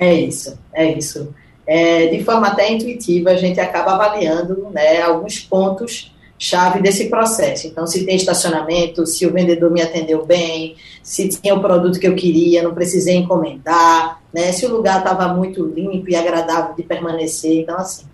É 0.00 0.12
isso, 0.12 0.58
é 0.72 0.98
isso. 0.98 1.32
É, 1.66 2.08
de 2.08 2.22
forma 2.22 2.48
até 2.48 2.70
intuitiva, 2.70 3.30
a 3.30 3.36
gente 3.36 3.58
acaba 3.58 3.92
avaliando 3.92 4.68
né, 4.70 5.00
alguns 5.00 5.40
pontos 5.40 6.12
chave 6.38 6.82
desse 6.82 7.08
processo. 7.08 7.66
Então, 7.66 7.86
se 7.86 8.04
tem 8.04 8.16
estacionamento, 8.16 9.06
se 9.06 9.26
o 9.26 9.32
vendedor 9.32 9.70
me 9.70 9.80
atendeu 9.80 10.26
bem, 10.26 10.76
se 11.02 11.28
tinha 11.28 11.54
o 11.54 11.60
produto 11.60 11.98
que 11.98 12.06
eu 12.06 12.14
queria, 12.14 12.62
não 12.62 12.74
precisei 12.74 13.16
encomendar, 13.16 14.20
né? 14.32 14.52
Se 14.52 14.66
o 14.66 14.72
lugar 14.72 14.98
estava 14.98 15.32
muito 15.32 15.64
limpo 15.64 16.10
e 16.10 16.16
agradável 16.16 16.74
de 16.74 16.82
permanecer. 16.82 17.60
Então, 17.60 17.76
assim, 17.76 18.04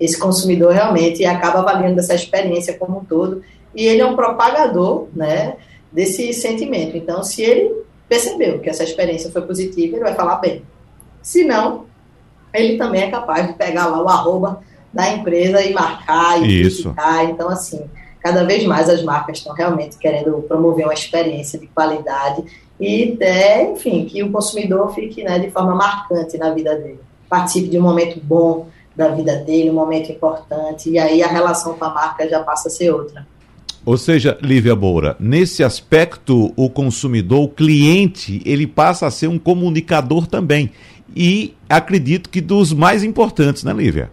esse 0.00 0.18
consumidor 0.18 0.72
realmente 0.72 1.24
acaba 1.24 1.60
avaliando 1.60 2.00
essa 2.00 2.14
experiência 2.14 2.74
como 2.74 2.98
um 2.98 3.04
todo 3.04 3.42
e 3.74 3.86
ele 3.86 4.00
é 4.00 4.06
um 4.06 4.16
propagador, 4.16 5.08
né, 5.14 5.56
desse 5.92 6.32
sentimento. 6.32 6.96
Então, 6.96 7.22
se 7.22 7.42
ele 7.42 7.82
percebeu 8.08 8.58
que 8.58 8.70
essa 8.70 8.84
experiência 8.84 9.30
foi 9.30 9.42
positiva, 9.42 9.96
ele 9.96 10.04
vai 10.04 10.14
falar 10.14 10.36
bem. 10.36 10.62
Se 11.22 11.44
não, 11.44 11.84
ele 12.56 12.76
também 12.76 13.02
é 13.02 13.10
capaz 13.10 13.46
de 13.46 13.52
pegar 13.54 13.86
lá 13.86 14.02
o 14.02 14.08
arroba 14.08 14.60
da 14.92 15.10
empresa 15.12 15.60
e 15.62 15.72
marcar 15.72 16.42
e 16.42 16.62
Isso. 16.62 16.94
Então, 17.28 17.48
assim, 17.48 17.82
cada 18.20 18.44
vez 18.44 18.64
mais 18.64 18.88
as 18.88 19.02
marcas 19.02 19.38
estão 19.38 19.54
realmente 19.54 19.98
querendo 19.98 20.42
promover 20.48 20.86
uma 20.86 20.94
experiência 20.94 21.58
de 21.58 21.66
qualidade 21.66 22.44
e 22.80 23.12
até, 23.14 23.70
enfim, 23.72 24.04
que 24.04 24.22
o 24.22 24.30
consumidor 24.30 24.94
fique 24.94 25.22
né, 25.22 25.38
de 25.38 25.50
forma 25.50 25.74
marcante 25.74 26.36
na 26.36 26.50
vida 26.52 26.74
dele. 26.74 27.00
Participe 27.28 27.68
de 27.68 27.78
um 27.78 27.82
momento 27.82 28.20
bom 28.22 28.68
da 28.94 29.08
vida 29.08 29.36
dele, 29.36 29.70
um 29.70 29.74
momento 29.74 30.10
importante, 30.10 30.88
e 30.90 30.98
aí 30.98 31.22
a 31.22 31.28
relação 31.28 31.74
com 31.74 31.84
a 31.84 31.92
marca 31.92 32.28
já 32.28 32.40
passa 32.40 32.68
a 32.68 32.70
ser 32.70 32.90
outra. 32.90 33.26
Ou 33.84 33.96
seja, 33.96 34.36
Lívia 34.42 34.74
Moura, 34.74 35.16
nesse 35.20 35.62
aspecto, 35.62 36.52
o 36.56 36.68
consumidor, 36.68 37.44
o 37.44 37.48
cliente, 37.48 38.42
ele 38.44 38.66
passa 38.66 39.06
a 39.06 39.10
ser 39.10 39.28
um 39.28 39.38
comunicador 39.38 40.26
também. 40.26 40.72
E 41.14 41.54
acredito 41.68 42.28
que 42.28 42.40
dos 42.40 42.72
mais 42.72 43.04
importantes, 43.04 43.64
né, 43.64 43.72
Lívia? 43.72 44.10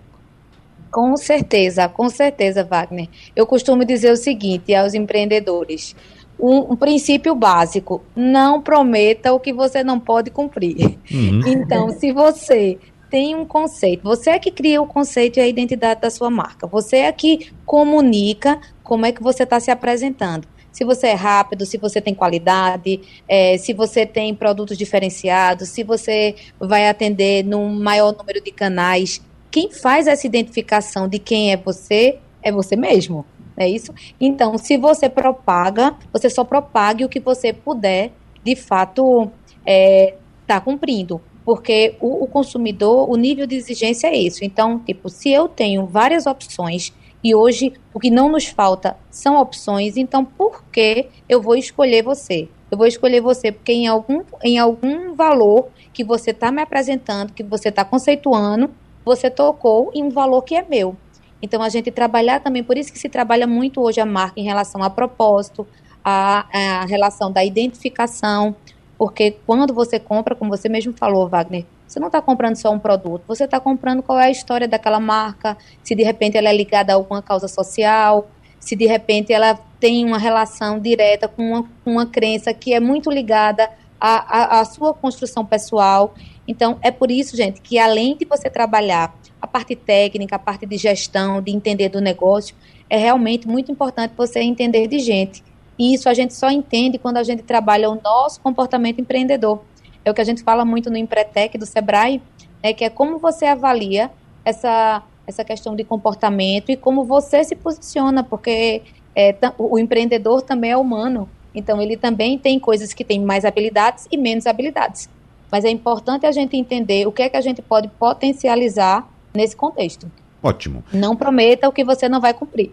Com 0.91 1.17
certeza, 1.17 1.89
com 1.89 2.07
certeza, 2.07 2.63
Wagner. 2.63 3.07
Eu 3.35 3.47
costumo 3.47 3.83
dizer 3.83 4.11
o 4.11 4.15
seguinte 4.15 4.75
aos 4.75 4.93
empreendedores: 4.93 5.95
um, 6.39 6.73
um, 6.73 6.75
princípio 6.75 7.33
básico: 7.33 8.03
não 8.15 8.61
prometa 8.61 9.33
o 9.33 9.39
que 9.39 9.51
você 9.51 9.83
não 9.83 9.99
pode 9.99 10.29
cumprir. 10.29 10.99
Uhum. 11.11 11.41
Então, 11.47 11.89
se 11.89 12.11
você 12.11 12.77
tem 13.09 13.35
um 13.35 13.45
conceito, 13.45 14.03
você 14.03 14.31
é 14.31 14.39
que 14.39 14.51
cria 14.51 14.81
o 14.81 14.87
conceito 14.87 15.37
e 15.37 15.39
a 15.39 15.47
identidade 15.47 16.01
da 16.01 16.09
sua 16.09 16.29
marca, 16.29 16.67
você 16.67 16.97
é 16.97 17.11
que 17.11 17.51
comunica 17.65 18.59
como 18.83 19.05
é 19.05 19.11
que 19.11 19.21
você 19.21 19.43
está 19.43 19.59
se 19.59 19.71
apresentando. 19.71 20.47
Se 20.74 20.84
você 20.84 21.07
é 21.07 21.13
rápido, 21.13 21.65
se 21.65 21.78
você 21.78 22.01
tem 22.01 22.13
qualidade, 22.13 22.99
é, 23.30 23.57
se 23.57 23.71
você 23.71 24.05
tem 24.05 24.36
produtos 24.36 24.78
diferenciados, 24.78 25.69
se 25.69 25.84
você 25.84 26.36
vai 26.59 26.89
atender 26.89 27.45
num 27.45 27.69
maior 27.69 28.13
número 28.13 28.41
de 28.41 28.51
canais 28.51 29.21
quem 29.53 29.69
faz 29.69 30.07
essa 30.07 30.26
identificação 30.26 31.07
de 31.07 31.19
quem 31.19 31.51
é 31.51 31.57
você 31.57 32.17
é 32.41 32.51
você 32.51 32.76
mesmo. 32.76 33.24
É 33.55 33.69
isso? 33.69 33.93
Então, 34.19 34.57
se 34.57 34.78
você 34.78 35.07
propaga, 35.07 35.95
você 36.11 36.28
só 36.28 36.43
propague 36.43 37.05
o 37.05 37.09
que 37.09 37.19
você 37.19 37.53
puder, 37.53 38.11
de 38.43 38.55
fato, 38.55 39.30
é, 39.63 40.15
tá 40.47 40.59
cumprindo. 40.59 41.21
Porque 41.45 41.95
o, 42.01 42.24
o 42.24 42.28
consumidor, 42.28 43.07
o 43.07 43.15
nível 43.15 43.45
de 43.45 43.55
exigência 43.55 44.07
é 44.07 44.17
isso. 44.17 44.43
Então, 44.43 44.80
tipo, 44.80 45.07
se 45.07 45.32
eu 45.32 45.47
tenho 45.47 45.86
várias 45.86 46.26
opções 46.26 46.91
e 47.24 47.34
hoje 47.34 47.74
o 47.93 47.99
que 47.99 48.09
não 48.09 48.30
nos 48.30 48.47
falta 48.47 48.97
são 49.09 49.39
opções, 49.39 49.95
então 49.95 50.26
por 50.26 50.63
que 50.65 51.07
eu 51.30 51.41
vou 51.41 51.55
escolher 51.55 52.03
você? 52.03 52.49
Eu 52.69 52.78
vou 52.78 52.88
escolher 52.88 53.21
você 53.21 53.51
porque 53.51 53.71
em 53.71 53.88
algum, 53.88 54.24
em 54.43 54.57
algum 54.57 55.13
valor 55.13 55.67
que 55.93 56.03
você 56.03 56.32
está 56.32 56.51
me 56.51 56.61
apresentando, 56.61 57.32
que 57.32 57.43
você 57.43 57.69
está 57.69 57.86
conceituando, 57.86 58.71
você 59.05 59.30
tocou 59.30 59.91
em 59.93 60.03
um 60.03 60.09
valor 60.09 60.41
que 60.41 60.55
é 60.55 60.65
meu. 60.67 60.95
Então, 61.41 61.61
a 61.61 61.69
gente 61.69 61.91
trabalhar 61.91 62.39
também, 62.39 62.63
por 62.63 62.78
isso 62.78 62.91
que 62.91 62.97
se 62.97 63.09
trabalha 63.09 63.45
muito 63.45 63.82
hoje 63.82 63.99
a 63.99 64.05
marca 64.05 64.39
em 64.39 64.43
relação 64.43 64.82
a 64.82 64.89
propósito, 64.89 65.67
a, 66.03 66.47
a 66.82 66.86
relação 66.86 67.32
da 67.32 67.43
identificação, 67.43 68.55
porque 68.97 69.36
quando 69.45 69.74
você 69.74 69.99
compra, 69.99 70.36
como 70.36 70.49
você 70.49 70.69
mesmo 70.69 70.93
falou, 70.93 71.28
Wagner, 71.28 71.65
você 71.93 71.99
não 71.99 72.07
está 72.07 72.19
comprando 72.19 72.55
só 72.55 72.71
um 72.71 72.79
produto, 72.79 73.23
você 73.27 73.43
está 73.43 73.59
comprando 73.59 74.01
qual 74.01 74.19
é 74.19 74.25
a 74.25 74.31
história 74.31 74.67
daquela 74.67 74.99
marca, 74.99 75.55
se 75.83 75.93
de 75.93 76.01
repente 76.01 76.35
ela 76.35 76.49
é 76.49 76.53
ligada 76.53 76.91
a 76.91 76.95
alguma 76.95 77.21
causa 77.21 77.47
social, 77.47 78.27
se 78.59 78.75
de 78.75 78.87
repente 78.87 79.31
ela 79.31 79.53
tem 79.79 80.03
uma 80.03 80.17
relação 80.17 80.79
direta 80.79 81.27
com 81.27 81.43
uma, 81.43 81.69
uma 81.85 82.05
crença 82.07 82.51
que 82.51 82.73
é 82.73 82.79
muito 82.79 83.11
ligada 83.11 83.69
à, 84.01 84.57
à, 84.57 84.59
à 84.61 84.65
sua 84.65 84.91
construção 84.91 85.45
pessoal. 85.45 86.15
Então, 86.47 86.79
é 86.81 86.89
por 86.89 87.11
isso, 87.11 87.37
gente, 87.37 87.61
que 87.61 87.77
além 87.77 88.17
de 88.17 88.25
você 88.25 88.49
trabalhar 88.49 89.13
a 89.39 89.45
parte 89.45 89.75
técnica, 89.75 90.37
a 90.37 90.39
parte 90.39 90.65
de 90.65 90.77
gestão, 90.77 91.43
de 91.43 91.51
entender 91.51 91.89
do 91.89 92.01
negócio, 92.01 92.55
é 92.89 92.97
realmente 92.97 93.47
muito 93.47 93.71
importante 93.71 94.15
você 94.17 94.39
entender 94.39 94.87
de 94.87 94.97
gente. 94.97 95.43
E 95.77 95.93
isso 95.93 96.09
a 96.09 96.13
gente 96.15 96.33
só 96.33 96.49
entende 96.49 96.97
quando 96.97 97.17
a 97.17 97.23
gente 97.23 97.43
trabalha 97.43 97.87
o 97.87 98.01
nosso 98.01 98.41
comportamento 98.41 98.99
empreendedor. 98.99 99.61
É 100.06 100.12
o 100.12 100.14
que 100.14 100.22
a 100.22 100.26
gente 100.26 100.43
fala 100.43 100.66
muito 100.66 100.89
no 100.89 100.97
Empretec 100.97 101.58
do 101.58 101.66
Sebrae, 101.66 102.22
né, 102.64 102.74
que 102.74 102.84
é 102.84 102.89
como 102.89 103.18
você 103.18 103.45
avalia 103.45 104.12
essa, 104.43 105.04
essa 105.26 105.43
questão 105.43 105.76
de 105.76 105.84
comportamento 105.84 106.72
e 106.72 106.78
como 106.78 107.04
você 107.04 107.43
se 107.43 107.56
posiciona, 107.56 108.24
porque 108.24 108.82
é, 109.16 109.36
o 109.58 109.78
empreendedor 109.80 110.41
também 110.41 110.72
é 110.72 110.78
humano. 110.78 111.30
Então, 111.56 111.82
ele 111.82 111.95
também 111.95 112.38
tem 112.38 112.60
coisas 112.60 112.93
que 112.93 113.04
têm 113.04 113.22
mais 113.22 113.45
habilidades 113.45 114.08
e 114.12 114.18
menos 114.18 114.47
habilidades. 114.47 115.08
Mas 115.51 115.64
é 115.64 115.70
importante 115.70 116.26
a 116.26 116.32
gente 116.32 116.58
entender 116.58 117.08
o 117.08 117.12
que 117.12 117.22
é 117.22 117.30
que 117.30 117.38
a 117.38 117.41
gente 117.41 117.62
pode 117.62 117.88
potencializar 117.88 119.08
nesse 119.34 119.56
contexto. 119.56 120.12
Ótimo. 120.41 120.84
Não 120.91 121.16
prometa 121.16 121.70
o 121.70 121.72
que 121.72 121.84
você 121.84 122.10
não 122.10 122.20
vai 122.20 122.34
cumprir. 122.34 122.72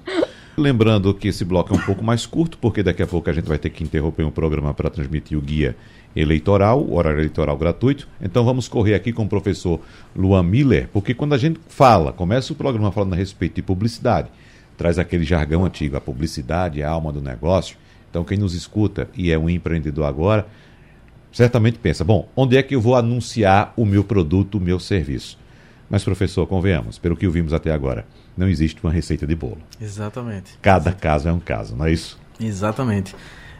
Lembrando 0.56 1.12
que 1.14 1.28
esse 1.28 1.44
bloco 1.44 1.74
é 1.74 1.76
um 1.76 1.80
pouco 1.80 2.02
mais 2.02 2.26
curto, 2.26 2.58
porque 2.58 2.82
daqui 2.82 3.02
a 3.02 3.06
pouco 3.06 3.28
a 3.28 3.32
gente 3.32 3.46
vai 3.46 3.58
ter 3.58 3.70
que 3.70 3.84
interromper 3.84 4.24
um 4.24 4.30
programa 4.30 4.72
para 4.72 4.88
transmitir 4.88 5.36
o 5.36 5.40
guia 5.40 5.76
eleitoral, 6.14 6.90
horário 6.92 7.18
eleitoral 7.18 7.56
gratuito. 7.56 8.08
Então 8.20 8.44
vamos 8.44 8.68
correr 8.68 8.94
aqui 8.94 9.12
com 9.12 9.24
o 9.24 9.28
professor 9.28 9.80
Luan 10.14 10.42
Miller, 10.42 10.88
porque 10.92 11.14
quando 11.14 11.34
a 11.34 11.38
gente 11.38 11.60
fala, 11.68 12.12
começa 12.12 12.52
o 12.52 12.56
programa 12.56 12.92
falando 12.92 13.14
a 13.14 13.16
respeito 13.16 13.56
de 13.56 13.62
publicidade, 13.62 14.28
traz 14.76 14.98
aquele 14.98 15.24
jargão 15.24 15.64
antigo, 15.64 15.96
a 15.96 16.00
publicidade 16.00 16.80
é 16.80 16.84
a 16.84 16.90
alma 16.90 17.12
do 17.12 17.20
negócio. 17.20 17.76
Então 18.10 18.24
quem 18.24 18.38
nos 18.38 18.54
escuta 18.54 19.08
e 19.16 19.32
é 19.32 19.38
um 19.38 19.50
empreendedor 19.50 20.04
agora, 20.04 20.46
certamente 21.32 21.78
pensa: 21.78 22.04
bom, 22.04 22.28
onde 22.36 22.56
é 22.56 22.62
que 22.62 22.74
eu 22.74 22.80
vou 22.80 22.94
anunciar 22.94 23.72
o 23.76 23.84
meu 23.84 24.04
produto, 24.04 24.58
o 24.58 24.60
meu 24.60 24.78
serviço? 24.78 25.38
Mas, 25.90 26.02
professor, 26.02 26.46
convenhamos, 26.46 26.98
pelo 26.98 27.16
que 27.16 27.26
ouvimos 27.26 27.52
até 27.52 27.70
agora, 27.70 28.06
não 28.36 28.48
existe 28.48 28.82
uma 28.82 28.92
receita 28.92 29.26
de 29.26 29.34
bolo. 29.34 29.58
Exatamente. 29.80 30.58
Cada 30.62 30.90
Exatamente. 30.90 31.00
caso 31.00 31.28
é 31.28 31.32
um 31.32 31.40
caso, 31.40 31.76
não 31.76 31.84
é 31.84 31.92
isso? 31.92 32.18
Exatamente. 32.40 33.14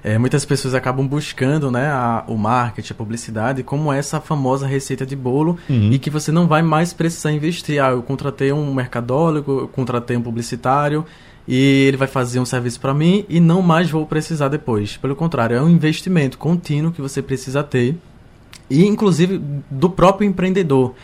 É, 0.04 0.18
muitas 0.18 0.44
pessoas 0.44 0.74
acabam 0.74 1.08
buscando 1.08 1.70
né, 1.70 1.86
a, 1.86 2.24
o 2.28 2.36
marketing, 2.36 2.92
a 2.92 2.94
publicidade, 2.94 3.62
como 3.62 3.90
essa 3.90 4.20
famosa 4.20 4.66
receita 4.66 5.06
de 5.06 5.16
bolo 5.16 5.58
uhum. 5.66 5.90
e 5.90 5.98
que 5.98 6.10
você 6.10 6.30
não 6.30 6.46
vai 6.46 6.60
mais 6.60 6.92
precisar 6.92 7.32
investir. 7.32 7.82
Ah, 7.82 7.92
eu 7.92 8.02
contratei 8.02 8.52
um 8.52 8.74
mercadólogo, 8.74 9.60
eu 9.60 9.68
contratei 9.68 10.14
um 10.14 10.20
publicitário 10.20 11.06
e 11.48 11.86
ele 11.88 11.96
vai 11.96 12.06
fazer 12.06 12.38
um 12.38 12.44
serviço 12.44 12.78
para 12.80 12.92
mim 12.92 13.24
e 13.30 13.40
não 13.40 13.62
mais 13.62 13.90
vou 13.90 14.04
precisar 14.04 14.48
depois. 14.48 14.98
Pelo 14.98 15.16
contrário, 15.16 15.56
é 15.56 15.62
um 15.62 15.70
investimento 15.70 16.36
contínuo 16.36 16.92
que 16.92 17.00
você 17.00 17.22
precisa 17.22 17.62
ter 17.62 17.96
e 18.68 18.84
inclusive 18.84 19.40
do 19.70 19.88
próprio 19.88 20.28
empreendedor. 20.28 20.94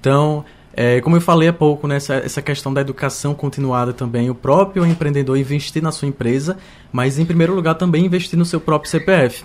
Então, 0.00 0.42
é, 0.72 1.00
como 1.00 1.16
eu 1.16 1.20
falei 1.20 1.48
há 1.48 1.52
pouco, 1.52 1.88
né, 1.88 1.96
essa, 1.96 2.14
essa 2.14 2.42
questão 2.42 2.72
da 2.72 2.80
educação 2.80 3.34
continuada 3.34 3.92
também, 3.92 4.30
o 4.30 4.34
próprio 4.34 4.86
empreendedor 4.86 5.36
investir 5.36 5.82
na 5.82 5.90
sua 5.90 6.08
empresa, 6.08 6.56
mas 6.92 7.18
em 7.18 7.24
primeiro 7.24 7.54
lugar 7.54 7.74
também 7.74 8.06
investir 8.06 8.38
no 8.38 8.44
seu 8.44 8.60
próprio 8.60 8.90
CPF. 8.90 9.44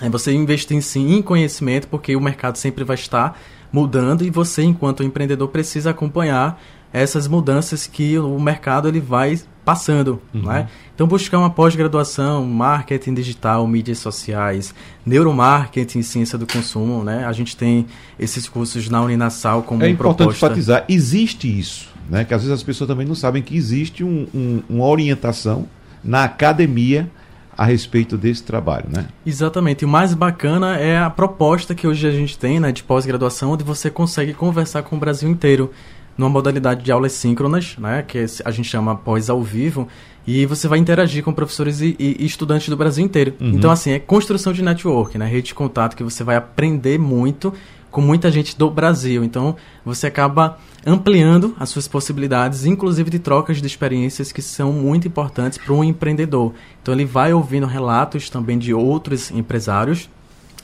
É 0.00 0.08
você 0.08 0.32
investir 0.32 0.80
sim 0.82 1.14
em 1.14 1.22
conhecimento, 1.22 1.88
porque 1.88 2.14
o 2.14 2.20
mercado 2.20 2.56
sempre 2.56 2.84
vai 2.84 2.94
estar 2.94 3.38
mudando 3.72 4.24
e 4.24 4.30
você, 4.30 4.62
enquanto 4.62 5.02
empreendedor, 5.02 5.48
precisa 5.48 5.90
acompanhar 5.90 6.60
essas 7.02 7.28
mudanças 7.28 7.86
que 7.86 8.18
o 8.18 8.38
mercado 8.38 8.88
ele 8.88 9.00
vai 9.00 9.38
passando, 9.64 10.20
uhum. 10.32 10.42
né? 10.42 10.68
Então 10.94 11.06
buscar 11.06 11.38
uma 11.38 11.50
pós-graduação, 11.50 12.46
marketing 12.46 13.14
digital, 13.14 13.66
mídias 13.66 13.98
sociais, 13.98 14.74
neuromarketing, 15.04 16.02
ciência 16.02 16.38
do 16.38 16.46
consumo, 16.46 17.04
né? 17.04 17.26
A 17.26 17.32
gente 17.32 17.56
tem 17.56 17.86
esses 18.18 18.48
cursos 18.48 18.88
na 18.88 19.02
Uninasal 19.02 19.62
como 19.62 19.82
É 19.82 19.90
importante 19.90 20.28
proposta. 20.28 20.46
enfatizar, 20.46 20.84
existe 20.88 21.46
isso, 21.46 21.88
né? 22.08 22.24
Que 22.24 22.32
às 22.32 22.42
vezes 22.42 22.54
as 22.54 22.62
pessoas 22.62 22.88
também 22.88 23.06
não 23.06 23.14
sabem 23.14 23.42
que 23.42 23.56
existe 23.56 24.02
um, 24.02 24.26
um, 24.32 24.62
uma 24.70 24.86
orientação 24.86 25.68
na 26.02 26.24
academia 26.24 27.10
a 27.58 27.64
respeito 27.64 28.16
desse 28.16 28.42
trabalho, 28.42 28.86
né? 28.88 29.06
Exatamente. 29.24 29.82
E 29.82 29.84
o 29.86 29.88
mais 29.88 30.12
bacana 30.14 30.76
é 30.76 30.98
a 30.98 31.08
proposta 31.08 31.74
que 31.74 31.86
hoje 31.86 32.06
a 32.06 32.10
gente 32.10 32.38
tem, 32.38 32.60
né, 32.60 32.70
de 32.70 32.82
pós-graduação, 32.82 33.52
onde 33.52 33.64
você 33.64 33.90
consegue 33.90 34.34
conversar 34.34 34.82
com 34.82 34.96
o 34.96 34.98
Brasil 34.98 35.28
inteiro 35.28 35.70
numa 36.16 36.30
modalidade 36.30 36.82
de 36.82 36.90
aulas 36.90 37.12
síncronas, 37.12 37.76
né, 37.78 38.02
que 38.02 38.24
a 38.44 38.50
gente 38.50 38.68
chama 38.68 38.94
pós 38.94 39.28
ao 39.28 39.42
vivo, 39.42 39.86
e 40.26 40.44
você 40.46 40.66
vai 40.66 40.78
interagir 40.78 41.22
com 41.22 41.32
professores 41.32 41.80
e, 41.80 41.94
e 41.98 42.24
estudantes 42.24 42.68
do 42.68 42.76
Brasil 42.76 43.04
inteiro. 43.04 43.34
Uhum. 43.40 43.50
Então, 43.50 43.70
assim, 43.70 43.92
é 43.92 43.98
construção 43.98 44.52
de 44.52 44.62
network, 44.62 45.16
né, 45.18 45.26
rede 45.26 45.48
de 45.48 45.54
contato, 45.54 45.96
que 45.96 46.02
você 46.02 46.24
vai 46.24 46.36
aprender 46.36 46.98
muito 46.98 47.52
com 47.90 48.00
muita 48.00 48.30
gente 48.30 48.58
do 48.58 48.68
Brasil. 48.68 49.24
Então, 49.24 49.56
você 49.84 50.06
acaba 50.06 50.58
ampliando 50.84 51.54
as 51.58 51.70
suas 51.70 51.88
possibilidades, 51.88 52.66
inclusive 52.66 53.08
de 53.08 53.18
trocas 53.18 53.58
de 53.58 53.66
experiências 53.66 54.32
que 54.32 54.42
são 54.42 54.72
muito 54.72 55.08
importantes 55.08 55.58
para 55.58 55.72
um 55.72 55.82
empreendedor. 55.82 56.52
Então, 56.82 56.92
ele 56.92 57.04
vai 57.04 57.32
ouvindo 57.32 57.66
relatos 57.66 58.28
também 58.28 58.58
de 58.58 58.74
outros 58.74 59.30
empresários 59.30 60.10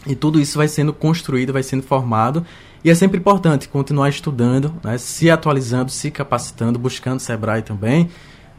e 0.07 0.14
tudo 0.14 0.40
isso 0.40 0.59
vai 0.59 0.68
sendo 0.68 0.92
construído, 0.92 1.53
vai 1.53 1.62
sendo 1.62 1.82
formado. 1.82 2.44
E 2.84 2.90
é 2.90 2.94
sempre 2.94 3.18
importante 3.18 3.68
continuar 3.68 4.09
estudando, 4.09 4.74
né, 4.82 4.98
se 4.98 5.30
atualizando, 5.30 5.90
se 5.90 6.11
capacitando, 6.11 6.78
buscando 6.78 7.20
Sebrae 7.20 7.62
também, 7.62 8.09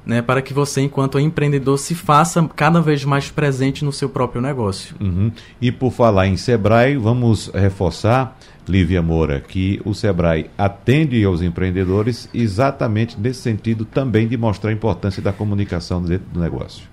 né, 0.05 0.21
para 0.21 0.41
que 0.41 0.53
você, 0.53 0.81
enquanto 0.81 1.19
empreendedor, 1.19 1.77
se 1.77 1.93
faça 1.93 2.47
cada 2.55 2.79
vez 2.79 3.03
mais 3.03 3.29
presente 3.29 3.83
no 3.83 3.91
seu 3.91 4.07
próprio 4.07 4.41
negócio. 4.41 4.95
Uhum. 5.01 5.31
E 5.61 5.71
por 5.71 5.91
falar 5.91 6.27
em 6.27 6.37
Sebrae, 6.37 6.95
vamos 6.95 7.51
reforçar, 7.53 8.37
Lívia 8.65 9.01
Moura, 9.01 9.41
que 9.41 9.81
o 9.83 9.93
Sebrae 9.93 10.49
atende 10.57 11.21
aos 11.25 11.41
empreendedores 11.41 12.29
exatamente 12.33 13.19
nesse 13.19 13.41
sentido 13.41 13.83
também 13.83 14.25
de 14.25 14.37
mostrar 14.37 14.69
a 14.69 14.73
importância 14.73 15.21
da 15.21 15.33
comunicação 15.33 16.01
dentro 16.01 16.27
do 16.31 16.39
negócio. 16.39 16.87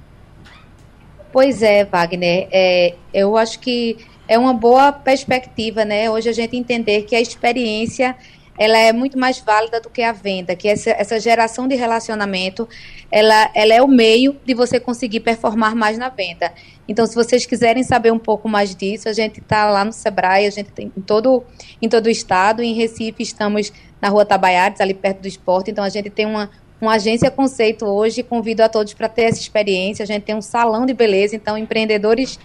Pois 1.32 1.62
é, 1.62 1.84
Wagner. 1.84 2.48
É, 2.50 2.96
eu 3.14 3.36
acho 3.36 3.60
que 3.60 3.98
é 4.30 4.38
uma 4.38 4.54
boa 4.54 4.92
perspectiva, 4.92 5.84
né? 5.84 6.08
Hoje 6.08 6.28
a 6.28 6.32
gente 6.32 6.56
entender 6.56 7.02
que 7.02 7.16
a 7.16 7.20
experiência 7.20 8.16
ela 8.56 8.78
é 8.78 8.92
muito 8.92 9.18
mais 9.18 9.40
válida 9.40 9.80
do 9.80 9.90
que 9.90 10.02
a 10.02 10.12
venda, 10.12 10.54
que 10.54 10.68
essa, 10.68 10.90
essa 10.90 11.18
geração 11.18 11.66
de 11.66 11.74
relacionamento, 11.74 12.68
ela, 13.10 13.50
ela 13.54 13.74
é 13.74 13.82
o 13.82 13.88
meio 13.88 14.36
de 14.46 14.54
você 14.54 14.78
conseguir 14.78 15.18
performar 15.20 15.74
mais 15.74 15.98
na 15.98 16.10
venda. 16.10 16.52
Então, 16.86 17.06
se 17.06 17.14
vocês 17.16 17.44
quiserem 17.44 17.82
saber 17.82 18.12
um 18.12 18.20
pouco 18.20 18.48
mais 18.48 18.72
disso, 18.76 19.08
a 19.08 19.12
gente 19.12 19.40
está 19.40 19.68
lá 19.68 19.84
no 19.84 19.92
Sebrae, 19.92 20.46
a 20.46 20.50
gente 20.50 20.70
tem 20.70 20.92
em 20.96 21.00
todo, 21.00 21.42
em 21.82 21.88
todo 21.88 22.06
o 22.06 22.10
estado, 22.10 22.62
em 22.62 22.72
Recife 22.72 23.24
estamos 23.24 23.72
na 24.00 24.08
Rua 24.10 24.24
Tabaiares, 24.24 24.80
ali 24.80 24.94
perto 24.94 25.22
do 25.22 25.28
esporte, 25.28 25.72
então 25.72 25.82
a 25.82 25.88
gente 25.88 26.08
tem 26.08 26.26
uma, 26.26 26.48
uma 26.80 26.92
agência 26.92 27.32
conceito 27.32 27.84
hoje, 27.84 28.22
convido 28.22 28.62
a 28.62 28.68
todos 28.68 28.94
para 28.94 29.08
ter 29.08 29.22
essa 29.22 29.40
experiência, 29.40 30.04
a 30.04 30.06
gente 30.06 30.22
tem 30.22 30.36
um 30.36 30.42
salão 30.42 30.86
de 30.86 30.94
beleza, 30.94 31.34
então 31.34 31.58
empreendedores 31.58 32.38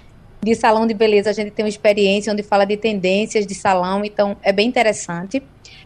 de 0.45 0.53
salão 0.53 0.85
de 0.85 0.93
beleza, 0.93 1.31
a 1.31 1.33
gente 1.33 1.49
tem 1.49 1.65
uma 1.65 1.69
experiência 1.69 2.31
onde 2.31 2.43
fala 2.43 2.65
de 2.65 2.77
tendências 2.77 3.47
de 3.47 3.55
salão, 3.55 4.05
então 4.05 4.37
é 4.43 4.51
bem 4.51 4.67
interessante. 4.67 5.41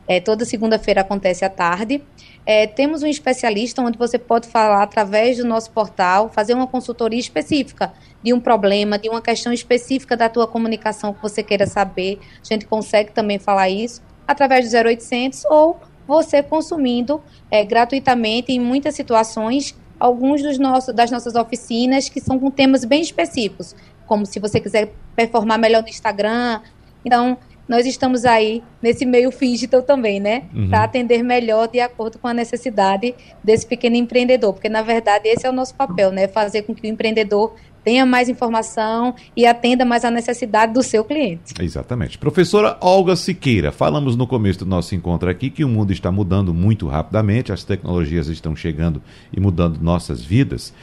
É, 0.05 0.19
toda 0.19 0.43
segunda-feira 0.43 0.99
acontece 0.99 1.45
à 1.45 1.49
tarde. 1.49 2.03
É, 2.45 2.67
temos 2.67 3.01
um 3.01 3.07
especialista 3.07 3.81
onde 3.81 3.97
você 3.97 4.19
pode 4.19 4.49
falar 4.49 4.83
através 4.83 5.37
do 5.37 5.45
nosso 5.45 5.71
portal, 5.71 6.27
fazer 6.27 6.53
uma 6.55 6.67
consultoria 6.67 7.19
específica 7.19 7.93
de 8.21 8.33
um 8.33 8.39
problema, 8.41 8.99
de 8.99 9.07
uma 9.07 9.21
questão 9.21 9.53
específica 9.53 10.17
da 10.17 10.27
tua 10.27 10.45
comunicação 10.45 11.13
que 11.13 11.21
você 11.21 11.41
queira 11.41 11.65
saber. 11.65 12.19
A 12.43 12.45
gente 12.45 12.65
consegue 12.65 13.13
também 13.13 13.39
falar 13.39 13.69
isso 13.69 14.01
através 14.27 14.69
do 14.69 14.75
0800 14.75 15.45
ou 15.45 15.79
você 16.05 16.43
consumindo 16.43 17.23
é, 17.49 17.63
gratuitamente 17.63 18.51
em 18.51 18.59
muitas 18.59 18.93
situações 18.93 19.73
alguns 19.99 20.41
dos 20.41 20.57
nossos, 20.57 20.95
das 20.95 21.11
nossas 21.11 21.35
oficinas 21.35 22.07
que 22.07 22.21
são 22.21 22.39
com 22.39 22.49
temas 22.49 22.85
bem 22.85 23.01
específicos 23.01 23.75
como 24.09 24.25
se 24.25 24.39
você 24.39 24.59
quiser 24.59 24.91
performar 25.15 25.59
melhor 25.59 25.83
no 25.83 25.87
Instagram. 25.87 26.59
Então, 27.05 27.37
nós 27.67 27.85
estamos 27.85 28.25
aí 28.25 28.63
nesse 28.81 29.05
meio 29.05 29.31
digital 29.31 29.83
também, 29.83 30.19
né? 30.19 30.45
Uhum. 30.53 30.69
Para 30.69 30.83
atender 30.83 31.23
melhor 31.23 31.67
de 31.67 31.79
acordo 31.79 32.17
com 32.17 32.27
a 32.27 32.33
necessidade 32.33 33.13
desse 33.43 33.67
pequeno 33.67 33.95
empreendedor. 33.95 34.53
Porque, 34.53 34.67
na 34.67 34.81
verdade, 34.81 35.29
esse 35.29 35.45
é 35.45 35.49
o 35.49 35.53
nosso 35.53 35.75
papel, 35.75 36.11
né? 36.11 36.27
Fazer 36.27 36.63
com 36.63 36.73
que 36.73 36.87
o 36.87 36.89
empreendedor 36.89 37.53
tenha 37.83 38.05
mais 38.05 38.27
informação 38.27 39.13
e 39.37 39.45
atenda 39.45 39.85
mais 39.85 40.03
a 40.03 40.09
necessidade 40.11 40.73
do 40.73 40.81
seu 40.81 41.03
cliente. 41.03 41.53
Exatamente. 41.61 42.17
Professora 42.17 42.75
Olga 42.81 43.15
Siqueira, 43.15 43.71
falamos 43.71 44.15
no 44.15 44.25
começo 44.25 44.59
do 44.59 44.65
nosso 44.65 44.95
encontro 44.95 45.29
aqui 45.29 45.49
que 45.49 45.63
o 45.63 45.69
mundo 45.69 45.93
está 45.93 46.11
mudando 46.11 46.53
muito 46.53 46.87
rapidamente, 46.87 47.53
as 47.53 47.63
tecnologias 47.63 48.27
estão 48.27 48.55
chegando 48.55 49.01
e 49.31 49.39
mudando 49.39 49.79
nossas 49.79 50.23
vidas. 50.23 50.73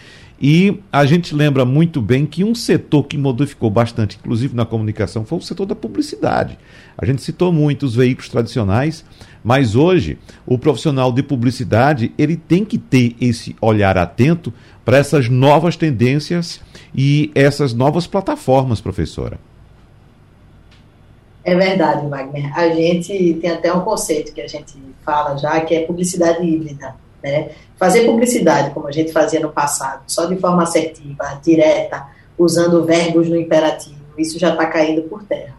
E 0.40 0.82
a 0.92 1.06
gente 1.06 1.34
lembra 1.34 1.64
muito 1.64 2.02
bem 2.02 2.26
que 2.26 2.44
um 2.44 2.54
setor 2.54 3.04
que 3.04 3.16
modificou 3.16 3.70
bastante, 3.70 4.18
inclusive 4.20 4.54
na 4.54 4.66
comunicação, 4.66 5.24
foi 5.24 5.38
o 5.38 5.42
setor 5.42 5.64
da 5.64 5.74
publicidade. 5.74 6.58
A 6.98 7.06
gente 7.06 7.22
citou 7.22 7.50
muito 7.50 7.86
os 7.86 7.94
veículos 7.94 8.28
tradicionais, 8.28 9.04
mas 9.42 9.74
hoje 9.74 10.18
o 10.46 10.58
profissional 10.58 11.10
de 11.10 11.22
publicidade 11.22 12.12
ele 12.18 12.36
tem 12.36 12.64
que 12.64 12.76
ter 12.76 13.16
esse 13.18 13.56
olhar 13.60 13.96
atento 13.96 14.52
para 14.84 14.98
essas 14.98 15.28
novas 15.28 15.76
tendências 15.76 16.60
e 16.94 17.30
essas 17.34 17.72
novas 17.72 18.06
plataformas, 18.06 18.80
professora. 18.80 19.38
É 21.42 21.54
verdade, 21.54 22.06
Wagner. 22.08 22.52
A 22.58 22.68
gente 22.70 23.34
tem 23.40 23.50
até 23.50 23.72
um 23.72 23.80
conceito 23.80 24.34
que 24.34 24.40
a 24.40 24.48
gente 24.48 24.74
fala 25.04 25.36
já, 25.38 25.60
que 25.60 25.74
é 25.74 25.86
publicidade 25.86 26.44
híbrida. 26.44 26.94
Né? 27.22 27.50
Fazer 27.78 28.04
publicidade, 28.04 28.70
como 28.70 28.88
a 28.88 28.92
gente 28.92 29.12
fazia 29.12 29.40
no 29.40 29.50
passado, 29.50 30.02
só 30.06 30.26
de 30.26 30.36
forma 30.36 30.62
assertiva, 30.62 31.40
direta, 31.42 32.06
usando 32.38 32.84
verbos 32.84 33.28
no 33.28 33.36
imperativo, 33.36 33.96
isso 34.18 34.38
já 34.38 34.50
está 34.50 34.66
caindo 34.66 35.02
por 35.02 35.24
terra. 35.24 35.54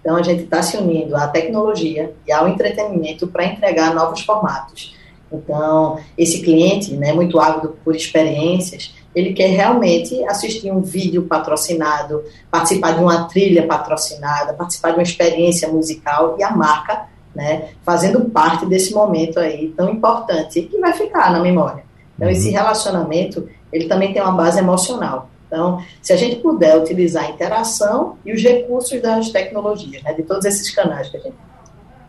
Então, 0.00 0.16
a 0.16 0.22
gente 0.22 0.44
está 0.44 0.62
se 0.62 0.76
unindo 0.76 1.16
à 1.16 1.26
tecnologia 1.26 2.14
e 2.26 2.32
ao 2.32 2.48
entretenimento 2.48 3.26
para 3.26 3.44
entregar 3.44 3.92
novos 3.94 4.20
formatos. 4.20 4.94
Então, 5.32 5.98
esse 6.16 6.42
cliente, 6.42 6.94
né, 6.94 7.12
muito 7.12 7.40
ávido 7.40 7.76
por 7.84 7.96
experiências, 7.96 8.94
ele 9.14 9.32
quer 9.32 9.48
realmente 9.48 10.22
assistir 10.26 10.70
um 10.70 10.82
vídeo 10.82 11.22
patrocinado, 11.22 12.22
participar 12.50 12.92
de 12.92 13.02
uma 13.02 13.24
trilha 13.24 13.66
patrocinada, 13.66 14.52
participar 14.52 14.90
de 14.90 14.98
uma 14.98 15.02
experiência 15.02 15.68
musical 15.68 16.36
e 16.38 16.42
a 16.42 16.50
marca 16.50 17.08
né, 17.36 17.68
fazendo 17.84 18.30
parte 18.30 18.64
desse 18.64 18.94
momento 18.94 19.38
aí 19.38 19.68
tão 19.76 19.90
importante 19.90 20.62
que 20.62 20.78
vai 20.78 20.94
ficar 20.94 21.30
na 21.30 21.38
memória. 21.38 21.84
Então, 22.14 22.26
uhum. 22.26 22.32
esse 22.32 22.48
relacionamento, 22.48 23.46
ele 23.70 23.86
também 23.86 24.10
tem 24.14 24.22
uma 24.22 24.32
base 24.32 24.58
emocional. 24.58 25.28
Então, 25.46 25.84
se 26.00 26.14
a 26.14 26.16
gente 26.16 26.36
puder 26.36 26.78
utilizar 26.78 27.24
a 27.24 27.30
interação 27.30 28.16
e 28.24 28.32
os 28.32 28.42
recursos 28.42 29.00
das 29.02 29.28
tecnologias, 29.28 30.02
né, 30.02 30.14
de 30.14 30.22
todos 30.22 30.46
esses 30.46 30.74
canais 30.74 31.10
que 31.10 31.18
a 31.18 31.20
gente, 31.20 31.36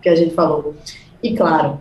que 0.01 0.09
a 0.09 0.15
gente 0.15 0.33
falou, 0.33 0.73
e 1.21 1.35
claro, 1.35 1.79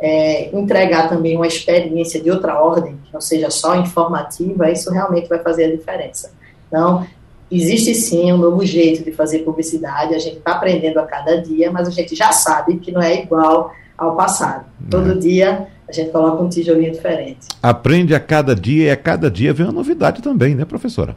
é, 0.00 0.54
entregar 0.56 1.08
também 1.08 1.36
uma 1.36 1.46
experiência 1.46 2.20
de 2.20 2.30
outra 2.32 2.60
ordem, 2.60 2.98
que 3.04 3.14
não 3.14 3.20
seja 3.20 3.48
só 3.48 3.76
informativa, 3.76 4.70
isso 4.72 4.90
realmente 4.90 5.28
vai 5.28 5.38
fazer 5.38 5.66
a 5.66 5.76
diferença. 5.76 6.32
Então, 6.66 7.06
Existe 7.50 7.94
sim 7.94 8.32
um 8.32 8.36
novo 8.36 8.64
jeito 8.64 9.02
de 9.02 9.10
fazer 9.10 9.40
publicidade, 9.40 10.14
a 10.14 10.18
gente 10.18 10.36
está 10.36 10.52
aprendendo 10.52 10.98
a 10.98 11.06
cada 11.06 11.40
dia, 11.40 11.70
mas 11.70 11.88
a 11.88 11.90
gente 11.90 12.14
já 12.14 12.30
sabe 12.30 12.76
que 12.76 12.92
não 12.92 13.00
é 13.00 13.22
igual 13.22 13.72
ao 13.96 14.14
passado. 14.14 14.66
Todo 14.90 15.12
é. 15.12 15.14
dia 15.14 15.66
a 15.88 15.92
gente 15.92 16.10
coloca 16.10 16.42
um 16.42 16.48
tijolinho 16.48 16.92
diferente. 16.92 17.48
Aprende 17.62 18.14
a 18.14 18.20
cada 18.20 18.54
dia 18.54 18.88
e 18.88 18.90
a 18.90 18.96
cada 18.96 19.30
dia 19.30 19.54
vem 19.54 19.66
uma 19.66 19.72
novidade 19.72 20.22
também, 20.22 20.54
né, 20.54 20.66
professora? 20.66 21.16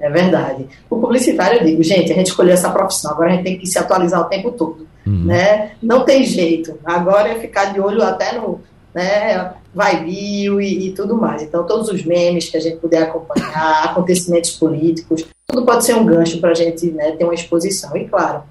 É 0.00 0.10
verdade. 0.10 0.66
O 0.90 0.98
publicitário, 0.98 1.60
eu 1.60 1.64
digo, 1.64 1.82
gente, 1.82 2.12
a 2.12 2.16
gente 2.16 2.26
escolheu 2.26 2.52
essa 2.52 2.70
profissão, 2.70 3.12
agora 3.12 3.30
a 3.30 3.32
gente 3.36 3.44
tem 3.44 3.58
que 3.58 3.66
se 3.66 3.78
atualizar 3.78 4.20
o 4.20 4.24
tempo 4.24 4.50
todo. 4.50 4.86
Uhum. 5.06 5.24
Né? 5.26 5.72
Não 5.82 6.04
tem 6.04 6.24
jeito. 6.24 6.78
Agora 6.84 7.28
é 7.28 7.38
ficar 7.38 7.72
de 7.72 7.80
olho 7.80 8.02
até 8.02 8.38
no, 8.38 8.60
né, 8.94 9.54
vai 9.74 10.04
bio 10.04 10.60
e, 10.60 10.86
e, 10.86 10.92
tudo 10.92 11.16
mais. 11.16 11.42
Então, 11.42 11.66
todos 11.66 11.88
os 11.88 12.04
memes 12.04 12.48
que 12.48 12.56
a 12.56 12.60
gente 12.60 12.76
puder 12.76 13.02
acompanhar, 13.02 13.84
acontecimentos 13.90 14.52
políticos, 14.52 15.26
tudo 15.46 15.66
pode 15.66 15.84
ser 15.84 15.96
um 15.96 16.06
gancho 16.06 16.40
para 16.40 16.50
a 16.50 16.54
gente 16.54 16.90
né, 16.92 17.12
ter 17.12 17.24
uma 17.24 17.34
exposição. 17.34 17.96
E, 17.96 18.08
claro, 18.08 18.44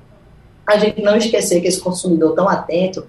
a 0.67 0.77
gente 0.77 1.01
não 1.01 1.15
esquecer 1.15 1.61
que 1.61 1.67
esse 1.67 1.79
consumidor 1.79 2.35
tão 2.35 2.49
atento, 2.49 3.05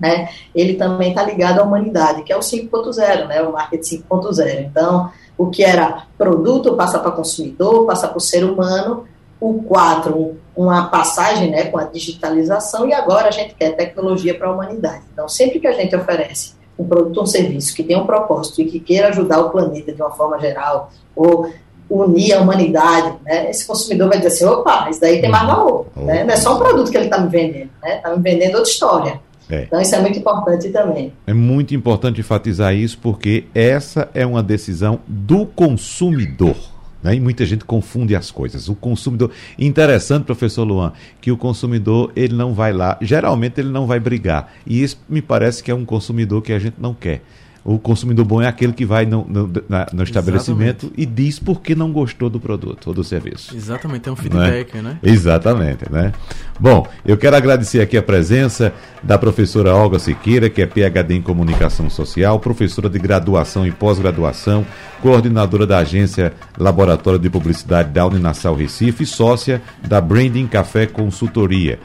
né, 0.00 0.30
ele 0.54 0.74
também 0.74 1.10
está 1.10 1.22
ligado 1.22 1.60
à 1.60 1.62
humanidade, 1.62 2.22
que 2.22 2.32
é 2.32 2.36
o 2.36 2.40
5.0, 2.40 3.26
né, 3.26 3.42
o 3.42 3.52
marketing 3.52 4.02
5.0. 4.08 4.60
Então, 4.64 5.10
o 5.36 5.50
que 5.50 5.62
era 5.62 6.06
produto 6.16 6.74
passa 6.74 6.98
para 6.98 7.10
consumidor, 7.10 7.86
passa 7.86 8.08
para 8.08 8.16
o 8.16 8.20
ser 8.20 8.44
humano, 8.44 9.04
o 9.40 9.62
4, 9.62 10.36
uma 10.56 10.88
passagem 10.88 11.50
né, 11.50 11.64
com 11.64 11.78
a 11.78 11.84
digitalização, 11.84 12.88
e 12.88 12.92
agora 12.92 13.28
a 13.28 13.30
gente 13.30 13.54
quer 13.54 13.76
tecnologia 13.76 14.34
para 14.34 14.48
a 14.48 14.52
humanidade. 14.52 15.02
Então, 15.12 15.28
sempre 15.28 15.60
que 15.60 15.66
a 15.66 15.72
gente 15.72 15.94
oferece 15.94 16.57
um 16.78 16.84
produto 16.86 17.16
ou 17.16 17.22
um 17.24 17.26
serviço 17.26 17.74
que 17.74 17.82
tenha 17.82 17.98
um 17.98 18.06
propósito 18.06 18.60
e 18.60 18.66
que 18.66 18.78
queira 18.78 19.08
ajudar 19.08 19.40
o 19.40 19.50
planeta 19.50 19.92
de 19.92 20.00
uma 20.00 20.10
forma 20.10 20.38
geral, 20.38 20.90
ou 21.16 21.50
unir 21.90 22.34
a 22.34 22.40
humanidade, 22.40 23.16
né, 23.24 23.50
esse 23.50 23.66
consumidor 23.66 24.08
vai 24.08 24.18
dizer 24.18 24.28
assim, 24.28 24.44
opa, 24.44 24.88
isso 24.90 25.00
daí 25.00 25.20
tem 25.20 25.30
mais 25.30 25.46
valor, 25.46 25.86
né? 25.96 26.22
não 26.22 26.34
é 26.34 26.36
só 26.36 26.54
um 26.54 26.58
produto 26.58 26.90
que 26.90 26.96
ele 26.96 27.06
está 27.06 27.18
me 27.18 27.28
vendendo, 27.28 27.70
está 27.76 27.88
né? 27.88 27.96
Tá 27.96 28.14
me 28.14 28.22
vendendo 28.22 28.56
outra 28.56 28.70
história. 28.70 29.20
É. 29.50 29.62
Então 29.62 29.80
isso 29.80 29.94
é 29.94 30.00
muito 30.00 30.18
importante 30.18 30.68
também. 30.68 31.12
É 31.26 31.32
muito 31.32 31.74
importante 31.74 32.20
enfatizar 32.20 32.74
isso 32.74 32.98
porque 32.98 33.46
essa 33.54 34.08
é 34.12 34.26
uma 34.26 34.42
decisão 34.42 35.00
do 35.06 35.46
consumidor. 35.46 36.54
Né? 37.02 37.16
E 37.16 37.20
muita 37.20 37.44
gente 37.46 37.64
confunde 37.64 38.14
as 38.14 38.30
coisas. 38.30 38.68
O 38.68 38.74
consumidor. 38.74 39.30
Interessante, 39.58 40.24
professor 40.24 40.64
Luan, 40.64 40.92
que 41.20 41.30
o 41.30 41.36
consumidor 41.36 42.12
ele 42.16 42.34
não 42.34 42.52
vai 42.54 42.72
lá, 42.72 42.98
geralmente 43.00 43.60
ele 43.60 43.70
não 43.70 43.86
vai 43.86 44.00
brigar. 44.00 44.52
E 44.66 44.82
isso 44.82 44.98
me 45.08 45.22
parece 45.22 45.62
que 45.62 45.70
é 45.70 45.74
um 45.74 45.84
consumidor 45.84 46.42
que 46.42 46.52
a 46.52 46.58
gente 46.58 46.76
não 46.78 46.94
quer. 46.94 47.22
O 47.64 47.78
consumidor 47.78 48.24
bom 48.24 48.40
é 48.40 48.46
aquele 48.46 48.72
que 48.72 48.84
vai 48.84 49.04
no, 49.04 49.24
no, 49.28 49.50
na, 49.68 49.86
no 49.92 50.02
estabelecimento 50.02 50.86
Exatamente. 50.86 51.02
e 51.02 51.06
diz 51.06 51.38
por 51.38 51.60
que 51.60 51.74
não 51.74 51.92
gostou 51.92 52.30
do 52.30 52.40
produto 52.40 52.88
ou 52.88 52.94
do 52.94 53.04
serviço. 53.04 53.54
Exatamente, 53.54 54.02
tem 54.02 54.12
um 54.12 54.16
feedback, 54.16 54.74
né? 54.76 54.82
né? 54.82 54.98
Exatamente, 55.02 55.90
né? 55.90 56.12
Bom, 56.58 56.86
eu 57.04 57.16
quero 57.16 57.36
agradecer 57.36 57.80
aqui 57.80 57.96
a 57.96 58.02
presença 58.02 58.72
da 59.02 59.18
professora 59.18 59.74
Olga 59.74 59.98
Siqueira, 59.98 60.48
que 60.48 60.62
é 60.62 60.66
PhD 60.66 61.14
em 61.14 61.22
Comunicação 61.22 61.90
Social, 61.90 62.40
professora 62.40 62.88
de 62.88 62.98
graduação 62.98 63.66
e 63.66 63.70
pós-graduação, 63.70 64.64
coordenadora 65.02 65.66
da 65.66 65.78
agência 65.78 66.32
Laboratório 66.58 67.18
de 67.18 67.28
Publicidade 67.28 67.90
da 67.90 68.06
Uninasal 68.06 68.54
Recife 68.54 69.04
e 69.04 69.06
sócia 69.06 69.60
da 69.86 70.00
Branding 70.00 70.46
Café 70.46 70.86
Consultoria. 70.86 71.78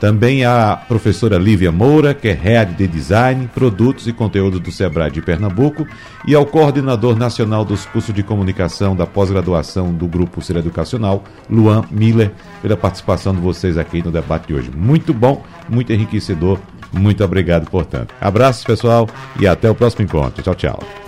Também 0.00 0.44
a 0.44 0.76
professora 0.76 1.36
Lívia 1.36 1.72
Moura, 1.72 2.14
que 2.14 2.28
é 2.28 2.32
Head 2.32 2.74
de 2.74 2.86
Design, 2.86 3.48
Produtos 3.52 4.06
e 4.06 4.12
Conteúdo 4.12 4.60
do 4.60 4.70
Sebrae 4.70 5.10
de 5.10 5.20
Pernambuco, 5.20 5.86
e 6.26 6.34
ao 6.34 6.46
coordenador 6.46 7.16
nacional 7.16 7.64
dos 7.64 7.84
cursos 7.86 8.14
de 8.14 8.22
comunicação 8.22 8.94
da 8.94 9.06
pós-graduação 9.06 9.92
do 9.92 10.06
Grupo 10.06 10.40
Ser 10.40 10.56
Educacional, 10.56 11.24
Luan 11.50 11.84
Miller, 11.90 12.32
pela 12.62 12.76
participação 12.76 13.34
de 13.34 13.40
vocês 13.40 13.76
aqui 13.76 14.02
no 14.02 14.12
debate 14.12 14.48
de 14.48 14.54
hoje. 14.54 14.70
Muito 14.74 15.12
bom, 15.12 15.44
muito 15.68 15.92
enriquecedor. 15.92 16.58
Muito 16.92 17.22
obrigado, 17.22 17.68
portanto. 17.68 18.14
Abraços, 18.20 18.64
pessoal, 18.64 19.08
e 19.38 19.46
até 19.46 19.70
o 19.70 19.74
próximo 19.74 20.04
encontro. 20.04 20.42
Tchau, 20.42 20.54
tchau. 20.54 21.07